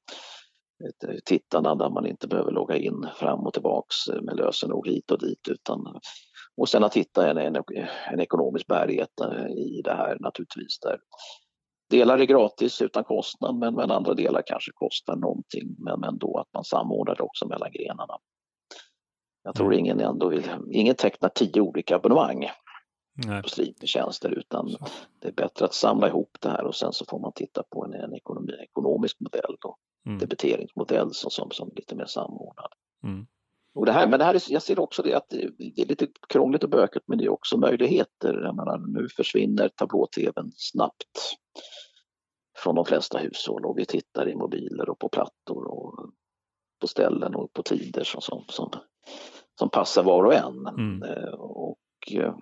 tittarna 1.25 1.75
där 1.75 1.91
man 1.91 2.07
inte 2.07 2.29
behöver 2.29 2.53
logga 2.53 2.77
in 2.77 3.07
fram 3.17 3.47
och 3.47 3.53
tillbaks 3.53 3.97
med 4.23 4.37
lösenord 4.37 4.89
hit 4.89 5.11
och 5.11 5.19
dit 5.19 5.49
utan 5.49 6.01
och 6.57 6.69
sen 6.69 6.85
att 6.85 6.97
hitta 6.97 7.31
en, 7.31 7.39
en, 7.39 7.65
en 8.13 8.21
ekonomisk 8.21 8.67
bärighet 8.67 9.11
i 9.57 9.83
det 9.83 9.95
här 9.95 10.17
naturligtvis 10.21 10.79
där 10.81 10.99
delar 11.91 12.19
är 12.19 12.25
gratis 12.25 12.83
utan 12.83 13.05
kostnad 13.05 13.57
men, 13.57 13.75
men 13.75 13.91
andra 13.91 14.15
delar 14.15 14.43
kanske 14.47 14.73
kostar 14.75 15.17
någonting 15.17 15.77
men, 15.79 16.01
men 16.01 16.19
då 16.19 16.39
att 16.39 16.49
man 16.55 16.65
samordnar 16.65 17.15
det 17.15 17.23
också 17.23 17.49
mellan 17.49 17.71
grenarna. 17.73 18.19
Jag 19.43 19.55
tror 19.55 19.67
mm. 19.67 19.79
ingen 19.79 20.01
ändå 20.01 20.29
vill, 20.29 20.51
ingen 20.73 20.95
tecknar 20.95 21.29
tio 21.29 21.61
olika 21.61 21.97
abonnemang 21.97 22.51
Nej. 23.27 23.43
på 23.43 23.49
streamingtjänster 23.49 24.31
utan 24.31 24.69
så. 24.71 24.87
det 25.19 25.29
är 25.29 25.33
bättre 25.33 25.65
att 25.65 25.75
samla 25.75 26.09
ihop 26.09 26.37
det 26.41 26.49
här 26.49 26.65
och 26.65 26.75
sen 26.75 26.93
så 26.93 27.05
får 27.09 27.19
man 27.19 27.33
titta 27.33 27.63
på 27.71 27.85
en, 27.85 27.95
en 27.95 28.15
ekonomi, 28.15 28.53
ekonomisk 28.63 29.21
modell 29.21 29.57
och 29.65 29.79
mm. 30.09 30.19
debiteringsmodell 30.19 31.15
som, 31.15 31.31
som, 31.31 31.51
som 31.51 31.71
lite 31.77 31.95
mer 31.95 32.07
samordnad. 32.07 32.73
Mm. 33.05 33.27
Och 33.75 33.87
det 33.87 33.93
här, 33.93 34.09
men 34.09 34.19
det 34.19 34.25
här 34.25 34.35
är, 34.35 34.53
jag 34.53 34.63
ser 34.63 34.79
också 34.79 35.03
det 35.03 35.15
att 35.15 35.29
det 35.29 35.83
är 35.83 35.87
lite 35.87 36.07
krångligt 36.29 36.65
och 36.65 36.71
bökigt 36.71 37.09
men 37.09 37.19
det 37.19 37.25
är 37.25 37.29
också 37.33 37.57
möjligheter. 37.57 38.35
Jag 38.45 38.57
menar, 38.57 38.79
nu 38.79 39.09
försvinner 39.09 39.69
tablå-tvn 39.69 40.53
snabbt 40.57 41.37
från 42.57 42.75
de 42.75 42.85
flesta 42.85 43.19
hushåll 43.19 43.67
och 43.67 43.79
vi 43.79 43.85
tittar 43.85 44.29
i 44.29 44.35
mobiler 44.35 44.91
och 44.91 44.99
på 44.99 45.09
plattor 45.09 45.65
och 45.67 46.11
på 46.81 46.87
ställen 46.87 47.35
och 47.35 47.53
på 47.53 47.63
tider 47.63 48.05
som, 48.05 48.21
som, 48.21 48.45
som, 48.49 48.71
som 49.59 49.71
passar 49.71 50.03
var 50.03 50.25
och 50.25 50.35
en. 50.35 50.67
Mm. 50.67 51.03
Eh, 51.03 51.35
och 51.35 51.79
eh, 52.11 52.35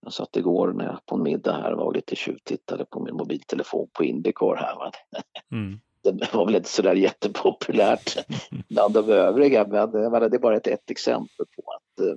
jag 0.00 0.12
satt 0.12 0.36
igår 0.36 0.72
när 0.72 0.84
jag 0.84 1.06
på 1.06 1.16
en 1.16 1.22
middag 1.22 1.52
här 1.52 1.72
var 1.72 1.94
lite 1.94 2.16
tjuvtittade 2.16 2.84
på 2.84 3.00
min 3.00 3.14
mobiltelefon 3.14 3.88
på 3.92 4.04
Indycar 4.04 4.56
här. 4.56 4.90
Mm. 5.52 5.80
Det 6.02 6.34
var 6.34 6.46
väl 6.46 6.54
inte 6.54 6.68
sådär 6.68 6.94
jättepopulärt 6.94 8.16
bland 8.68 8.94
de 8.94 9.10
övriga 9.10 9.66
men 9.66 9.90
det 9.92 10.36
är 10.36 10.38
bara 10.38 10.56
ett, 10.56 10.66
ett 10.66 10.90
exempel 10.90 11.46
på 11.56 11.62
att 11.72 12.06
eh, 12.06 12.16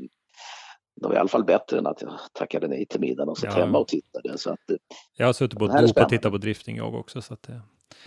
det 1.02 1.08
var 1.08 1.16
i 1.16 1.18
alla 1.18 1.30
fall 1.30 1.44
bättre 1.44 1.78
än 1.78 1.88
att 1.88 2.02
jag 2.02 2.12
tackade 2.34 2.68
nej 2.68 2.86
till 2.86 3.00
middagen 3.00 3.30
och 3.30 3.38
satt 3.38 3.58
ja. 3.58 3.66
hemma 3.66 3.78
och 3.78 3.88
tittade. 3.88 4.38
Så 4.38 4.50
att, 4.52 4.60
jag 5.18 5.26
har 5.26 5.34
suttit 5.34 5.60
på 5.60 5.66
ett 5.66 5.88
dop 5.88 6.04
och 6.04 6.10
tittat 6.10 6.32
på 6.32 6.38
drifting 6.38 6.78
jag 6.78 6.96
också. 6.96 7.22
Så 7.22 7.34
att, 7.34 7.50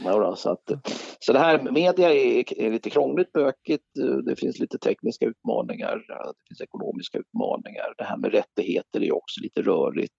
ja, 0.04 0.18
då, 0.18 0.36
så, 0.36 0.50
att, 0.50 0.70
så 1.18 1.32
det 1.32 1.38
här 1.38 1.62
media 1.70 2.14
är, 2.14 2.60
är, 2.60 2.70
lite 2.70 2.90
krångligt, 2.90 3.32
bökigt, 3.32 3.84
det 4.26 4.36
finns 4.36 4.58
lite 4.58 4.78
tekniska 4.78 5.26
utmaningar, 5.26 5.96
det 6.08 6.48
finns 6.48 6.60
ekonomiska 6.60 7.18
utmaningar. 7.18 7.94
Det 7.98 8.04
här 8.04 8.16
med 8.16 8.32
rättigheter 8.32 9.02
är 9.02 9.14
också 9.14 9.40
lite 9.40 9.62
rörigt 9.62 10.12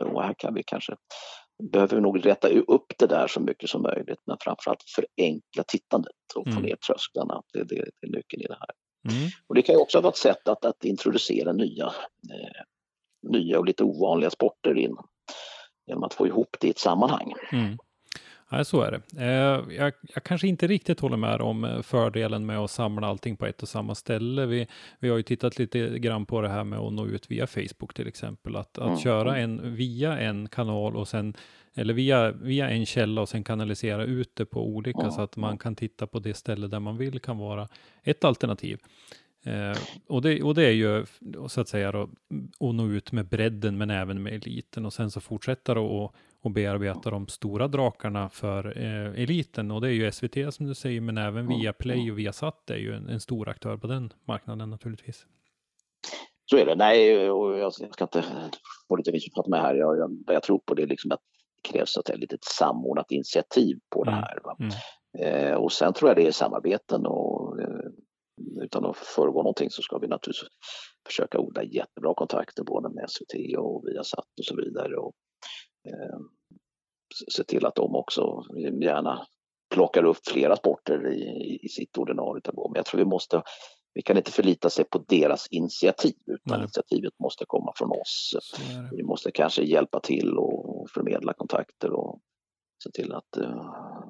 och 0.00 0.22
här 0.22 0.34
kan 0.38 0.54
vi 0.54 0.62
kanske 0.66 0.96
behöver 1.70 1.96
vi 1.96 2.02
nog 2.02 2.26
rätta 2.26 2.48
upp 2.48 2.92
det 2.98 3.06
där 3.06 3.26
så 3.26 3.40
mycket 3.40 3.70
som 3.70 3.82
möjligt 3.82 4.20
men 4.26 4.36
framförallt 4.40 4.82
förenkla 4.96 5.62
tittandet 5.68 6.12
och 6.34 6.44
få 6.44 6.50
mm. 6.50 6.62
ner 6.62 6.76
trösklarna. 6.76 7.42
Det, 7.52 7.58
det, 7.58 7.74
det 7.74 8.06
är 8.06 8.10
nyckeln 8.10 8.42
i 8.42 8.46
det 8.46 8.58
här. 8.60 8.70
Mm. 9.16 9.30
Och 9.46 9.54
det 9.54 9.62
kan 9.62 9.74
ju 9.74 9.80
också 9.80 10.00
vara 10.00 10.10
ett 10.10 10.16
sätt 10.16 10.48
att, 10.48 10.64
att 10.64 10.84
introducera 10.84 11.52
nya, 11.52 11.86
eh, 12.32 12.62
nya 13.30 13.58
och 13.58 13.66
lite 13.66 13.84
ovanliga 13.84 14.30
sporter 14.30 14.78
in 14.78 14.96
genom 15.86 16.02
att 16.02 16.14
få 16.14 16.26
ihop 16.26 16.56
det 16.60 16.66
i 16.66 16.70
ett 16.70 16.78
sammanhang. 16.78 17.34
Mm. 17.52 17.78
Ja, 18.52 18.64
så 18.64 18.82
är 18.82 18.90
det. 18.90 19.24
Eh, 19.24 19.76
jag, 19.76 19.92
jag, 20.14 20.24
kanske 20.24 20.48
inte 20.48 20.66
riktigt 20.66 21.00
håller 21.00 21.16
med 21.16 21.40
om 21.40 21.64
eh, 21.64 21.82
fördelen 21.82 22.46
med 22.46 22.58
att 22.58 22.70
samla 22.70 23.06
allting 23.06 23.36
på 23.36 23.46
ett 23.46 23.62
och 23.62 23.68
samma 23.68 23.94
ställe. 23.94 24.46
Vi, 24.46 24.66
vi 24.98 25.08
har 25.08 25.16
ju 25.16 25.22
tittat 25.22 25.58
lite 25.58 25.98
grann 25.98 26.26
på 26.26 26.40
det 26.40 26.48
här 26.48 26.64
med 26.64 26.78
att 26.78 26.92
nå 26.92 27.06
ut 27.06 27.30
via 27.30 27.46
Facebook 27.46 27.94
till 27.94 28.08
exempel. 28.08 28.56
Att, 28.56 28.78
att 28.78 28.86
mm. 28.86 28.98
köra 28.98 29.38
en 29.38 29.74
via 29.74 30.18
en 30.18 30.48
kanal 30.48 30.96
och 30.96 31.08
sen 31.08 31.34
eller 31.74 31.94
via, 31.94 32.32
via 32.32 32.70
en 32.70 32.86
källa 32.86 33.20
och 33.20 33.28
sen 33.28 33.44
kanalisera 33.44 34.04
ut 34.04 34.36
det 34.36 34.44
på 34.44 34.66
olika 34.66 35.00
mm. 35.00 35.12
så 35.12 35.20
att 35.22 35.36
man 35.36 35.58
kan 35.58 35.74
titta 35.74 36.06
på 36.06 36.18
det 36.18 36.34
ställe 36.34 36.66
där 36.66 36.80
man 36.80 36.96
vill 36.96 37.20
kan 37.20 37.38
vara 37.38 37.68
ett 38.02 38.24
alternativ. 38.24 38.78
Eh, 39.44 39.78
och, 40.06 40.22
det, 40.22 40.42
och 40.42 40.54
det 40.54 40.66
är 40.66 40.72
ju 40.72 41.06
så 41.48 41.60
att 41.60 41.68
säga 41.68 41.92
då, 41.92 42.02
att 42.60 42.74
nå 42.74 42.88
ut 42.88 43.12
med 43.12 43.26
bredden 43.26 43.78
men 43.78 43.90
även 43.90 44.22
med 44.22 44.32
eliten 44.32 44.86
och 44.86 44.92
sen 44.92 45.10
så 45.10 45.20
fortsätta 45.20 45.74
då 45.74 45.84
och, 45.86 46.14
och 46.42 46.50
bearbeta 46.50 47.10
de 47.10 47.28
stora 47.28 47.68
drakarna 47.68 48.28
för 48.28 48.78
eh, 48.78 49.22
eliten 49.22 49.70
och 49.70 49.80
det 49.80 49.88
är 49.88 49.92
ju 49.92 50.12
SVT 50.12 50.54
som 50.54 50.66
du 50.66 50.74
säger 50.74 51.00
men 51.00 51.18
även 51.18 51.48
via 51.48 51.72
Play 51.72 52.10
och 52.10 52.18
Viasat 52.18 52.70
är 52.70 52.76
ju 52.76 52.94
en, 52.94 53.08
en 53.08 53.20
stor 53.20 53.48
aktör 53.48 53.76
på 53.76 53.86
den 53.86 54.12
marknaden 54.24 54.70
naturligtvis. 54.70 55.26
Så 56.50 56.56
är 56.56 56.66
det. 56.66 56.74
Nej, 56.74 57.30
och 57.30 57.58
jag 57.58 57.72
ska 57.72 58.04
inte 58.04 58.24
få 58.88 58.96
lite 58.96 59.12
missuppfatta 59.12 59.50
mig 59.50 59.60
här. 59.60 59.74
Jag, 59.74 59.98
jag, 59.98 60.10
jag 60.26 60.42
tror 60.42 60.58
på 60.58 60.74
det 60.74 60.86
liksom 60.86 61.12
att 61.12 61.20
det 61.62 61.68
krävs 61.72 61.96
ett 61.96 62.18
litet 62.18 62.44
samordnat 62.44 63.10
initiativ 63.10 63.78
på 63.90 64.04
det 64.04 64.10
mm. 64.10 64.22
här. 64.22 64.38
Mm. 64.58 64.72
Eh, 65.18 65.54
och 65.54 65.72
sen 65.72 65.92
tror 65.92 66.10
jag 66.10 66.16
det 66.16 66.26
är 66.26 66.32
samarbeten 66.32 67.06
och 67.06 67.60
eh, 67.60 67.90
utan 68.62 68.84
att 68.84 68.96
föregå 68.96 69.38
någonting 69.38 69.70
så 69.70 69.82
ska 69.82 69.98
vi 69.98 70.08
naturligtvis 70.08 70.48
försöka 71.06 71.38
odla 71.38 71.62
jättebra 71.62 72.14
kontakter 72.14 72.64
både 72.64 72.88
med 72.88 73.10
SVT 73.10 73.58
och 73.58 73.84
Viasat 73.86 74.24
och 74.38 74.44
så 74.44 74.56
vidare. 74.56 74.96
Och, 74.96 75.12
se 77.36 77.44
till 77.44 77.66
att 77.66 77.74
de 77.74 77.96
också 77.96 78.44
gärna 78.82 79.26
plockar 79.74 80.04
upp 80.04 80.26
flera 80.26 80.56
sporter 80.56 81.12
i, 81.12 81.58
i 81.62 81.68
sitt 81.68 81.98
ordinarie 81.98 82.42
tablå. 82.42 82.68
Men 82.68 82.76
jag 82.76 82.86
tror 82.86 82.98
vi 82.98 83.04
måste, 83.04 83.42
vi 83.94 84.02
kan 84.02 84.16
inte 84.16 84.32
förlita 84.32 84.70
sig 84.70 84.84
på 84.84 84.98
deras 85.08 85.46
initiativ 85.46 86.14
utan 86.26 86.58
Nej. 86.58 86.58
initiativet 86.58 87.18
måste 87.18 87.44
komma 87.46 87.72
från 87.76 87.90
oss. 87.90 88.34
Vi 88.90 89.02
måste 89.02 89.30
kanske 89.30 89.62
hjälpa 89.62 90.00
till 90.00 90.38
och 90.38 90.90
förmedla 90.90 91.32
kontakter 91.32 91.92
och 91.92 92.20
se 92.84 92.90
till 92.90 93.12
att 93.12 93.38
uh, 93.38 94.04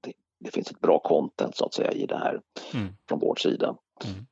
det, 0.00 0.12
det, 0.40 0.50
finns 0.50 0.70
ett 0.70 0.80
bra 0.80 0.98
content 0.98 1.56
så 1.56 1.64
att 1.64 1.74
säga 1.74 1.92
i 1.92 2.06
det 2.06 2.18
här 2.18 2.40
mm. 2.74 2.92
från 3.08 3.18
vår 3.18 3.34
sida. 3.34 3.76
Mm. 4.04 4.26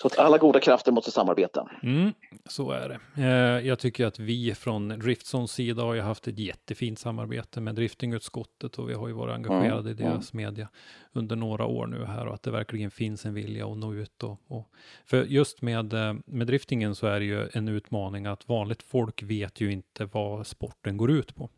Så 0.00 0.06
att 0.06 0.18
alla 0.18 0.38
goda 0.38 0.60
krafter 0.60 0.92
måste 0.92 1.10
samarbeta. 1.10 1.70
Mm, 1.82 2.12
så 2.46 2.70
är 2.70 2.88
det. 2.88 3.22
Eh, 3.22 3.66
jag 3.66 3.78
tycker 3.78 4.06
att 4.06 4.18
vi 4.18 4.54
från 4.54 4.88
Driftsons 4.88 5.52
sida 5.52 5.82
har 5.82 5.94
ju 5.94 6.00
haft 6.00 6.28
ett 6.28 6.38
jättefint 6.38 6.98
samarbete 6.98 7.60
med 7.60 7.74
driftingutskottet 7.74 8.78
och 8.78 8.90
vi 8.90 8.94
har 8.94 9.08
ju 9.08 9.14
varit 9.14 9.34
engagerade 9.34 9.90
mm, 9.90 9.90
i 9.90 9.94
deras 9.94 10.34
mm. 10.34 10.44
media 10.46 10.68
under 11.12 11.36
några 11.36 11.66
år 11.66 11.86
nu 11.86 12.04
här 12.04 12.26
och 12.26 12.34
att 12.34 12.42
det 12.42 12.50
verkligen 12.50 12.90
finns 12.90 13.26
en 13.26 13.34
vilja 13.34 13.66
att 13.66 13.78
nå 13.78 13.94
ut. 13.94 14.22
Och, 14.22 14.40
och, 14.48 14.70
för 15.04 15.24
just 15.24 15.62
med, 15.62 15.92
eh, 15.92 16.14
med 16.26 16.46
driftingen 16.46 16.94
så 16.94 17.06
är 17.06 17.20
det 17.20 17.26
ju 17.26 17.48
en 17.52 17.68
utmaning 17.68 18.26
att 18.26 18.48
vanligt 18.48 18.82
folk 18.82 19.22
vet 19.22 19.60
ju 19.60 19.72
inte 19.72 20.04
vad 20.04 20.46
sporten 20.46 20.96
går 20.96 21.10
ut 21.10 21.34
på. 21.34 21.50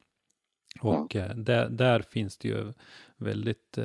Och 0.80 1.16
mm. 1.16 1.45
där, 1.45 1.68
där 1.68 2.01
finns 2.01 2.39
det 2.39 2.49
ju 2.49 2.72
väldigt 3.16 3.78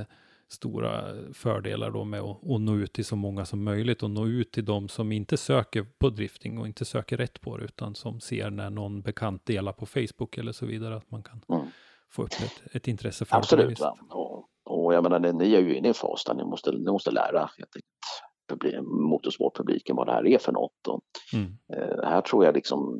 stora 0.51 1.13
fördelar 1.33 1.91
då 1.91 2.03
med 2.03 2.21
att, 2.21 2.49
att 2.51 2.61
nå 2.61 2.75
ut 2.75 2.93
till 2.93 3.05
så 3.05 3.15
många 3.15 3.45
som 3.45 3.63
möjligt 3.63 4.03
och 4.03 4.11
nå 4.11 4.27
ut 4.27 4.51
till 4.51 4.65
de 4.65 4.89
som 4.89 5.11
inte 5.11 5.37
söker 5.37 5.85
på 5.99 6.09
drifting 6.09 6.57
och 6.59 6.67
inte 6.67 6.85
söker 6.85 7.17
rätt 7.17 7.41
på 7.41 7.57
det 7.57 7.63
utan 7.63 7.95
som 7.95 8.19
ser 8.19 8.49
när 8.49 8.69
någon 8.69 9.01
bekant 9.01 9.45
delar 9.45 9.73
på 9.73 9.85
Facebook 9.85 10.37
eller 10.37 10.51
så 10.51 10.65
vidare 10.65 10.95
att 10.95 11.11
man 11.11 11.23
kan 11.23 11.41
mm. 11.49 11.67
få 12.09 12.23
upp 12.23 12.31
ett, 12.31 12.75
ett 12.75 12.87
intresse 12.87 13.25
för 13.25 13.37
Absolut, 13.37 13.79
det. 13.79 13.87
Absolut, 13.87 14.11
och, 14.11 14.45
och 14.63 14.93
jag 14.93 15.03
menar 15.03 15.19
ni 15.19 15.53
är 15.53 15.61
ju 15.61 15.75
inne 15.75 15.87
i 15.87 15.89
en 15.89 15.93
fas 15.93 16.23
där 16.23 16.33
ni 16.33 16.43
måste, 16.43 16.71
ni 16.71 16.91
måste 16.91 17.11
lära 17.11 17.39
helt 17.39 17.75
enkelt 17.75 18.21
motorsportpubliken 18.83 19.95
vad 19.95 20.07
det 20.07 20.13
här 20.13 20.27
är 20.27 20.37
för 20.37 20.51
något. 20.51 20.87
Och, 20.87 21.01
mm. 21.33 21.57
eh, 21.73 22.09
här 22.09 22.21
tror 22.21 22.45
jag 22.45 22.55
liksom 22.55 22.99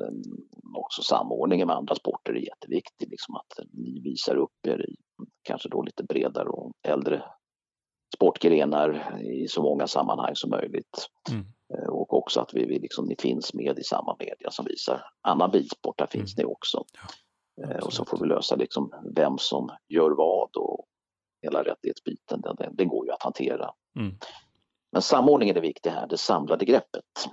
också 0.74 1.02
samordningen 1.02 1.66
med 1.66 1.76
andra 1.76 1.94
sporter 1.94 2.32
är 2.32 2.46
jätteviktig. 2.46 3.10
Liksom 3.10 3.34
att 3.36 3.66
ni 3.72 4.00
visar 4.00 4.36
upp 4.36 4.66
er 4.66 4.90
i 4.90 4.96
kanske 5.42 5.68
då 5.68 5.82
lite 5.82 6.04
bredare 6.04 6.48
och 6.48 6.72
äldre 6.82 7.22
sportgrenar 8.14 9.20
i 9.22 9.48
så 9.48 9.62
många 9.62 9.86
sammanhang 9.86 10.34
som 10.34 10.50
möjligt. 10.50 11.08
Mm. 11.30 11.44
Eh, 11.74 11.88
och 11.88 12.14
också 12.14 12.40
att 12.40 12.54
vi, 12.54 12.66
vi, 12.66 12.78
liksom, 12.78 13.04
ni 13.04 13.16
finns 13.18 13.54
med 13.54 13.78
i 13.78 13.84
samma 13.84 14.16
media 14.18 14.50
som 14.50 14.64
visar 14.64 15.04
annan 15.22 15.50
bilsport, 15.50 15.98
där 15.98 16.06
finns 16.06 16.38
mm. 16.38 16.46
ni 16.46 16.52
också. 16.52 16.84
Ja, 17.56 17.70
eh, 17.70 17.84
och 17.84 17.92
så 17.92 18.04
får 18.04 18.18
vi 18.18 18.26
lösa 18.26 18.56
liksom 18.56 18.92
vem 19.16 19.38
som 19.38 19.70
gör 19.88 20.10
vad 20.10 20.56
och 20.56 20.86
hela 21.42 21.62
rättighetsbiten, 21.62 22.40
den, 22.40 22.56
den, 22.56 22.76
den 22.76 22.88
går 22.88 23.06
ju 23.06 23.12
att 23.12 23.22
hantera. 23.22 23.70
Mm. 23.98 24.14
Men 24.92 25.02
samordningen 25.02 25.56
är 25.56 25.60
viktig 25.60 25.90
här, 25.90 26.06
det 26.06 26.18
samlade 26.18 26.64
greppet. 26.64 27.28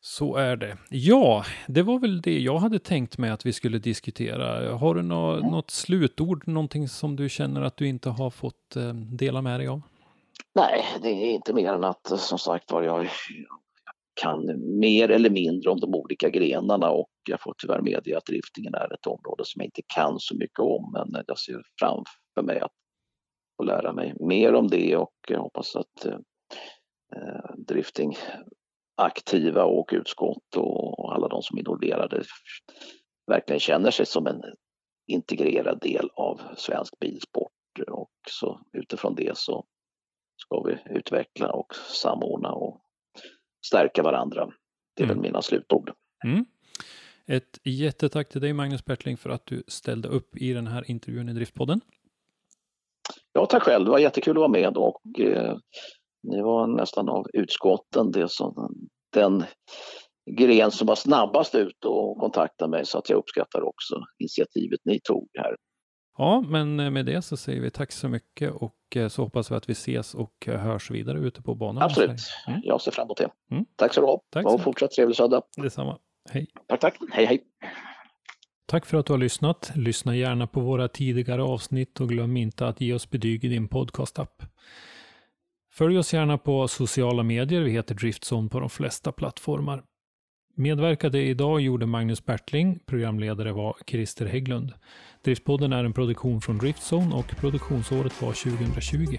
Så 0.00 0.36
är 0.36 0.56
det. 0.56 0.78
Ja, 0.90 1.44
det 1.68 1.82
var 1.82 1.98
väl 1.98 2.20
det 2.20 2.38
jag 2.38 2.58
hade 2.58 2.78
tänkt 2.78 3.18
mig 3.18 3.30
att 3.30 3.46
vi 3.46 3.52
skulle 3.52 3.78
diskutera. 3.78 4.76
Har 4.76 4.94
du 4.94 5.02
nå 5.02 5.32
mm. 5.32 5.50
något 5.50 5.70
slutord, 5.70 6.48
någonting 6.48 6.88
som 6.88 7.16
du 7.16 7.28
känner 7.28 7.62
att 7.62 7.76
du 7.76 7.88
inte 7.88 8.10
har 8.10 8.30
fått 8.30 8.76
eh, 8.76 8.94
dela 8.94 9.42
med 9.42 9.60
dig 9.60 9.68
av? 9.68 9.82
Nej, 10.54 10.84
det 11.02 11.08
är 11.08 11.34
inte 11.34 11.52
mer 11.52 11.72
än 11.72 11.84
att 11.84 12.06
som 12.06 12.38
sagt 12.38 12.72
var 12.72 12.82
jag 12.82 13.08
kan 14.22 14.62
mer 14.78 15.10
eller 15.10 15.30
mindre 15.30 15.70
om 15.70 15.80
de 15.80 15.94
olika 15.94 16.28
grenarna 16.28 16.90
och 16.90 17.10
jag 17.28 17.40
får 17.40 17.54
tyvärr 17.58 17.80
medge 17.80 18.18
att 18.18 18.24
driftingen 18.24 18.74
är 18.74 18.94
ett 18.94 19.06
område 19.06 19.44
som 19.44 19.60
jag 19.60 19.66
inte 19.66 19.82
kan 19.94 20.18
så 20.18 20.36
mycket 20.36 20.58
om 20.58 20.92
men 20.92 21.24
jag 21.26 21.38
ser 21.38 21.62
framför 21.80 22.42
mig 22.42 22.60
att 22.60 22.72
få 23.56 23.62
lära 23.62 23.92
mig 23.92 24.14
mer 24.20 24.54
om 24.54 24.68
det 24.68 24.96
och 24.96 25.14
jag 25.28 25.40
hoppas 25.40 25.76
att 25.76 26.06
eh, 26.06 27.54
drifting 27.56 28.16
aktiva 28.98 29.64
och 29.64 29.90
utskott 29.92 30.56
och 30.56 31.14
alla 31.14 31.28
de 31.28 31.42
som 31.42 31.56
är 31.56 31.60
involverade 31.60 32.22
verkligen 33.26 33.60
känner 33.60 33.90
sig 33.90 34.06
som 34.06 34.26
en 34.26 34.42
integrerad 35.06 35.80
del 35.80 36.10
av 36.14 36.40
svensk 36.56 36.98
bilsport 36.98 37.52
och 37.90 38.10
så 38.30 38.60
utifrån 38.72 39.14
det 39.14 39.38
så 39.38 39.64
ska 40.36 40.62
vi 40.62 40.98
utveckla 40.98 41.52
och 41.52 41.74
samordna 41.74 42.52
och 42.52 42.80
stärka 43.66 44.02
varandra. 44.02 44.48
Det 44.96 45.02
är 45.02 45.04
mm. 45.04 45.16
väl 45.16 45.22
mina 45.22 45.42
slutord. 45.42 45.92
Mm. 46.24 46.44
Ett 47.26 47.58
jättetack 47.64 48.28
till 48.28 48.40
dig 48.40 48.52
Magnus 48.52 48.84
Bertling 48.84 49.16
för 49.16 49.30
att 49.30 49.46
du 49.46 49.62
ställde 49.66 50.08
upp 50.08 50.36
i 50.36 50.52
den 50.52 50.66
här 50.66 50.90
intervjun 50.90 51.28
i 51.28 51.32
Driftpodden. 51.32 51.80
Ja, 53.32 53.46
tack 53.46 53.62
själv. 53.62 53.84
Det 53.84 53.90
var 53.90 53.98
jättekul 53.98 54.36
att 54.36 54.40
vara 54.40 54.48
med 54.48 54.76
och 54.76 55.20
eh, 55.20 55.56
ni 56.28 56.42
var 56.42 56.66
nästan 56.66 57.08
av 57.08 57.26
utskotten 57.32 58.10
det 58.10 58.30
som, 58.30 58.70
den 59.12 59.44
gren 60.30 60.70
som 60.70 60.86
var 60.86 60.94
snabbast 60.94 61.54
ut 61.54 61.84
och 61.84 62.18
kontaktade 62.18 62.70
mig 62.70 62.86
så 62.86 62.98
att 62.98 63.10
jag 63.10 63.16
uppskattar 63.16 63.62
också 63.62 63.94
initiativet 64.18 64.80
ni 64.84 65.00
tog 65.00 65.28
här. 65.38 65.56
Ja, 66.18 66.44
men 66.48 66.76
med 66.76 67.06
det 67.06 67.22
så 67.22 67.36
säger 67.36 67.60
vi 67.60 67.70
tack 67.70 67.92
så 67.92 68.08
mycket 68.08 68.52
och 68.52 68.96
eh, 68.96 69.08
så 69.08 69.22
hoppas 69.22 69.50
vi 69.50 69.54
att 69.54 69.68
vi 69.68 69.72
ses 69.72 70.14
och 70.14 70.46
hörs 70.46 70.90
vidare 70.90 71.18
ute 71.18 71.42
på 71.42 71.54
banan. 71.54 71.82
Absolut, 71.82 72.20
mm. 72.48 72.60
jag 72.64 72.80
ser 72.80 72.90
fram 72.90 73.06
emot 73.06 73.18
det. 73.18 73.30
Mm. 73.50 73.64
Tack 73.76 73.94
så 73.94 74.00
du 74.00 74.06
ha 74.06 74.20
tack 74.30 74.46
och 74.46 74.60
fortsatt 74.60 74.90
trevlig 74.90 75.16
söndag. 75.16 75.42
Detsamma. 75.56 75.98
Hej. 76.30 76.46
Tack, 76.68 76.80
tack. 76.80 76.98
Hej, 77.10 77.26
hej. 77.26 77.42
Tack 78.66 78.86
för 78.86 78.98
att 78.98 79.06
du 79.06 79.12
har 79.12 79.18
lyssnat. 79.18 79.72
Lyssna 79.74 80.16
gärna 80.16 80.46
på 80.46 80.60
våra 80.60 80.88
tidigare 80.88 81.42
avsnitt 81.42 82.00
och 82.00 82.08
glöm 82.08 82.36
inte 82.36 82.66
att 82.66 82.80
ge 82.80 82.94
oss 82.94 83.10
betyg 83.10 83.44
i 83.44 83.48
din 83.48 83.68
podcastapp. 83.68 84.42
Följ 85.78 85.98
oss 85.98 86.14
gärna 86.14 86.38
på 86.38 86.68
sociala 86.68 87.22
medier. 87.22 87.60
Vi 87.60 87.70
heter 87.70 87.94
Driftson 87.94 88.48
på 88.48 88.60
de 88.60 88.70
flesta 88.70 89.12
plattformar. 89.12 89.82
Medverkade 90.54 91.22
idag 91.22 91.60
gjorde 91.60 91.86
Magnus 91.86 92.24
Bertling, 92.24 92.78
programledare 92.86 93.52
var 93.52 93.76
Christer 93.86 94.26
Hägglund. 94.26 94.72
Driftpodden 95.24 95.72
är 95.72 95.84
en 95.84 95.92
produktion 95.92 96.40
från 96.40 96.58
Driftzone 96.58 97.14
och 97.14 97.36
produktionsåret 97.36 98.22
var 98.22 98.32
2020. 98.32 99.18